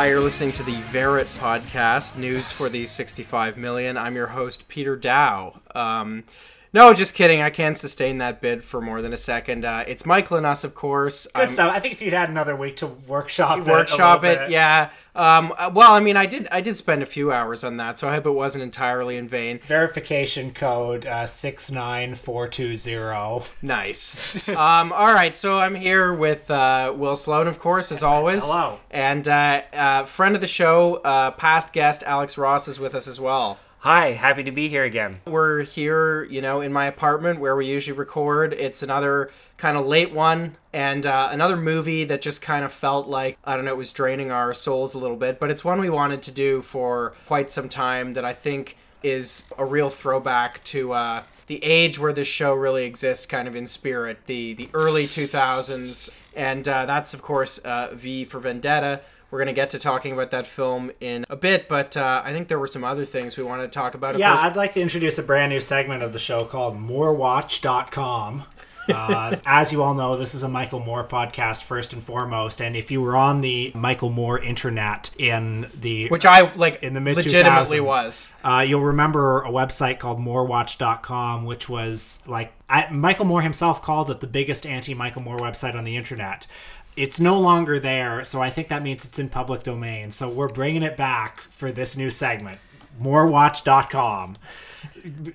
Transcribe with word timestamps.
Hi, 0.00 0.08
you're 0.08 0.20
listening 0.22 0.52
to 0.52 0.62
the 0.62 0.80
Verrit 0.90 1.26
podcast, 1.26 2.16
news 2.16 2.50
for 2.50 2.70
the 2.70 2.86
65 2.86 3.58
million. 3.58 3.98
I'm 3.98 4.16
your 4.16 4.28
host, 4.28 4.66
Peter 4.66 4.96
Daou. 4.96 5.60
Um, 5.76 6.24
no, 6.72 6.94
just 6.94 7.14
kidding. 7.14 7.40
I 7.42 7.50
can't 7.50 7.76
sustain 7.76 8.18
that 8.18 8.40
bit 8.40 8.62
for 8.62 8.80
more 8.80 9.02
than 9.02 9.12
a 9.12 9.16
second. 9.16 9.64
Uh, 9.64 9.84
it's 9.86 10.06
Michael 10.06 10.36
and 10.36 10.46
us, 10.46 10.64
of 10.64 10.74
course. 10.74 11.26
Good 11.34 11.40
I'm- 11.40 11.50
stuff. 11.50 11.72
I 11.74 11.80
think 11.80 11.94
if 11.94 12.02
you'd 12.02 12.12
had 12.14 12.28
another 12.28 12.54
week 12.54 12.76
to 12.76 12.86
workshop 12.86 13.66
workshop 13.66 14.24
it 14.24 14.50
yeah 14.50 14.90
um 15.14 15.52
uh, 15.58 15.70
well 15.74 15.92
i 15.92 15.98
mean 16.00 16.16
i 16.16 16.24
did 16.26 16.46
i 16.52 16.60
did 16.60 16.76
spend 16.76 17.02
a 17.02 17.06
few 17.06 17.32
hours 17.32 17.64
on 17.64 17.76
that 17.78 17.98
so 17.98 18.08
i 18.08 18.12
hope 18.14 18.26
it 18.26 18.30
wasn't 18.30 18.62
entirely 18.62 19.16
in 19.16 19.26
vain 19.26 19.58
Verification 19.66 20.52
code 20.52 21.04
uh, 21.06 21.26
six 21.26 21.70
nine 21.70 22.14
four 22.14 22.46
two 22.46 22.76
zero. 22.76 23.42
nice 23.60 24.48
um 24.56 24.92
all 24.92 25.12
right 25.12 25.36
so 25.36 25.58
i'm 25.58 25.74
here 25.74 26.14
with 26.14 26.48
uh 26.50 26.92
will 26.96 27.16
sloan 27.16 27.48
of 27.48 27.58
course 27.58 27.90
as 27.90 28.02
always 28.04 28.44
Hello. 28.44 28.78
and 28.90 29.26
uh, 29.26 29.62
uh 29.72 30.04
friend 30.04 30.34
of 30.36 30.40
the 30.40 30.46
show 30.46 30.96
uh 30.96 31.32
past 31.32 31.72
guest 31.72 32.04
alex 32.06 32.38
ross 32.38 32.68
is 32.68 32.78
with 32.78 32.94
us 32.94 33.08
as 33.08 33.18
well 33.20 33.58
Hi, 33.82 34.12
happy 34.12 34.44
to 34.44 34.50
be 34.50 34.68
here 34.68 34.84
again. 34.84 35.20
we're 35.24 35.62
here 35.62 36.24
you 36.24 36.42
know 36.42 36.60
in 36.60 36.70
my 36.70 36.84
apartment 36.84 37.40
where 37.40 37.56
we 37.56 37.64
usually 37.64 37.96
record 37.96 38.52
it's 38.52 38.82
another 38.82 39.30
kind 39.56 39.78
of 39.78 39.86
late 39.86 40.12
one 40.12 40.56
and 40.70 41.06
uh, 41.06 41.30
another 41.32 41.56
movie 41.56 42.04
that 42.04 42.20
just 42.20 42.42
kind 42.42 42.62
of 42.62 42.72
felt 42.74 43.08
like 43.08 43.38
i 43.42 43.56
don't 43.56 43.64
know 43.64 43.70
it 43.70 43.78
was 43.78 43.90
draining 43.90 44.30
our 44.30 44.52
souls 44.52 44.92
a 44.92 44.98
little 44.98 45.16
bit 45.16 45.40
but 45.40 45.50
it's 45.50 45.64
one 45.64 45.80
we 45.80 45.88
wanted 45.88 46.20
to 46.20 46.30
do 46.30 46.60
for 46.60 47.14
quite 47.26 47.50
some 47.50 47.70
time 47.70 48.12
that 48.12 48.24
i 48.24 48.34
think 48.34 48.76
is 49.02 49.44
a 49.56 49.64
real 49.64 49.88
throwback 49.88 50.62
to 50.62 50.92
uh, 50.92 51.22
the 51.46 51.64
age 51.64 51.98
where 51.98 52.12
this 52.12 52.28
show 52.28 52.52
really 52.52 52.84
exists 52.84 53.24
kind 53.24 53.48
of 53.48 53.56
in 53.56 53.66
spirit 53.66 54.18
the 54.26 54.52
the 54.52 54.68
early 54.74 55.06
2000s 55.06 56.10
and 56.36 56.68
uh, 56.68 56.84
that's 56.84 57.14
of 57.14 57.22
course 57.22 57.56
uh, 57.60 57.88
v 57.94 58.26
for 58.26 58.40
vendetta 58.40 59.00
we're 59.30 59.38
going 59.38 59.46
to 59.46 59.52
get 59.52 59.70
to 59.70 59.78
talking 59.78 60.12
about 60.12 60.30
that 60.32 60.46
film 60.46 60.90
in 61.00 61.24
a 61.28 61.36
bit, 61.36 61.68
but 61.68 61.96
uh, 61.96 62.22
I 62.24 62.32
think 62.32 62.48
there 62.48 62.58
were 62.58 62.66
some 62.66 62.84
other 62.84 63.04
things 63.04 63.36
we 63.36 63.44
wanted 63.44 63.64
to 63.64 63.78
talk 63.78 63.94
about. 63.94 64.18
Yeah, 64.18 64.34
I'd 64.34 64.56
like 64.56 64.74
to 64.74 64.80
introduce 64.80 65.18
a 65.18 65.22
brand 65.22 65.50
new 65.50 65.60
segment 65.60 66.02
of 66.02 66.12
the 66.12 66.18
show 66.18 66.44
called 66.44 66.76
MooreWatch.com. 66.76 68.44
Uh, 68.88 69.36
as 69.46 69.72
you 69.72 69.82
all 69.82 69.94
know, 69.94 70.16
this 70.16 70.34
is 70.34 70.42
a 70.42 70.48
Michael 70.48 70.80
Moore 70.80 71.04
podcast 71.04 71.62
first 71.62 71.92
and 71.92 72.02
foremost. 72.02 72.60
And 72.60 72.76
if 72.76 72.90
you 72.90 73.00
were 73.00 73.16
on 73.16 73.40
the 73.40 73.72
Michael 73.74 74.10
Moore 74.10 74.38
internet 74.38 75.10
in 75.18 75.68
the 75.78 76.08
which 76.08 76.26
I 76.26 76.52
like 76.54 76.82
in 76.82 76.94
the 76.94 77.00
mid 77.00 77.16
legitimately 77.16 77.80
was. 77.80 78.30
Uh, 78.42 78.64
you'll 78.66 78.82
remember 78.82 79.42
a 79.42 79.50
website 79.50 79.98
called 79.98 80.18
moorewatch.com, 80.18 81.44
which 81.44 81.68
was 81.68 82.22
like 82.26 82.52
I, 82.68 82.90
Michael 82.90 83.26
Moore 83.26 83.42
himself 83.42 83.82
called 83.82 84.10
it 84.10 84.20
the 84.20 84.26
biggest 84.26 84.66
anti 84.66 84.94
Michael 84.94 85.22
Moore 85.22 85.38
website 85.38 85.74
on 85.74 85.84
the 85.84 85.96
internet. 85.96 86.46
It's 86.96 87.20
no 87.20 87.38
longer 87.38 87.78
there, 87.80 88.24
so 88.24 88.42
I 88.42 88.50
think 88.50 88.68
that 88.68 88.82
means 88.82 89.04
it's 89.04 89.18
in 89.18 89.28
public 89.28 89.62
domain. 89.62 90.12
So 90.12 90.28
we're 90.28 90.48
bringing 90.48 90.82
it 90.82 90.96
back 90.96 91.40
for 91.50 91.72
this 91.72 91.96
new 91.96 92.10
segment, 92.10 92.58
moorewatch.com. 93.02 94.36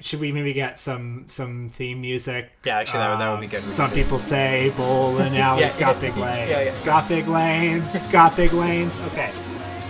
Should 0.02 0.20
we 0.20 0.32
maybe 0.32 0.54
get 0.54 0.80
some 0.80 1.26
some 1.28 1.70
theme 1.76 2.02
music? 2.02 2.52
Yeah, 2.66 2.78
actually, 2.80 3.00
that 3.00 3.10
would- 3.12 3.20
that 3.20 3.32
would 3.32 3.42
be 3.42 3.48
good. 3.48 3.62
Some 3.62 3.92
people 3.92 4.20
say 4.20 4.72
bowling 4.76 5.38
alley's 5.38 5.76
Yeah, 5.80 5.94
got 5.94 6.02
big 6.02 6.18
lanes. 6.18 6.50
yeah, 6.50 6.62
yeah. 6.62 6.86
Got 6.86 7.08
big 7.10 7.28
lanes. 7.28 7.98
Got 8.12 8.36
big 8.36 8.54
lanes. 8.54 9.00
Okay. 9.00 9.32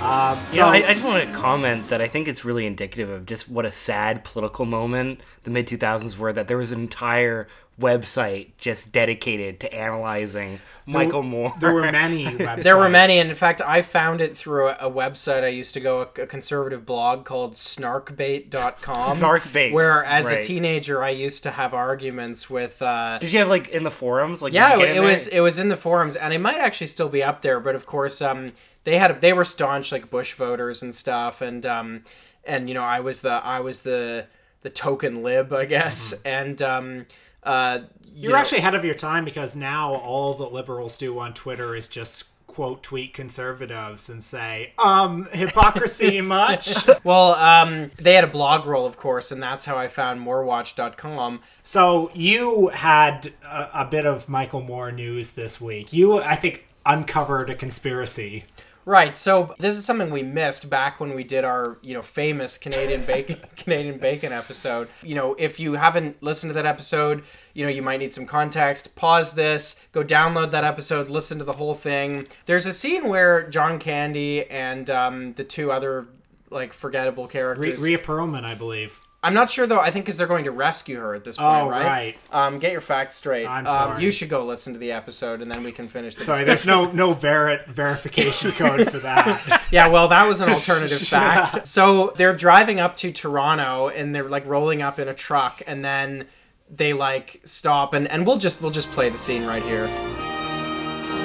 Um, 0.01 0.37
so 0.45 0.57
Yeah, 0.57 0.67
I, 0.67 0.75
I 0.89 0.93
just 0.93 1.05
want 1.05 1.25
to 1.27 1.33
comment 1.33 1.87
that 1.89 2.01
I 2.01 2.07
think 2.07 2.27
it's 2.27 2.45
really 2.45 2.65
indicative 2.65 3.09
of 3.09 3.25
just 3.25 3.49
what 3.49 3.65
a 3.65 3.71
sad 3.71 4.23
political 4.23 4.65
moment 4.65 5.21
the 5.43 5.49
mid 5.51 5.67
2000s 5.67 6.17
were. 6.17 6.31
That 6.33 6.47
there 6.47 6.57
was 6.57 6.71
an 6.71 6.81
entire 6.81 7.47
website 7.79 8.51
just 8.57 8.91
dedicated 8.91 9.59
to 9.59 9.73
analyzing 9.73 10.59
Michael 10.85 11.23
Moore. 11.23 11.53
there 11.59 11.73
were 11.73 11.91
many 11.91 12.25
websites. 12.25 12.63
There 12.63 12.77
were 12.77 12.89
many, 12.89 13.19
and 13.19 13.29
in 13.29 13.35
fact, 13.35 13.61
I 13.61 13.81
found 13.81 14.21
it 14.21 14.37
through 14.37 14.69
a, 14.69 14.77
a 14.81 14.91
website 14.91 15.43
I 15.43 15.47
used 15.47 15.73
to 15.73 15.79
go, 15.79 16.01
a, 16.01 16.21
a 16.21 16.27
conservative 16.27 16.85
blog 16.85 17.25
called 17.25 17.55
snarkbait.com. 17.55 19.19
Snarkbait, 19.19 19.73
Where, 19.73 20.03
as 20.05 20.29
a 20.29 20.41
teenager, 20.41 21.03
I 21.03 21.09
used 21.09 21.43
to 21.43 21.51
have 21.51 21.73
arguments 21.73 22.49
with. 22.49 22.81
Uh, 22.81 23.17
Did 23.19 23.33
you 23.33 23.39
have 23.39 23.49
like 23.49 23.67
in 23.69 23.83
the 23.83 23.91
forums? 23.91 24.41
Like, 24.41 24.53
yeah, 24.53 24.77
you 24.77 24.85
it, 24.85 24.99
was 25.01 25.27
it 25.27 25.41
was 25.41 25.59
in 25.59 25.69
the 25.69 25.77
forums, 25.77 26.15
and 26.15 26.33
it 26.33 26.39
might 26.39 26.59
actually 26.59 26.87
still 26.87 27.09
be 27.09 27.23
up 27.23 27.41
there. 27.41 27.59
But 27.59 27.75
of 27.75 27.85
course, 27.85 28.21
um, 28.21 28.53
they 28.85 28.97
had 28.97 29.19
they 29.21 29.33
were 29.33 29.45
staunch 29.45 29.91
like 29.91 30.09
Bush 30.09 30.33
voters 30.33 30.81
and 30.81 30.93
stuff, 30.95 31.41
and 31.41 31.65
um, 31.65 32.03
and 32.45 32.69
you 32.69 32.73
know, 32.73 32.83
I 32.83 33.01
was 33.01 33.21
the 33.21 33.31
I 33.31 33.59
was 33.59 33.81
the 33.81 34.27
the 34.61 34.69
token 34.69 35.23
lib, 35.23 35.51
I 35.51 35.65
guess, 35.65 36.13
and 36.23 36.61
um, 36.61 37.05
uh, 37.45 37.79
you 38.03 38.23
You're 38.23 38.31
know- 38.33 38.37
actually 38.37 38.59
ahead 38.59 38.75
of 38.75 38.83
your 38.85 38.95
time 38.95 39.25
because 39.25 39.55
now 39.55 39.93
all 39.95 40.33
the 40.33 40.47
liberals 40.49 40.97
do 40.97 41.17
on 41.19 41.33
Twitter 41.33 41.75
is 41.75 41.87
just 41.87 42.25
quote 42.47 42.81
tweet 42.83 43.13
conservatives 43.13 44.07
and 44.09 44.23
say, 44.23 44.71
um, 44.81 45.27
hypocrisy 45.33 46.21
much. 46.37 46.73
Well, 47.03 47.33
um, 47.35 47.91
they 47.97 48.13
had 48.13 48.23
a 48.23 48.27
blog 48.27 48.65
roll, 48.65 48.85
of 48.85 48.95
course, 48.95 49.29
and 49.31 49.43
that's 49.43 49.65
how 49.65 49.77
I 49.77 49.89
found 49.89 50.21
moorewatch.com. 50.25 51.41
so 51.65 52.09
you 52.13 52.67
had 52.69 53.33
a, 53.43 53.81
a 53.81 53.85
bit 53.85 54.05
of 54.05 54.29
Michael 54.29 54.61
Moore 54.61 54.91
news 54.93 55.31
this 55.31 55.59
week. 55.59 55.91
You, 55.91 56.19
I 56.21 56.35
think, 56.35 56.67
uncovered 56.85 57.49
a 57.49 57.55
conspiracy. 57.55 58.45
Right. 58.85 59.17
So 59.17 59.55
this 59.57 59.77
is 59.77 59.83
something 59.83 60.11
we 60.11 60.21
missed 60.21 60.69
back 60.69 60.99
when 60.99 61.15
we 61.15 61.23
did 61.23 61.43
our, 61.43 61.77
you 61.81 61.95
know, 61.95 62.03
famous 62.03 62.57
Canadian 62.57 63.03
bacon 63.03 63.37
Canadian 63.57 63.97
bacon 63.97 64.31
episode. 64.31 64.89
You 65.03 65.15
know, 65.15 65.35
if 65.39 65.59
you 65.59 65.73
haven't 65.73 66.21
listened 66.21 66.51
to 66.51 66.53
that 66.53 66.67
episode, 66.67 67.23
you 67.53 67.65
know, 67.65 67.71
you 67.71 67.81
might 67.81 67.99
need 67.99 68.13
some 68.13 68.27
context. 68.27 68.95
Pause 68.95 69.33
this, 69.33 69.87
go 69.91 70.03
download 70.03 70.51
that 70.51 70.63
episode, 70.63 71.09
listen 71.09 71.39
to 71.39 71.43
the 71.43 71.53
whole 71.53 71.73
thing. 71.73 72.27
There's 72.45 72.67
a 72.67 72.73
scene 72.73 73.07
where 73.07 73.49
John 73.49 73.79
Candy 73.79 74.49
and 74.49 74.89
um, 74.89 75.33
the 75.33 75.43
two 75.43 75.71
other 75.71 76.07
like 76.51 76.73
forgettable 76.73 77.27
characters. 77.27 77.81
Rhea 77.81 77.97
Perlman, 77.97 78.43
I 78.43 78.53
believe. 78.53 79.01
I'm 79.25 79.33
not 79.33 79.49
sure 79.49 79.65
though. 79.67 79.79
I 79.79 79.91
think 79.91 80.05
because 80.05 80.17
they're 80.17 80.27
going 80.27 80.43
to 80.45 80.51
rescue 80.51 80.97
her 80.99 81.13
at 81.15 81.23
this 81.23 81.37
point, 81.37 81.63
Oh, 81.63 81.69
right? 81.69 81.85
right. 81.85 82.17
Um, 82.31 82.59
get 82.59 82.71
your 82.71 82.81
facts 82.81 83.15
straight. 83.15 83.45
I'm 83.47 83.65
Um, 83.65 83.73
sorry. 83.73 84.03
you 84.03 84.11
should 84.11 84.29
go 84.29 84.45
listen 84.45 84.73
to 84.73 84.79
the 84.79 84.91
episode, 84.91 85.41
and 85.41 85.51
then 85.51 85.63
we 85.63 85.71
can 85.71 85.87
finish. 85.87 86.15
The 86.15 86.23
Sorry, 86.23 86.45
discussion. 86.45 86.69
there's 86.69 86.95
no 86.95 87.09
no 87.09 87.13
Verrit 87.15 87.65
verification 87.67 88.51
code 88.53 88.89
for 88.91 88.99
that. 88.99 89.61
Yeah, 89.71 89.87
well, 89.89 90.07
that 90.09 90.27
was 90.27 90.39
an 90.41 90.49
alternative 90.49 90.99
fact. 91.07 91.67
So 91.67 92.13
they're 92.17 92.35
driving 92.35 92.79
up 92.79 92.95
to 92.97 93.11
Toronto, 93.11 93.89
and 93.89 94.13
they're 94.15 94.29
like 94.29 94.45
rolling 94.45 94.81
up 94.81 94.99
in 94.99 95.07
a 95.07 95.13
truck, 95.13 95.61
and 95.67 95.83
then 95.83 96.27
they 96.73 96.93
like 96.93 97.41
stop, 97.45 97.93
and 97.93 98.07
and 98.09 98.25
we'll 98.25 98.37
just 98.37 98.61
we'll 98.61 98.71
just 98.71 98.91
play 98.91 99.09
the 99.09 99.17
scene 99.17 99.45
right 99.45 99.63
here. 99.63 99.87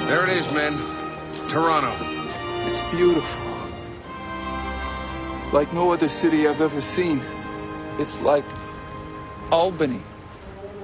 There 0.07 0.23
it 0.23 0.29
is, 0.35 0.51
men. 0.51 0.77
Toronto. 1.47 1.91
It's 2.69 2.79
beautiful. 2.95 3.41
Like 5.53 5.71
no 5.73 5.91
other 5.91 6.07
city 6.09 6.47
I've 6.47 6.61
ever 6.61 6.81
seen. 6.81 7.21
It's 8.01 8.19
like 8.21 8.43
Albany, 9.51 10.01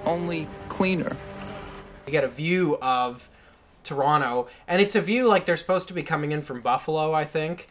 only 0.06 0.48
cleaner. 0.70 1.18
You 2.06 2.12
get 2.12 2.24
a 2.24 2.28
view 2.28 2.78
of 2.80 3.28
Toronto, 3.84 4.50
and 4.68 4.80
it's 4.80 4.96
a 4.96 5.02
view 5.02 5.26
like 5.28 5.48
they're 5.48 5.58
supposed 5.58 5.88
to 5.88 5.96
be 5.96 6.04
coming 6.04 6.32
in 6.32 6.44
from 6.44 6.62
Buffalo, 6.62 7.16
I 7.16 7.26
think, 7.26 7.70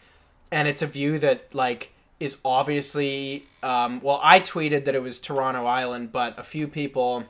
and 0.50 0.66
it's 0.66 0.82
a 0.82 0.86
view 0.88 1.20
that 1.20 1.54
like 1.54 1.92
is 2.18 2.40
obviously 2.44 3.46
um, 3.62 4.00
well, 4.02 4.18
I 4.20 4.40
tweeted 4.40 4.84
that 4.86 4.96
it 4.96 5.02
was 5.02 5.20
Toronto 5.20 5.64
Island, 5.64 6.10
but 6.10 6.36
a 6.36 6.42
few 6.42 6.66
people 6.66 7.22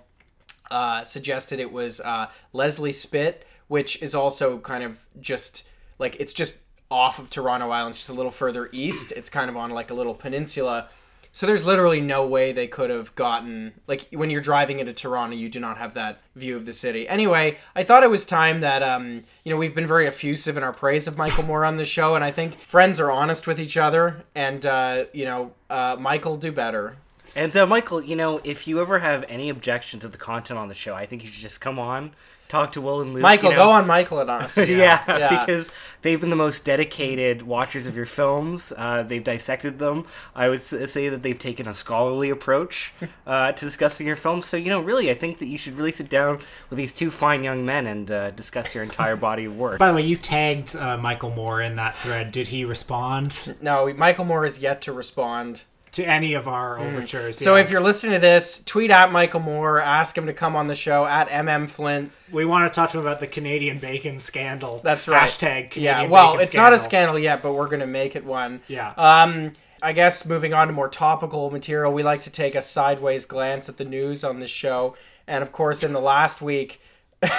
uh, 0.70 1.04
suggested 1.04 1.60
it 1.60 1.70
was 1.70 2.00
uh, 2.00 2.28
Leslie 2.54 2.92
Spit, 2.92 3.46
which 3.68 4.02
is 4.02 4.14
also 4.14 4.56
kind 4.56 4.82
of 4.82 5.04
just 5.20 5.68
like 5.98 6.16
it's 6.18 6.32
just 6.32 6.60
off 6.90 7.18
of 7.18 7.28
Toronto 7.28 7.68
Island, 7.68 7.92
it's 7.92 7.98
just 7.98 8.10
a 8.10 8.14
little 8.14 8.30
further 8.30 8.70
east. 8.72 9.12
It's 9.12 9.28
kind 9.28 9.50
of 9.50 9.56
on 9.58 9.68
like 9.68 9.90
a 9.90 9.94
little 9.94 10.14
peninsula. 10.14 10.88
So 11.36 11.44
there's 11.44 11.66
literally 11.66 12.00
no 12.00 12.26
way 12.26 12.52
they 12.52 12.66
could 12.66 12.88
have 12.88 13.14
gotten 13.14 13.74
like 13.86 14.08
when 14.10 14.30
you're 14.30 14.40
driving 14.40 14.78
into 14.78 14.94
Toronto, 14.94 15.36
you 15.36 15.50
do 15.50 15.60
not 15.60 15.76
have 15.76 15.92
that 15.92 16.22
view 16.34 16.56
of 16.56 16.64
the 16.64 16.72
city. 16.72 17.06
Anyway, 17.06 17.58
I 17.74 17.82
thought 17.82 18.02
it 18.02 18.08
was 18.08 18.24
time 18.24 18.60
that 18.60 18.82
um, 18.82 19.22
you 19.44 19.50
know 19.50 19.58
we've 19.58 19.74
been 19.74 19.86
very 19.86 20.06
effusive 20.06 20.56
in 20.56 20.62
our 20.62 20.72
praise 20.72 21.06
of 21.06 21.18
Michael 21.18 21.44
Moore 21.44 21.66
on 21.66 21.76
the 21.76 21.84
show, 21.84 22.14
and 22.14 22.24
I 22.24 22.30
think 22.30 22.58
friends 22.58 22.98
are 22.98 23.10
honest 23.10 23.46
with 23.46 23.60
each 23.60 23.76
other, 23.76 24.24
and 24.34 24.64
uh, 24.64 25.04
you 25.12 25.26
know 25.26 25.52
uh, 25.68 25.98
Michael 26.00 26.38
do 26.38 26.50
better. 26.50 26.96
And 27.34 27.54
uh, 27.54 27.66
Michael, 27.66 28.02
you 28.02 28.16
know, 28.16 28.40
if 28.42 28.66
you 28.66 28.80
ever 28.80 29.00
have 29.00 29.22
any 29.28 29.50
objection 29.50 30.00
to 30.00 30.08
the 30.08 30.16
content 30.16 30.58
on 30.58 30.68
the 30.68 30.74
show, 30.74 30.94
I 30.94 31.04
think 31.04 31.22
you 31.22 31.28
should 31.28 31.42
just 31.42 31.60
come 31.60 31.78
on, 31.78 32.12
talk 32.48 32.72
to 32.72 32.80
Will 32.80 33.00
and 33.00 33.12
Luke. 33.12 33.22
Michael, 33.22 33.50
you 33.50 33.56
know. 33.56 33.64
go 33.64 33.70
on 33.70 33.86
Michael 33.86 34.20
and 34.20 34.30
us. 34.30 34.56
Yeah, 34.68 35.02
Yeah. 35.08 35.44
because 35.44 35.70
they've 36.02 36.20
been 36.20 36.30
the 36.30 36.36
most 36.36 36.64
dedicated 36.64 37.42
watchers 37.42 37.86
of 37.86 37.96
your 37.96 38.06
films. 38.06 38.72
Uh, 38.76 39.02
they've 39.02 39.22
dissected 39.24 39.78
them. 39.78 40.06
I 40.34 40.48
would 40.48 40.62
say 40.62 41.08
that 41.08 41.22
they've 41.22 41.38
taken 41.38 41.66
a 41.66 41.74
scholarly 41.74 42.30
approach 42.30 42.92
uh, 43.26 43.52
to 43.52 43.64
discussing 43.64 44.06
your 44.06 44.16
films. 44.16 44.46
So, 44.46 44.56
you 44.56 44.68
know, 44.70 44.80
really, 44.80 45.10
I 45.10 45.14
think 45.14 45.38
that 45.38 45.46
you 45.46 45.58
should 45.58 45.74
really 45.74 45.92
sit 45.92 46.08
down 46.08 46.38
with 46.70 46.76
these 46.76 46.94
two 46.94 47.10
fine 47.10 47.42
young 47.44 47.64
men 47.64 47.86
and 47.86 48.10
uh, 48.10 48.30
discuss 48.30 48.74
your 48.74 48.84
entire 48.84 49.16
body 49.16 49.44
of 49.44 49.56
work. 49.56 49.78
By 49.78 49.88
the 49.88 49.94
way, 49.94 50.02
you 50.02 50.16
tagged 50.16 50.76
uh, 50.76 50.96
Michael 50.96 51.30
Moore 51.30 51.60
in 51.60 51.76
that 51.76 51.94
thread. 51.96 52.32
Did 52.32 52.48
he 52.48 52.64
respond? 52.64 53.56
No, 53.60 53.92
Michael 53.94 54.24
Moore 54.24 54.44
is 54.44 54.58
yet 54.58 54.80
to 54.82 54.92
respond 54.92 55.64
to 55.96 56.04
any 56.04 56.34
of 56.34 56.46
our 56.46 56.78
overtures. 56.78 57.38
So 57.38 57.56
yeah. 57.56 57.62
if 57.62 57.70
you're 57.70 57.80
listening 57.80 58.12
to 58.12 58.18
this, 58.18 58.62
tweet 58.62 58.90
at 58.90 59.10
Michael 59.10 59.40
Moore, 59.40 59.80
ask 59.80 60.16
him 60.16 60.26
to 60.26 60.34
come 60.34 60.54
on 60.54 60.66
the 60.66 60.74
show 60.74 61.06
at 61.06 61.28
MM 61.28 61.70
Flint. 61.70 62.12
we 62.30 62.44
want 62.44 62.70
to 62.70 62.74
talk 62.74 62.90
to 62.90 62.98
him 62.98 63.06
about 63.06 63.20
the 63.20 63.26
Canadian 63.26 63.78
bacon 63.78 64.18
scandal, 64.18 64.80
That's 64.84 65.08
right. 65.08 65.22
Hashtag 65.22 65.70
Canadian 65.70 65.82
yeah. 65.82 66.06
Well, 66.06 66.32
bacon 66.32 66.44
it's 66.44 66.54
not 66.54 66.74
a 66.74 66.78
scandal. 66.78 67.14
scandal 67.14 67.18
yet, 67.18 67.42
but 67.42 67.54
we're 67.54 67.68
gonna 67.68 67.86
make 67.86 68.14
it 68.14 68.26
one. 68.26 68.60
Yeah. 68.68 68.92
Um, 68.96 69.52
I 69.82 69.92
guess 69.92 70.26
moving 70.26 70.52
on 70.52 70.66
to 70.66 70.72
more 70.74 70.88
topical 70.88 71.50
material, 71.50 71.92
we 71.92 72.02
like 72.02 72.20
to 72.22 72.30
take 72.30 72.54
a 72.54 72.62
sideways 72.62 73.24
glance 73.24 73.68
at 73.68 73.78
the 73.78 73.84
news 73.84 74.22
on 74.22 74.40
this 74.40 74.50
show, 74.50 74.96
and 75.26 75.42
of 75.42 75.50
course, 75.50 75.82
in 75.82 75.94
the 75.94 76.00
last 76.00 76.42
week. 76.42 76.80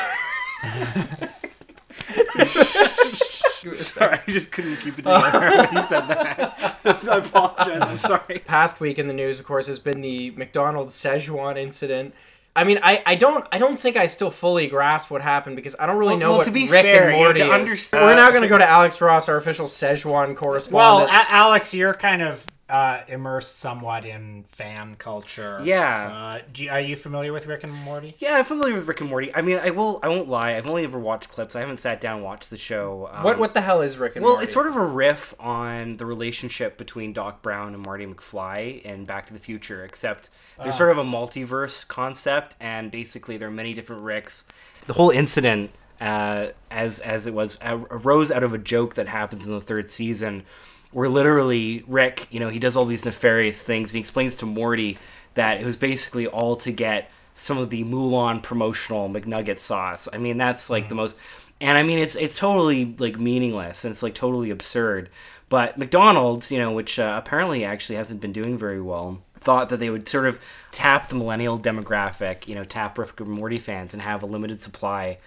Sorry, 3.74 4.20
I 4.28 4.32
just 4.32 4.52
couldn't 4.52 4.78
keep 4.78 4.94
it 5.00 5.04
together 5.04 5.40
when 5.40 5.74
you 5.76 5.84
said 5.84 6.02
that. 6.08 6.80
I 6.86 7.18
apologize. 7.18 7.82
I'm 7.82 7.98
sorry. 7.98 8.40
past 8.40 8.80
week 8.80 8.98
in 9.00 9.08
the 9.08 9.14
news, 9.14 9.40
of 9.40 9.46
course, 9.46 9.68
has 9.68 9.80
been 9.80 10.02
the 10.02 10.32
McDonald's 10.32 10.94
Szechuan 10.96 11.58
incident. 11.58 12.14
I 12.56 12.64
mean, 12.64 12.80
I, 12.82 13.04
I 13.06 13.16
don't 13.16 13.46
I 13.52 13.60
don't 13.60 13.80
think 13.80 13.98
I 13.98 14.08
still 14.08 14.32
fully 14.32 14.66
grasp 14.68 15.12
what 15.12 15.22
happened 15.22 15.56
because 15.56 15.76
I 15.80 15.86
don't 15.86 15.98
really 15.98 16.14
Well- 16.14 16.20
know 16.20 16.30
well, 16.30 16.38
what 16.40 16.46
to 16.46 16.52
be 16.52 16.68
Rick 16.68 16.84
fair, 16.86 17.10
and 17.10 17.18
Morty 17.18 17.40
to 17.42 17.46
is. 17.46 17.52
understand- 17.52 18.04
We're 18.06 18.16
now 18.16 18.30
going 18.32 18.42
to 18.42 18.48
go 18.48 18.58
to 18.58 18.68
Alex 18.68 19.00
Ross, 19.00 19.30
our 19.30 19.38
official 19.38 19.68
Szechuan 19.68 20.12
Well, 20.28 20.36
correspondent. 20.36 21.12
A- 21.12 21.32
Alex, 21.32 21.74
you're 21.76 21.94
kind 21.94 22.22
of 22.24 22.46
uh, 22.70 23.02
immersed 23.08 23.58
somewhat 23.58 24.04
in 24.04 24.44
fan 24.50 24.96
culture. 24.98 25.62
Yeah. 25.64 26.36
Uh, 26.36 26.42
do 26.52 26.64
you, 26.64 26.70
are 26.70 26.82
you 26.82 26.96
familiar 26.96 27.32
with 27.32 27.46
Rick 27.46 27.64
and 27.64 27.74
Morty? 27.74 28.16
Yeah, 28.20 28.36
I'm 28.38 28.46
familiar 28.46 28.74
with 28.74 28.88
Rick 28.88 29.00
and 29.02 29.10
Morty. 29.10 29.34
I 29.34 29.42
mean, 29.42 29.58
I 29.58 29.70
will. 29.70 30.00
I 30.04 30.10
won't 30.10 30.28
lie. 30.28 30.56
I've 30.56 30.68
only 30.68 30.84
ever 30.84 31.00
watched 31.00 31.30
clips. 31.30 31.56
I 31.56 31.62
haven't 31.62 31.80
sat 31.80 32.02
down 32.02 32.18
and 32.18 32.26
watched 32.26 32.50
the 32.50 32.58
show. 32.58 33.10
Um, 33.12 33.24
what 33.24 33.40
what 33.40 33.54
the 33.54 33.62
hell 33.62 33.82
is 33.82 33.98
Rick 33.98 34.16
and 34.18 34.24
Well, 34.24 34.34
Morty? 34.34 34.40
Well, 34.40 34.44
it's 34.44 34.54
sort 34.54 34.68
of 34.68 34.76
a 34.76 34.86
riff 34.86 35.34
on 35.40 35.98
the 35.98 36.06
relationship 36.06 36.78
between 36.78 37.14
Doc 37.14 37.42
Brown 37.42 37.74
and 37.74 37.84
Marty 37.84 38.06
McFly 38.06 38.82
in 38.82 39.06
Back 39.06 39.28
to 39.28 39.34
the 39.34 39.40
Future, 39.40 39.86
except 39.86 40.30
there's 40.62 40.78
sort 40.78 40.92
of 40.92 40.98
a 40.98 41.04
multiverse 41.04 41.88
concept, 41.88 42.56
and 42.60 42.92
basically 42.92 43.38
there 43.38 43.48
are 43.48 43.52
many 43.52 43.74
different 43.74 44.02
Ricks. 44.02 44.44
The 44.88 44.94
whole 44.94 45.10
incident, 45.10 45.72
uh, 46.02 46.48
as 46.70 47.00
as 47.00 47.28
it 47.28 47.34
was, 47.34 47.58
uh, 47.62 47.80
arose 47.90 48.32
out 48.32 48.44
of 48.44 48.54
a 48.54 48.58
joke 48.58 48.96
that 48.96 49.08
happens 49.08 49.48
in 49.48 49.54
the 49.54 49.62
third 49.62 49.90
season, 49.90 50.44
where 50.92 51.10
literally 51.10 51.84
Rick, 51.88 52.28
you 52.32 52.40
know, 52.40 52.50
he 52.50 52.60
does 52.60 52.76
all 52.76 52.86
these 52.86 53.06
nefarious 53.06 53.62
things, 53.62 53.90
and 53.90 53.96
he 53.96 54.00
explains 54.00 54.36
to 54.38 54.46
Morty 54.46 54.98
that 55.34 55.62
it 55.62 55.66
was 55.66 55.78
basically 55.78 56.28
all 56.28 56.56
to 56.58 56.72
get 56.72 57.12
some 57.36 57.58
of 57.58 57.70
the 57.70 57.84
Mulan 57.84 58.42
promotional 58.42 59.10
McNugget 59.10 59.60
sauce. 59.60 60.08
I 60.12 60.18
mean, 60.18 60.38
that's 60.38 60.70
like 60.70 60.90
the 60.90 60.96
most, 60.96 61.16
and 61.62 61.78
I 61.78 61.84
mean, 61.84 62.00
it's 62.00 62.16
it's 62.16 62.38
totally 62.38 62.96
like 62.98 63.20
meaningless 63.20 63.86
and 63.86 63.92
it's 63.92 64.04
like 64.04 64.16
totally 64.16 64.50
absurd. 64.50 65.10
But 65.50 65.78
McDonald's, 65.78 66.52
you 66.52 66.58
know, 66.58 66.72
which 66.72 67.00
uh, 67.00 67.16
apparently 67.24 67.64
actually 67.64 67.96
hasn't 67.96 68.20
been 68.20 68.34
doing 68.34 68.58
very 68.58 68.82
well, 68.82 69.22
thought 69.40 69.70
that 69.70 69.80
they 69.80 69.90
would 69.90 70.10
sort 70.10 70.26
of 70.26 70.40
tap 70.72 71.08
the 71.08 71.16
millennial 71.16 71.58
demographic, 71.58 72.48
you 72.48 72.56
know, 72.56 72.64
tap 72.64 72.98
Rick 72.98 73.20
and 73.20 73.30
Morty 73.30 73.60
fans 73.60 73.94
and 73.94 74.02
have 74.02 74.24
a 74.24 74.26
limited 74.26 74.60
supply 74.60 75.20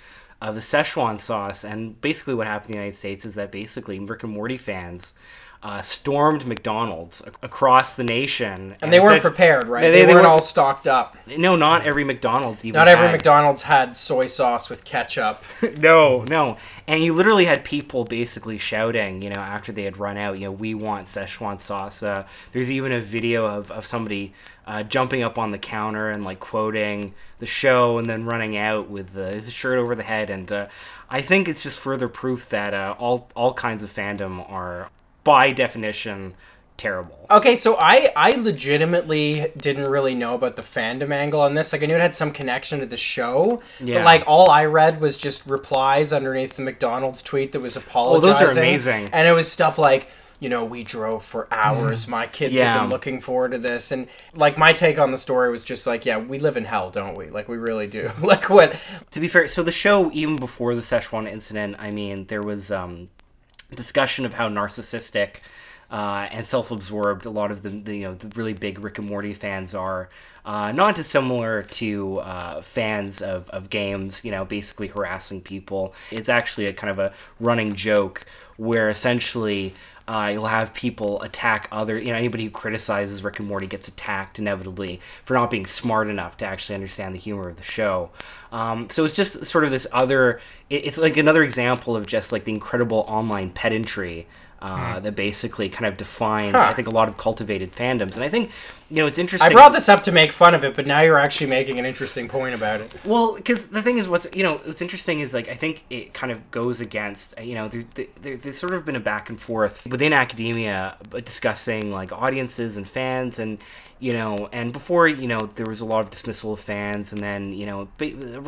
of 0.42 0.54
the 0.54 0.60
Szechuan 0.60 1.18
sauce. 1.18 1.64
And 1.64 1.98
basically, 2.00 2.34
what 2.34 2.46
happened 2.46 2.70
in 2.70 2.76
the 2.76 2.78
United 2.82 2.98
States 2.98 3.24
is 3.24 3.36
that 3.36 3.50
basically 3.52 3.98
Rick 3.98 4.24
and 4.24 4.32
Morty 4.32 4.58
fans. 4.58 5.12
Uh, 5.62 5.82
stormed 5.82 6.46
McDonald's 6.46 7.20
ac- 7.26 7.36
across 7.42 7.94
the 7.96 8.02
nation, 8.02 8.74
and 8.80 8.90
they 8.90 8.98
weren't 8.98 9.20
prepared, 9.20 9.66
right? 9.68 9.82
They- 9.82 9.90
They, 9.90 9.98
they 9.98 10.04
weren't 10.06 10.14
weren't- 10.24 10.26
all 10.26 10.40
stocked 10.40 10.88
up. 10.88 11.18
No, 11.36 11.54
not 11.54 11.82
every 11.84 12.02
McDonald's. 12.02 12.64
Even 12.64 12.78
Not 12.78 12.88
every 12.88 13.08
had- 13.08 13.12
McDonald's 13.12 13.64
had 13.64 13.94
soy 13.94 14.26
sauce 14.26 14.70
with 14.70 14.84
ketchup. 14.84 15.44
No, 15.76 16.24
no. 16.24 16.56
And 16.88 17.04
you 17.04 17.12
literally 17.12 17.44
had 17.44 17.62
people 17.62 18.04
basically 18.04 18.56
shouting, 18.56 19.20
you 19.20 19.28
know, 19.28 19.36
after 19.40 19.70
they 19.70 19.82
had 19.82 19.98
run 19.98 20.16
out, 20.16 20.38
you 20.38 20.46
know, 20.46 20.52
we 20.52 20.72
want 20.72 21.08
Szechuan 21.08 21.60
sauce. 21.60 22.02
Uh, 22.02 22.24
there's 22.52 22.70
even 22.70 22.90
a 22.92 23.00
video 23.00 23.44
of, 23.44 23.70
of 23.70 23.84
somebody 23.84 24.32
uh, 24.66 24.82
jumping 24.82 25.22
up 25.22 25.38
on 25.38 25.50
the 25.50 25.58
counter 25.58 26.08
and 26.08 26.24
like 26.24 26.40
quoting 26.40 27.12
the 27.38 27.44
show 27.44 27.98
and 27.98 28.08
then 28.08 28.24
running 28.24 28.56
out 28.56 28.88
with 28.88 29.12
the, 29.12 29.32
his 29.32 29.52
shirt 29.52 29.76
over 29.78 29.94
the 29.94 30.04
head. 30.04 30.30
And 30.30 30.50
uh, 30.50 30.68
I 31.10 31.20
think 31.20 31.48
it's 31.48 31.62
just 31.62 31.78
further 31.78 32.08
proof 32.08 32.48
that 32.48 32.72
uh, 32.72 32.94
all, 32.98 33.28
all 33.36 33.52
kinds 33.52 33.82
of 33.82 33.90
fandom 33.90 34.50
are, 34.50 34.88
by 35.24 35.50
definition, 35.50 36.34
terrible. 36.76 37.26
Okay, 37.30 37.56
so 37.56 37.76
I 37.78 38.10
I 38.16 38.32
legitimately 38.36 39.52
didn't 39.56 39.88
really 39.90 40.14
know 40.14 40.34
about 40.34 40.56
the 40.56 40.62
fandom 40.62 41.12
angle 41.12 41.40
on 41.40 41.54
this. 41.54 41.72
Like 41.72 41.82
I 41.82 41.86
knew 41.86 41.94
it 41.96 42.00
had 42.00 42.14
some 42.14 42.32
connection 42.32 42.80
to 42.80 42.86
the 42.86 42.96
show, 42.96 43.62
Yeah. 43.80 43.96
but 43.98 44.04
like 44.04 44.24
all 44.26 44.50
I 44.50 44.64
read 44.64 45.00
was 45.00 45.16
just 45.18 45.46
replies 45.46 46.12
underneath 46.12 46.56
the 46.56 46.62
McDonald's 46.62 47.22
tweet 47.22 47.52
that 47.52 47.60
was 47.60 47.76
apologizing. 47.76 48.30
Oh, 48.30 48.32
those 48.32 48.56
are 48.56 48.58
amazing. 48.58 49.08
And 49.12 49.28
it 49.28 49.32
was 49.32 49.50
stuff 49.50 49.78
like, 49.78 50.08
you 50.40 50.48
know, 50.48 50.64
we 50.64 50.82
drove 50.82 51.22
for 51.22 51.46
hours. 51.52 52.08
My 52.08 52.26
kids 52.26 52.58
have 52.58 52.80
been 52.80 52.90
looking 52.90 53.20
forward 53.20 53.52
to 53.52 53.58
this, 53.58 53.92
and 53.92 54.08
like 54.34 54.56
my 54.56 54.72
take 54.72 54.98
on 54.98 55.10
the 55.10 55.18
story 55.18 55.50
was 55.50 55.62
just 55.64 55.86
like, 55.86 56.06
yeah, 56.06 56.16
we 56.16 56.38
live 56.38 56.56
in 56.56 56.64
hell, 56.64 56.90
don't 56.90 57.14
we? 57.16 57.28
Like 57.28 57.46
we 57.46 57.58
really 57.58 57.86
do. 57.86 58.10
like 58.22 58.48
what? 58.48 58.74
to 59.10 59.20
be 59.20 59.28
fair, 59.28 59.48
so 59.48 59.62
the 59.62 59.70
show, 59.70 60.10
even 60.12 60.36
before 60.36 60.74
the 60.74 60.80
Szechuan 60.80 61.30
incident, 61.30 61.76
I 61.78 61.90
mean, 61.90 62.24
there 62.28 62.42
was 62.42 62.70
um, 62.72 63.10
discussion 63.74 64.24
of 64.24 64.34
how 64.34 64.48
narcissistic 64.48 65.36
uh, 65.90 66.28
and 66.30 66.46
self-absorbed 66.46 67.26
a 67.26 67.30
lot 67.30 67.50
of 67.50 67.62
the, 67.62 67.70
the 67.70 67.96
you 67.96 68.04
know 68.04 68.14
the 68.14 68.28
really 68.36 68.52
big 68.52 68.78
Rick 68.78 68.98
and 68.98 69.08
Morty 69.08 69.34
fans 69.34 69.74
are. 69.74 70.08
Uh, 70.42 70.72
not 70.72 70.94
dissimilar 70.94 71.64
to 71.64 72.18
uh, 72.20 72.62
fans 72.62 73.20
of, 73.20 73.46
of 73.50 73.68
games, 73.68 74.24
you 74.24 74.30
know, 74.30 74.46
basically 74.46 74.88
harassing 74.88 75.38
people. 75.38 75.94
It's 76.10 76.30
actually 76.30 76.64
a 76.64 76.72
kind 76.72 76.90
of 76.90 76.98
a 76.98 77.12
running 77.38 77.74
joke 77.74 78.24
where 78.56 78.88
essentially 78.88 79.74
uh, 80.08 80.30
you'll 80.32 80.46
have 80.46 80.74
people 80.74 81.20
attack 81.22 81.68
other, 81.70 81.98
you 81.98 82.08
know, 82.08 82.14
anybody 82.14 82.44
who 82.44 82.50
criticizes 82.50 83.22
Rick 83.22 83.38
and 83.38 83.48
Morty 83.48 83.66
gets 83.66 83.88
attacked 83.88 84.38
inevitably 84.38 85.00
for 85.24 85.34
not 85.34 85.50
being 85.50 85.66
smart 85.66 86.08
enough 86.08 86.36
to 86.38 86.46
actually 86.46 86.74
understand 86.74 87.14
the 87.14 87.18
humor 87.18 87.48
of 87.48 87.56
the 87.56 87.62
show. 87.62 88.10
Um, 88.52 88.88
so 88.90 89.04
it's 89.04 89.14
just 89.14 89.44
sort 89.46 89.64
of 89.64 89.70
this 89.70 89.86
other, 89.92 90.40
it- 90.68 90.86
it's 90.86 90.98
like 90.98 91.16
another 91.16 91.42
example 91.44 91.94
of 91.96 92.06
just 92.06 92.32
like 92.32 92.44
the 92.44 92.52
incredible 92.52 93.04
online 93.08 93.50
pedantry. 93.50 94.26
Uh, 94.62 95.00
that 95.00 95.16
basically 95.16 95.70
kind 95.70 95.86
of 95.90 95.96
defines, 95.96 96.54
I 96.54 96.74
think, 96.74 96.86
a 96.86 96.90
lot 96.90 97.08
of 97.08 97.16
cultivated 97.16 97.72
fandoms, 97.72 98.16
and 98.16 98.22
I 98.22 98.28
think, 98.28 98.50
you 98.90 98.96
know, 98.96 99.06
it's 99.06 99.16
interesting. 99.16 99.50
I 99.50 99.54
brought 99.54 99.72
this 99.72 99.88
up 99.88 100.02
to 100.02 100.12
make 100.12 100.32
fun 100.32 100.54
of 100.54 100.64
it, 100.64 100.74
but 100.76 100.86
now 100.86 101.00
you're 101.00 101.16
actually 101.16 101.46
making 101.46 101.78
an 101.78 101.86
interesting 101.86 102.28
point 102.28 102.54
about 102.54 102.82
it. 102.82 102.92
Well, 103.06 103.36
because 103.36 103.68
the 103.68 103.80
thing 103.80 103.96
is, 103.96 104.06
what's 104.06 104.26
you 104.34 104.42
know, 104.42 104.58
what's 104.58 104.82
interesting 104.82 105.20
is 105.20 105.32
like 105.32 105.48
I 105.48 105.54
think 105.54 105.84
it 105.88 106.12
kind 106.12 106.30
of 106.30 106.50
goes 106.50 106.82
against 106.82 107.34
you 107.40 107.54
know, 107.54 107.68
there, 107.68 107.84
there, 108.20 108.36
there's 108.36 108.58
sort 108.58 108.74
of 108.74 108.84
been 108.84 108.96
a 108.96 109.00
back 109.00 109.30
and 109.30 109.40
forth 109.40 109.86
within 109.86 110.12
academia 110.12 110.94
uh, 111.10 111.20
discussing 111.20 111.90
like 111.90 112.12
audiences 112.12 112.76
and 112.76 112.86
fans, 112.86 113.38
and 113.38 113.62
you 113.98 114.12
know, 114.12 114.50
and 114.52 114.74
before 114.74 115.08
you 115.08 115.26
know, 115.26 115.40
there 115.54 115.66
was 115.66 115.80
a 115.80 115.86
lot 115.86 116.00
of 116.00 116.10
dismissal 116.10 116.52
of 116.52 116.60
fans, 116.60 117.14
and 117.14 117.22
then 117.22 117.54
you 117.54 117.64
know, 117.64 117.88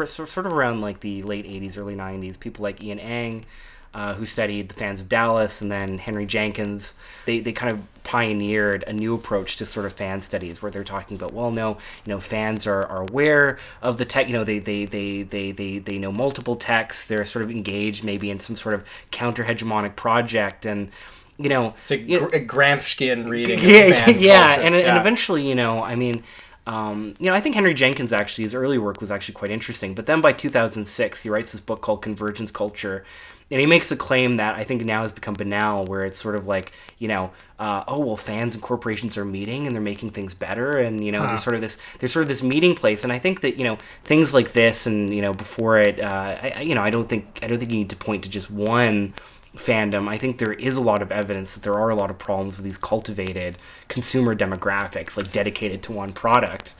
sort 0.05 0.37
of 0.37 0.53
around 0.53 0.83
like 0.83 1.01
the 1.01 1.23
late 1.23 1.47
'80s, 1.47 1.79
early 1.79 1.97
'90s, 1.97 2.39
people 2.39 2.65
like 2.65 2.83
Ian 2.83 2.99
Ang. 2.99 3.47
Uh, 3.95 4.15
who 4.15 4.25
studied 4.25 4.71
the 4.71 4.75
fans 4.75 5.03
of 5.03 5.09
Dallas, 5.11 5.61
and 5.61 5.71
then 5.71 5.99
Henry 5.99 6.25
Jenkins. 6.25 6.95
They, 7.27 7.41
they 7.41 7.53
kind 7.53 7.71
of 7.77 8.03
pioneered 8.05 8.85
a 8.87 8.93
new 8.95 9.15
approach 9.15 9.57
to 9.57 9.67
sort 9.67 9.85
of 9.85 9.93
fan 9.93 10.23
studies, 10.23 10.63
where 10.63 10.71
they're 10.73 10.83
talking 10.83 11.15
about, 11.15 11.35
well, 11.35 11.51
no, 11.51 11.73
you 12.07 12.11
know, 12.15 12.19
fans 12.19 12.67
are, 12.67 12.87
are 12.87 13.03
aware 13.03 13.59
of 13.83 13.99
the 13.99 14.07
tech. 14.07 14.29
You 14.29 14.33
know, 14.33 14.45
they 14.45 14.61
they, 14.61 14.87
they, 14.87 15.25
they, 15.25 15.53
they 15.53 15.79
they 15.79 15.99
know 15.99 16.11
multiple 16.11 16.57
texts. 16.57 17.07
They're 17.07 17.27
sort 17.27 17.43
of 17.45 17.51
engaged 17.51 18.03
maybe 18.03 18.31
in 18.31 18.41
some 18.41 18.57
sort 18.57 18.75
of 18.75 18.83
counter 19.11 19.45
hegemonic 19.45 19.95
project, 19.95 20.65
and 20.65 20.91
you 21.37 21.51
know, 21.51 21.75
It's 21.77 21.91
a, 21.91 21.99
you 21.99 22.19
know- 22.19 22.29
gr- 22.29 22.37
a 22.37 22.41
Gramscian 22.47 23.29
reading. 23.29 23.59
of 23.59 23.65
yeah, 23.67 24.09
yeah, 24.09 24.53
and, 24.61 24.75
and 24.75 24.97
eventually, 24.97 25.47
you 25.47 25.55
know, 25.55 25.83
I 25.83 25.97
mean, 25.97 26.23
um, 26.67 27.15
you 27.19 27.27
know, 27.27 27.35
I 27.35 27.41
think 27.41 27.57
Henry 27.57 27.75
Jenkins 27.75 28.13
actually 28.15 28.45
his 28.45 28.55
early 28.55 28.79
work 28.79 29.03
was 29.03 29.11
actually 29.11 29.35
quite 29.35 29.51
interesting. 29.51 29.95
But 29.95 30.07
then 30.07 30.23
by 30.23 30.33
2006, 30.33 31.23
he 31.23 31.29
writes 31.29 31.53
this 31.53 31.61
book 31.61 31.83
called 31.83 32.01
Convergence 32.01 32.51
Culture, 32.51 33.05
and 33.53 33.61
he 33.61 33.67
makes 33.67 33.93
a 33.93 33.97
claim 33.97 34.39
that 34.39 34.57
I 34.57 34.65
think 34.65 34.85
now 34.85 35.03
has 35.03 35.13
become 35.13 35.35
banal, 35.35 35.85
where 35.85 36.05
it's 36.05 36.19
sort 36.19 36.35
of 36.35 36.47
like, 36.49 36.73
you 36.99 37.07
know, 37.07 37.31
uh, 37.61 37.85
oh 37.87 38.01
well, 38.01 38.17
fans 38.17 38.55
and 38.55 38.63
corporations 38.63 39.17
are 39.17 39.25
meeting 39.25 39.67
and 39.67 39.75
they're 39.77 39.83
making 39.83 40.11
things 40.11 40.35
better, 40.35 40.79
and 40.79 41.05
you 41.05 41.13
know, 41.13 41.23
there's 41.29 41.45
sort 41.45 41.55
of 41.55 41.61
this 41.61 41.79
there's 42.01 42.13
sort 42.13 42.23
of 42.25 42.29
this 42.29 42.43
meeting 42.43 42.75
place, 42.75 43.05
and 43.05 43.13
I 43.13 43.19
think 43.21 43.43
that 43.43 43.57
you 43.59 43.65
know 43.65 43.79
things 44.03 44.35
like 44.35 44.53
this, 44.53 44.87
and 44.87 45.15
you 45.15 45.23
know, 45.23 45.33
before 45.33 45.79
it, 45.79 46.01
uh, 46.01 46.37
I- 46.43 46.63
you 46.63 46.75
know, 46.75 46.83
I 46.83 46.91
don't 46.91 47.09
think 47.09 47.39
I 47.43 47.47
don't 47.47 47.59
think 47.59 47.71
you 47.71 47.77
need 47.77 47.91
to 47.91 47.97
point 47.97 48.25
to 48.25 48.31
just 48.31 48.51
one 48.51 49.15
fandom, 49.55 50.09
I 50.09 50.17
think 50.17 50.39
there 50.39 50.55
is 50.55 50.79
a 50.79 50.81
lot 50.81 51.03
of 51.03 51.13
evidence 51.13 51.53
that 51.53 51.63
there 51.63 51.75
are 51.75 51.91
a 51.91 51.95
lot 51.95 52.09
of 52.11 52.17
problems 52.19 52.57
with 52.57 52.65
these 52.65 52.79
cultivated 52.79 53.59
consumer 53.89 54.35
demographics, 54.35 55.15
like 55.17 55.31
dedicated 55.31 55.83
to 55.83 55.93
one 55.93 56.13
product. 56.15 56.75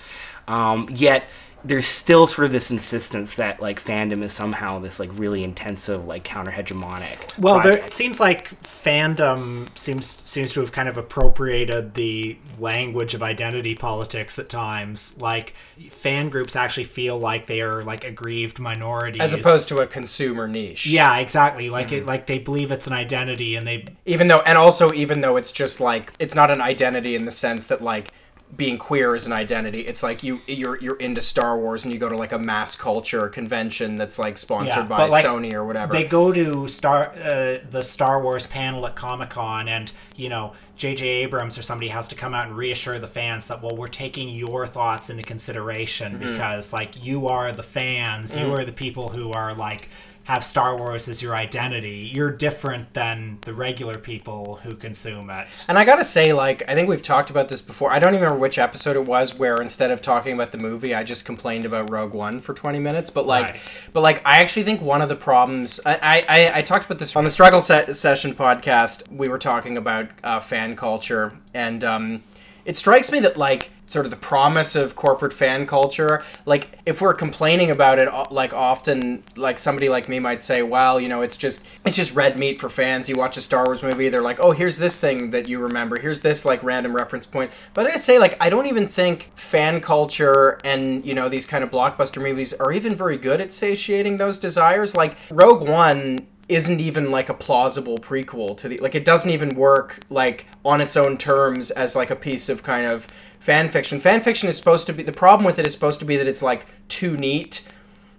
Um, 0.49 0.89
yet, 0.91 1.29
there's 1.65 1.87
still 1.87 2.27
sort 2.27 2.47
of 2.47 2.53
this 2.53 2.71
insistence 2.71 3.37
that 3.37 3.63
like 3.63 3.83
fandom 3.83 4.23
is 4.23 4.33
somehow 4.33 4.79
this 4.81 4.99
like 4.99 5.11
really 5.15 5.45
intensive 5.45 6.05
like 6.07 6.25
counter 6.25 6.51
hegemonic. 6.51 7.39
Well, 7.39 7.63
there, 7.63 7.79
it 7.79 7.93
seems 7.93 8.19
like 8.19 8.61
fandom 8.63 9.77
seems 9.79 10.21
seems 10.25 10.53
to 10.55 10.61
have 10.61 10.73
kind 10.73 10.89
of 10.89 10.97
appropriated 10.97 11.95
the 11.95 12.37
language 12.59 13.15
of 13.15 13.23
identity 13.23 13.75
politics 13.75 14.39
at 14.39 14.49
times. 14.49 15.17
Like 15.19 15.55
fan 15.91 16.31
groups 16.31 16.57
actually 16.57 16.85
feel 16.85 17.19
like 17.19 17.47
they 17.47 17.61
are 17.61 17.85
like 17.85 18.05
aggrieved 18.05 18.59
minorities, 18.59 19.21
as 19.21 19.33
opposed 19.33 19.69
to 19.69 19.79
a 19.79 19.87
consumer 19.87 20.49
niche. 20.49 20.87
yeah, 20.87 21.19
exactly. 21.19 21.71
Like 21.71 21.93
it, 21.93 22.01
mm-hmm. 22.01 22.09
like 22.09 22.27
they 22.27 22.39
believe 22.39 22.73
it's 22.73 22.89
an 22.89 22.93
identity, 22.93 23.55
and 23.55 23.67
they 23.67 23.87
even 24.05 24.27
though 24.27 24.41
and 24.41 24.59
also 24.59 24.93
even 24.93 25.21
though 25.21 25.37
it's 25.37 25.53
just 25.53 25.81
like 25.81 26.13
it's 26.19 26.35
not 26.35 26.51
an 26.51 26.61
identity 26.61 27.15
in 27.15 27.25
the 27.25 27.31
sense 27.31 27.67
that 27.67 27.83
like 27.83 28.13
being 28.55 28.77
queer 28.77 29.15
is 29.15 29.25
an 29.27 29.33
identity 29.33 29.81
it's 29.81 30.03
like 30.03 30.23
you 30.23 30.41
you're 30.47 30.79
you're 30.81 30.97
into 30.97 31.23
star 31.23 31.57
wars 31.59 31.85
and 31.85 31.93
you 31.95 31.99
go 31.99 32.11
to 32.11 32.17
like 32.19 32.33
a 32.33 32.39
mass 32.39 32.77
culture 32.77 33.27
convention 33.29 33.97
that's 33.97 34.19
like 34.19 34.37
sponsored 34.37 34.77
Yeah, 34.77 34.83
by 34.83 35.09
like, 35.09 35.25
sony 35.25 35.55
or 35.55 35.65
whatever 35.65 35.93
they 35.95 36.05
go 36.05 36.33
to 36.35 36.69
Star 36.69 37.13
uh, 37.15 37.59
the 37.71 37.83
Star 37.83 38.23
Wars 38.23 38.47
panel 38.47 38.87
at 38.87 38.95
Comic 38.95 39.31
Con, 39.31 39.69
and 39.69 39.91
you 40.17 40.29
know 40.29 40.53
J.J. 40.77 41.07
Abrams 41.07 41.57
or 41.57 41.63
somebody 41.63 41.89
has 41.89 42.09
to 42.09 42.15
come 42.15 42.35
out 42.35 42.49
and 42.49 42.57
reassure 42.57 42.99
the 42.99 43.07
fans 43.07 43.47
that 43.47 43.63
well, 43.63 43.77
we're 43.77 43.89
taking 43.89 44.29
your 44.29 44.67
thoughts 44.67 45.09
into 45.11 45.23
consideration 45.23 46.19
Mm-hmm. 46.19 46.33
because 46.33 46.73
like 46.73 47.05
you 47.05 47.29
are 47.29 47.53
the 47.53 47.63
fans, 47.63 48.35
Mm. 48.35 48.41
you 48.47 48.53
are 48.55 48.65
the 48.65 48.73
people 48.73 49.09
who 49.11 49.33
are 49.33 49.55
like 49.55 49.89
have 50.25 50.45
Star 50.45 50.77
Wars 50.77 51.09
as 51.09 51.21
your 51.21 51.35
identity. 51.35 52.11
You're 52.13 52.31
different 52.31 52.95
than 52.95 53.39
the 53.43 53.53
regular 53.53 53.99
people 53.99 54.61
who 54.63 54.77
consume 54.77 55.31
it. 55.31 55.65
And 55.69 55.77
I 55.79 55.85
gotta 55.85 56.05
say, 56.05 56.33
like, 56.33 56.63
I 56.69 56.75
think 56.75 56.89
we've 56.89 57.03
talked 57.03 57.29
about 57.31 57.49
this 57.49 57.61
before. 57.61 57.91
I 57.91 57.99
don't 57.99 58.15
even 58.15 58.23
remember 58.25 58.41
which 58.41 58.57
episode 58.59 58.95
it 58.97 59.05
was 59.05 59.37
where 59.37 59.61
instead 59.61 59.91
of 59.91 60.01
talking 60.01 60.33
about 60.35 60.53
the 60.53 60.59
movie, 60.59 60.95
I 60.95 61.03
just 61.03 61.25
complained 61.25 61.65
about 61.65 61.91
Rogue 61.91 62.15
One 62.15 62.41
for 62.41 62.55
20 62.55 62.79
minutes. 62.79 63.11
But 63.11 63.27
like, 63.27 63.45
Right. 63.47 63.61
but 63.93 64.01
like, 64.03 64.25
I 64.27 64.41
actually 64.41 64.63
think 64.63 64.81
one 64.81 65.03
of 65.03 65.09
the 65.09 65.17
problems. 65.17 65.81
I 65.85 66.25
I, 66.29 66.59
I 66.59 66.63
talked 66.63 66.85
about 66.87 66.99
this 67.01 67.17
on 67.17 67.25
the 67.25 67.31
Struggle 67.31 67.61
Se- 67.61 67.93
Session 67.93 68.35
podcast. 68.35 69.11
We 69.11 69.29
were 69.29 69.39
talking 69.39 69.77
about 69.77 70.09
uh, 70.23 70.39
fan 70.41 70.77
culture, 70.77 71.33
and 71.53 71.83
um, 71.83 72.23
it 72.65 72.77
strikes 72.77 73.11
me 73.11 73.19
that 73.21 73.37
like 73.37 73.71
sort 73.93 74.07
of 74.07 74.11
the 74.11 74.17
promise 74.17 74.75
of 74.75 74.97
corporate 74.97 75.33
fan 75.33 75.67
culture. 75.67 76.25
Like 76.47 76.79
if 76.87 77.01
we're 77.01 77.15
complaining 77.15 77.71
about 77.71 77.99
it 77.99 78.09
like 78.33 78.53
often 78.53 79.23
like 79.37 79.59
somebody 79.59 79.89
like 79.89 80.09
me 80.09 80.19
might 80.19 80.43
say 80.43 80.63
well 80.63 81.01
you 81.01 81.09
know 81.09 81.23
it's 81.23 81.37
just 81.37 81.65
it's 81.85 81.97
just 81.97 82.15
red 82.15 82.39
meat 82.39 82.59
for 82.59 82.69
fans. 82.69 83.09
You 83.09 83.17
watch 83.17 83.37
a 83.37 83.41
star 83.41 83.67
wars 83.67 83.83
movie 83.83 84.09
they're 84.09 84.23
like 84.23 84.41
oh 84.41 84.53
here's 84.53 84.79
this 84.79 84.99
thing 84.99 85.31
that 85.31 85.49
you 85.49 85.59
remember. 85.59 85.99
Here's 85.99 86.23
this 86.23 86.45
like 86.45 86.63
random 86.63 86.97
reference 86.97 87.27
point 87.27 87.51
but 87.75 87.87
i 87.87 87.97
say 87.97 88.19
like 88.19 88.37
i 88.43 88.49
don't 88.49 88.67
even 88.67 88.89
think 88.89 89.31
fan 89.35 89.81
culture 89.81 90.59
and 90.65 91.05
you 91.05 91.15
know 91.15 91.29
these 91.29 91.47
kind 91.47 91.63
of 91.63 91.71
blockbuster 91.71 92.23
movies 92.23 92.53
are 92.55 92.73
even 92.73 92.95
very 92.95 93.17
good 93.17 93.41
at 93.41 93.53
satiating 93.53 94.17
those 94.17 94.39
desires. 94.39 94.97
Like 94.97 95.17
rogue 95.31 95.69
one 95.69 96.27
isn't 96.55 96.81
even 96.81 97.11
like 97.11 97.29
a 97.29 97.35
plausible 97.35 97.99
prequel 97.99 98.57
to 98.57 98.69
the 98.69 98.79
like 98.79 98.95
it 98.95 99.05
doesn't 99.05 99.31
even 99.31 99.55
work 99.55 100.01
like 100.11 100.47
on 100.65 100.81
its 100.81 100.97
own 100.97 101.17
terms 101.17 101.71
as 101.71 101.97
like 101.97 102.11
a 102.11 102.17
piece 102.17 102.49
of 102.49 102.63
kind 102.63 102.87
of 102.87 103.05
fan 103.41 103.69
fiction. 103.69 103.99
Fan 104.01 104.21
fiction 104.21 104.49
is 104.49 104.57
supposed 104.57 104.87
to 104.87 104.93
be 104.93 105.03
the 105.03 105.13
problem 105.13 105.45
with 105.45 105.59
it 105.59 105.67
is 105.67 105.73
supposed 105.73 106.01
to 106.01 106.07
be 106.07 106.17
that 106.17 106.27
it's 106.27 106.43
like 106.43 106.67
too 106.89 107.17
neat 107.17 107.69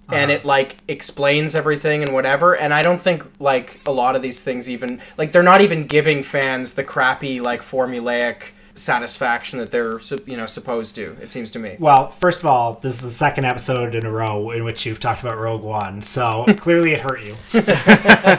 and 0.09 0.29
uh-huh. 0.29 0.39
it 0.39 0.45
like 0.45 0.77
explains 0.87 1.55
everything 1.55 2.03
and 2.03 2.13
whatever 2.13 2.55
and 2.55 2.73
i 2.73 2.81
don't 2.81 2.99
think 2.99 3.23
like 3.39 3.79
a 3.85 3.91
lot 3.91 4.15
of 4.15 4.21
these 4.21 4.43
things 4.43 4.69
even 4.69 4.99
like 5.17 5.31
they're 5.31 5.43
not 5.43 5.61
even 5.61 5.87
giving 5.87 6.21
fans 6.21 6.73
the 6.73 6.83
crappy 6.83 7.39
like 7.39 7.61
formulaic 7.61 8.47
satisfaction 8.75 9.59
that 9.59 9.69
they're 9.71 9.99
you 10.25 10.35
know 10.35 10.45
supposed 10.47 10.95
to 10.95 11.15
it 11.21 11.29
seems 11.29 11.51
to 11.51 11.59
me 11.59 11.75
Well, 11.79 12.07
first 12.09 12.39
of 12.39 12.47
all, 12.47 12.79
this 12.81 12.95
is 12.95 13.01
the 13.01 13.11
second 13.11 13.45
episode 13.45 13.93
in 13.93 14.05
a 14.05 14.11
row 14.11 14.49
in 14.51 14.63
which 14.63 14.85
you've 14.85 14.99
talked 14.99 15.21
about 15.21 15.37
Rogue 15.37 15.61
One, 15.61 16.01
so 16.01 16.45
clearly 16.57 16.93
it 16.93 16.99
hurt 17.01 17.23
you. 17.23 17.35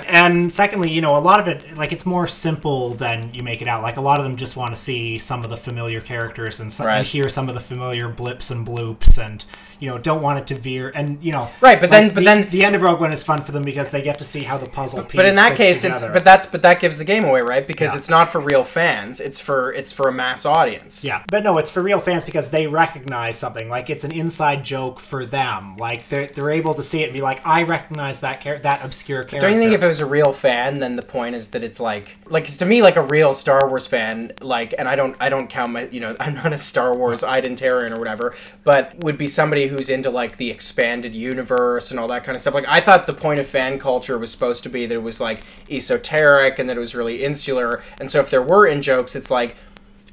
and 0.06 0.52
secondly, 0.52 0.90
you 0.90 1.00
know, 1.00 1.16
a 1.16 1.20
lot 1.20 1.40
of 1.40 1.48
it, 1.48 1.76
like, 1.76 1.92
it's 1.92 2.06
more 2.06 2.26
simple 2.26 2.90
than 2.94 3.32
you 3.34 3.42
make 3.42 3.62
it 3.62 3.68
out. 3.68 3.82
Like, 3.82 3.96
a 3.96 4.00
lot 4.00 4.18
of 4.18 4.24
them 4.24 4.36
just 4.36 4.56
want 4.56 4.74
to 4.74 4.80
see 4.80 5.18
some 5.18 5.44
of 5.44 5.50
the 5.50 5.56
familiar 5.56 6.00
characters 6.00 6.60
and, 6.60 6.72
some, 6.72 6.86
Right. 6.86 6.98
and 6.98 7.06
hear 7.06 7.28
some 7.28 7.48
of 7.48 7.54
the 7.54 7.60
familiar 7.60 8.08
blips 8.08 8.50
and 8.50 8.66
bloops 8.66 9.24
and, 9.24 9.44
you 9.80 9.88
know, 9.88 9.98
don't 9.98 10.22
want 10.22 10.38
it 10.38 10.46
to 10.48 10.54
veer. 10.54 10.90
And, 10.94 11.22
you 11.22 11.32
know, 11.32 11.48
Right, 11.60 11.80
but 11.80 11.90
like, 11.90 11.90
then- 11.90 12.08
but 12.08 12.14
the, 12.16 12.24
then- 12.24 12.50
the 12.50 12.64
end 12.64 12.76
of 12.76 12.82
Rogue 12.82 13.00
One 13.00 13.12
is 13.12 13.22
fun 13.22 13.42
for 13.42 13.52
them 13.52 13.62
because 13.64 13.90
they 13.90 14.02
get 14.02 14.18
to 14.18 14.24
see 14.24 14.42
how 14.42 14.58
the 14.58 14.68
puzzle 14.68 15.02
piece 15.04 15.16
but 15.16 15.26
in 15.26 15.36
that 15.36 15.56
case 15.56 15.84
it's 15.84 16.02
but 16.02 16.24
that's 16.24 16.46
but 16.46 16.62
that 16.62 16.80
gives 16.80 16.98
the 16.98 17.04
game 17.04 17.24
away 17.24 17.40
right 17.42 17.66
because 17.66 17.92
Yeah. 17.92 17.98
it's 17.98 18.08
not 18.08 18.30
for 18.30 18.40
real 18.40 18.64
fans 18.64 19.20
it's 19.20 19.38
for 19.40 19.72
it's 19.72 19.92
for 19.92 20.08
a 20.08 20.12
mass 20.12 20.44
audience 20.46 21.04
Yeah, 21.04 21.22
but 21.28 21.42
no, 21.42 21.58
it's 21.58 21.70
for 21.70 21.82
real 21.82 22.00
fans 22.00 22.24
because 22.24 22.50
they 22.50 22.66
recognize 22.66 23.38
something. 23.38 23.68
Like 23.68 23.90
it's 23.90 24.04
an 24.04 24.12
inside 24.12 24.64
joke 24.64 25.00
for 25.00 25.24
them. 25.24 25.76
Like 25.76 26.08
they're 26.08 26.26
they're 26.26 26.50
able 26.50 26.74
to 26.74 26.82
see 26.82 27.02
it 27.02 27.06
and 27.06 27.12
be 27.14 27.20
like, 27.20 27.44
I 27.46 27.62
recognize 27.62 28.20
that 28.20 28.40
char- 28.42 28.58
that 28.58 28.84
obscure 28.84 29.24
character. 29.24 29.40
Don't 29.48 29.54
you 29.54 29.58
think 29.62 29.72
if 29.74 29.82
it 29.82 29.86
was 29.86 30.00
a 30.00 30.06
real 30.06 30.32
fan, 30.32 30.78
then 30.78 30.96
the 30.96 31.02
point 31.02 31.34
is 31.34 31.48
that 31.50 31.62
it's 31.64 31.80
like, 31.80 32.16
like 32.26 32.44
'cause 32.44 32.56
to 32.58 32.66
me, 32.66 32.82
like 32.82 32.96
a 32.96 33.02
real 33.02 33.32
Star 33.34 33.68
Wars 33.68 33.86
fan, 33.86 34.32
like, 34.40 34.74
and 34.78 34.88
I 34.88 34.96
don't, 34.96 35.16
I 35.20 35.28
don't 35.28 35.48
count 35.48 35.72
my, 35.72 35.88
you 35.88 36.00
know, 36.00 36.16
I'm 36.20 36.34
not 36.34 36.52
a 36.52 36.58
Star 36.58 36.96
Wars 36.96 37.22
identarian 37.22 37.94
or 37.94 37.98
whatever, 37.98 38.34
but 38.64 39.02
would 39.02 39.18
be 39.18 39.28
somebody 39.28 39.63
who's 39.68 39.88
into 39.88 40.10
like 40.10 40.36
the 40.36 40.50
expanded 40.50 41.14
universe 41.14 41.90
and 41.90 42.00
all 42.00 42.08
that 42.08 42.24
kind 42.24 42.34
of 42.36 42.40
stuff. 42.40 42.54
Like, 42.54 42.68
I 42.68 42.80
thought 42.80 43.06
the 43.06 43.14
point 43.14 43.40
of 43.40 43.46
fan 43.46 43.78
culture 43.78 44.18
was 44.18 44.30
supposed 44.30 44.62
to 44.64 44.68
be 44.68 44.86
that 44.86 44.94
it 44.94 45.02
was 45.02 45.20
like 45.20 45.42
esoteric 45.70 46.58
and 46.58 46.68
that 46.68 46.76
it 46.76 46.80
was 46.80 46.94
really 46.94 47.22
insular, 47.22 47.82
and 48.00 48.10
so 48.10 48.20
if 48.20 48.30
there 48.30 48.42
were 48.42 48.66
in 48.66 48.82
jokes, 48.82 49.14
it's 49.16 49.30
like. 49.30 49.56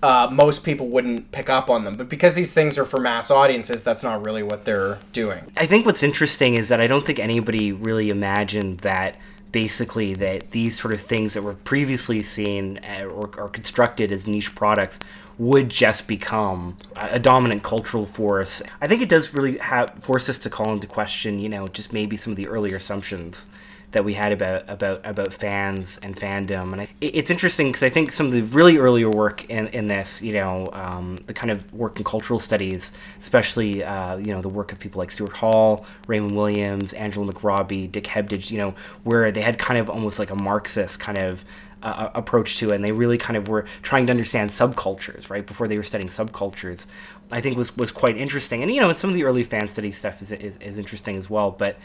Uh, 0.03 0.27
most 0.31 0.63
people 0.63 0.87
wouldn't 0.87 1.31
pick 1.31 1.47
up 1.47 1.69
on 1.69 1.85
them, 1.85 1.95
but 1.95 2.09
because 2.09 2.33
these 2.33 2.51
things 2.51 2.75
are 2.79 2.85
for 2.85 2.99
mass 2.99 3.29
audiences, 3.29 3.83
that's 3.83 4.01
not 4.01 4.25
really 4.25 4.41
what 4.41 4.65
they're 4.65 4.97
doing. 5.13 5.51
I 5.57 5.67
think 5.67 5.85
what's 5.85 6.01
interesting 6.01 6.55
is 6.55 6.69
that 6.69 6.81
I 6.81 6.87
don't 6.87 7.05
think 7.05 7.19
anybody 7.19 7.71
really 7.71 8.09
imagined 8.09 8.79
that 8.79 9.17
basically 9.51 10.13
that 10.15 10.51
these 10.51 10.79
sort 10.79 10.93
of 10.93 11.01
things 11.01 11.33
that 11.33 11.43
were 11.43 11.53
previously 11.53 12.23
seen 12.23 12.79
uh, 12.79 13.03
or, 13.03 13.29
or 13.37 13.49
constructed 13.49 14.11
as 14.11 14.25
niche 14.25 14.55
products 14.55 14.99
would 15.37 15.69
just 15.69 16.07
become 16.07 16.77
a 16.95 17.19
dominant 17.19 17.63
cultural 17.63 18.05
force. 18.05 18.61
I 18.81 18.87
think 18.87 19.01
it 19.01 19.09
does 19.09 19.33
really 19.33 19.57
have 19.57 20.03
force 20.03 20.29
us 20.29 20.39
to 20.39 20.49
call 20.49 20.73
into 20.73 20.87
question, 20.87 21.39
you 21.39 21.49
know, 21.49 21.67
just 21.67 21.93
maybe 21.93 22.17
some 22.17 22.31
of 22.31 22.37
the 22.37 22.47
earlier 22.47 22.75
assumptions 22.75 23.45
that 23.91 24.05
we 24.05 24.13
had 24.13 24.31
about 24.31 24.63
about 24.67 25.05
about 25.05 25.33
fans 25.33 25.99
and 26.01 26.15
fandom. 26.15 26.71
And 26.73 26.81
I, 26.81 26.87
it's 27.01 27.29
interesting 27.29 27.67
because 27.67 27.83
I 27.83 27.89
think 27.89 28.11
some 28.11 28.25
of 28.25 28.31
the 28.31 28.41
really 28.41 28.77
earlier 28.77 29.09
work 29.09 29.49
in, 29.49 29.67
in 29.67 29.87
this, 29.87 30.21
you 30.21 30.33
know, 30.33 30.69
um, 30.73 31.17
the 31.27 31.33
kind 31.33 31.51
of 31.51 31.71
work 31.73 31.97
in 31.97 32.03
cultural 32.03 32.39
studies, 32.39 32.91
especially 33.19 33.83
uh, 33.83 34.17
you 34.17 34.33
know 34.33 34.41
the 34.41 34.49
work 34.49 34.71
of 34.71 34.79
people 34.79 34.99
like 34.99 35.11
Stuart 35.11 35.33
Hall, 35.33 35.85
Raymond 36.07 36.35
Williams, 36.35 36.93
Angela 36.93 37.31
McRobbie, 37.31 37.91
Dick 37.91 38.05
Hebdige, 38.05 38.51
you 38.51 38.57
know, 38.57 38.73
where 39.03 39.31
they 39.31 39.41
had 39.41 39.57
kind 39.57 39.79
of 39.79 39.89
almost 39.89 40.19
like 40.19 40.29
a 40.29 40.35
Marxist 40.35 40.99
kind 40.99 41.17
of 41.17 41.43
uh, 41.83 42.09
approach 42.13 42.57
to 42.57 42.71
it, 42.71 42.75
and 42.75 42.83
they 42.83 42.91
really 42.91 43.17
kind 43.17 43.37
of 43.37 43.47
were 43.47 43.65
trying 43.81 44.05
to 44.07 44.11
understand 44.11 44.49
subcultures, 44.49 45.29
right? 45.29 45.45
Before 45.45 45.67
they 45.67 45.77
were 45.77 45.83
studying 45.83 46.09
subcultures, 46.09 46.85
I 47.31 47.41
think 47.41 47.57
was 47.57 47.75
was 47.77 47.91
quite 47.91 48.17
interesting. 48.17 48.61
And 48.61 48.73
you 48.73 48.81
know, 48.81 48.89
and 48.89 48.97
some 48.97 49.09
of 49.09 49.15
the 49.15 49.23
early 49.23 49.43
fan 49.43 49.67
study 49.67 49.91
stuff 49.91 50.21
is, 50.21 50.31
is, 50.31 50.57
is 50.57 50.77
interesting 50.77 51.17
as 51.17 51.29
well. 51.29 51.51
But 51.51 51.77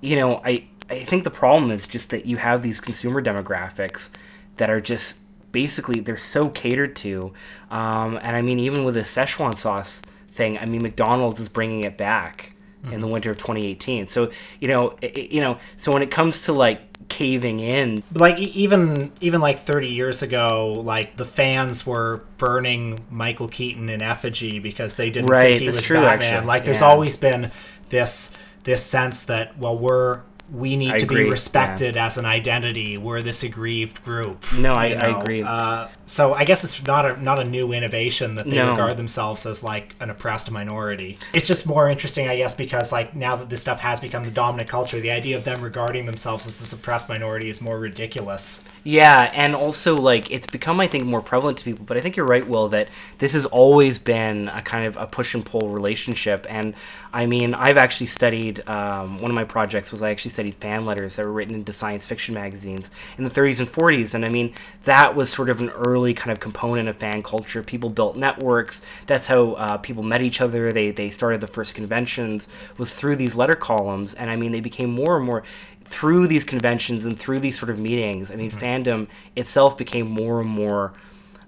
you 0.00 0.16
know, 0.16 0.40
I 0.44 0.64
I 0.90 1.00
think 1.00 1.24
the 1.24 1.30
problem 1.30 1.70
is 1.70 1.86
just 1.86 2.10
that 2.10 2.26
you 2.26 2.36
have 2.36 2.62
these 2.62 2.80
consumer 2.80 3.22
demographics 3.22 4.10
that 4.56 4.70
are 4.70 4.80
just 4.80 5.18
basically 5.52 6.00
they're 6.00 6.16
so 6.16 6.48
catered 6.48 6.96
to, 6.96 7.32
um, 7.70 8.18
and 8.22 8.36
I 8.36 8.42
mean, 8.42 8.58
even 8.58 8.84
with 8.84 8.94
the 8.94 9.02
Szechuan 9.02 9.56
sauce 9.56 10.02
thing, 10.32 10.58
I 10.58 10.66
mean, 10.66 10.82
McDonald's 10.82 11.40
is 11.40 11.48
bringing 11.48 11.82
it 11.82 11.96
back 11.96 12.53
in 12.92 13.00
the 13.00 13.06
winter 13.06 13.30
of 13.30 13.38
2018. 13.38 14.06
So 14.06 14.30
you 14.60 14.68
know, 14.68 14.90
i 15.02 15.06
i- 15.16 15.28
you 15.30 15.40
know, 15.40 15.58
so 15.76 15.92
when 15.92 16.02
it 16.02 16.10
comes 16.10 16.42
to 16.42 16.52
like 16.52 16.80
caving 17.08 17.60
in 17.60 18.02
like 18.14 18.38
even 18.38 19.12
even 19.20 19.38
like 19.40 19.58
30 19.58 19.88
years 19.88 20.22
ago 20.22 20.72
like 20.72 21.16
the 21.18 21.24
fans 21.26 21.86
were 21.86 22.22
burning 22.38 22.98
michael 23.10 23.46
keaton 23.46 23.90
in 23.90 24.00
effigy 24.00 24.58
because 24.58 24.94
they 24.94 25.10
didn't 25.10 25.28
Right, 25.28 25.50
think 25.58 25.60
he 25.60 25.66
was 25.66 25.82
true, 25.82 26.00
batman 26.00 26.32
actually. 26.34 26.46
like 26.46 26.64
there's 26.64 26.80
Yeah. 26.80 26.86
always 26.86 27.18
been 27.18 27.50
this 27.90 28.34
this 28.64 28.82
sense 28.82 29.22
that 29.24 29.58
well 29.58 29.76
we're 29.76 30.20
we 30.50 30.76
need 30.76 30.92
I 30.92 30.98
to 30.98 31.04
agree, 31.04 31.24
be 31.24 31.30
respected 31.30 31.96
as 31.98 32.16
an 32.16 32.24
identity 32.24 32.96
we're 32.96 33.20
this 33.20 33.42
aggrieved 33.42 34.02
group 34.02 34.42
No, 34.58 34.72
I- 34.72 34.86
I 34.94 35.20
agree. 35.20 35.42
uh, 35.42 35.88
so 36.06 36.34
i 36.34 36.44
guess 36.44 36.64
it's 36.64 36.82
not 36.86 37.06
a 37.06 37.22
not 37.22 37.38
a 37.38 37.44
new 37.44 37.72
innovation 37.72 38.34
that 38.34 38.48
they 38.48 38.56
No. 38.56 38.70
regard 38.70 38.96
themselves 38.96 39.46
as 39.46 39.62
like 39.62 39.94
an 40.00 40.10
oppressed 40.10 40.50
minority 40.50 41.18
it's 41.32 41.48
just 41.48 41.66
more 41.66 41.88
interesting 41.88 42.28
i 42.28 42.36
guess 42.36 42.54
because 42.54 42.92
like 42.92 43.14
now 43.16 43.36
that 43.36 43.48
this 43.50 43.60
stuff 43.62 43.80
has 43.80 44.00
become 44.00 44.24
the 44.24 44.30
dominant 44.30 44.68
culture 44.68 45.00
the 45.00 45.10
idea 45.10 45.36
of 45.36 45.44
them 45.44 45.62
regarding 45.62 46.06
themselves 46.06 46.46
as 46.46 46.58
the 46.70 46.76
oppressed 46.76 47.08
minority 47.08 47.48
is 47.48 47.60
more 47.62 47.78
ridiculous 47.78 48.64
Yeah, 48.84 49.30
and 49.34 49.54
also 49.54 49.96
like 49.96 50.30
it's 50.30 50.46
become 50.46 50.78
I 50.78 50.86
think 50.86 51.04
more 51.06 51.22
prevalent 51.22 51.56
to 51.58 51.64
people, 51.64 51.86
but 51.86 51.96
I 51.96 52.00
think 52.02 52.16
you're 52.16 52.26
right, 52.26 52.46
Will, 52.46 52.68
that 52.68 52.88
this 53.18 53.32
has 53.32 53.46
always 53.46 53.98
been 53.98 54.48
a 54.48 54.60
kind 54.60 54.84
of 54.86 54.98
a 54.98 55.06
push 55.06 55.34
and 55.34 55.42
pull 55.44 55.68
relationship. 55.70 56.44
And 56.50 56.74
I 57.10 57.24
mean, 57.24 57.54
I've 57.54 57.78
actually 57.78 58.08
studied 58.08 58.60
um, 58.68 59.18
one 59.20 59.30
of 59.30 59.34
my 59.34 59.44
projects 59.44 59.90
was 59.90 60.02
I 60.02 60.10
actually 60.10 60.32
studied 60.32 60.56
fan 60.56 60.84
letters 60.84 61.16
that 61.16 61.24
were 61.24 61.32
written 61.32 61.54
into 61.54 61.72
science 61.72 62.04
fiction 62.04 62.34
magazines 62.34 62.90
in 63.16 63.24
the 63.24 63.30
30s 63.30 63.58
and 63.60 63.68
40s, 63.68 64.12
and 64.14 64.22
I 64.24 64.28
mean 64.28 64.52
that 64.84 65.14
was 65.16 65.30
sort 65.32 65.48
of 65.48 65.60
an 65.62 65.70
early 65.70 65.93
kind 66.14 66.32
of 66.32 66.40
component 66.40 66.88
of 66.88 66.96
fan 66.96 67.22
culture. 67.22 67.62
People 67.62 67.90
built 67.90 68.16
networks. 68.16 68.80
That's 69.06 69.26
how 69.26 69.52
uh, 69.52 69.76
people 69.78 70.02
met 70.02 70.22
each 70.22 70.40
other. 70.40 70.72
They 70.72 70.90
they 70.90 71.10
started 71.10 71.40
the 71.40 71.46
first 71.46 71.74
conventions 71.74 72.48
was 72.78 72.94
through 72.94 73.16
these 73.16 73.34
letter 73.34 73.54
columns, 73.54 74.14
and 74.14 74.30
I 74.30 74.36
mean 74.36 74.52
they 74.52 74.60
became 74.60 74.90
more 74.90 75.16
and 75.16 75.24
more 75.24 75.44
through 75.84 76.26
these 76.26 76.44
conventions 76.44 77.04
and 77.04 77.18
through 77.18 77.40
these 77.40 77.58
sort 77.58 77.70
of 77.70 77.78
meetings. 77.78 78.30
I 78.30 78.36
mean, 78.36 78.50
fandom 78.50 79.06
itself 79.36 79.76
became 79.76 80.10
more 80.10 80.40
and 80.40 80.48
more 80.48 80.94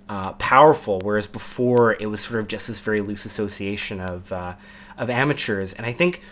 uh, 0.08 0.32
powerful, 0.34 1.00
whereas 1.00 1.26
before 1.26 1.94
it 1.94 2.06
was 2.06 2.20
sort 2.20 2.40
of 2.40 2.48
just 2.48 2.68
this 2.68 2.78
very 2.78 3.00
loose 3.00 3.24
association 3.24 4.00
of 4.00 4.30
uh, 4.32 4.54
of 4.98 5.10
amateurs. 5.10 5.72
And 5.72 5.86
I 5.86 5.92
think 5.92 6.22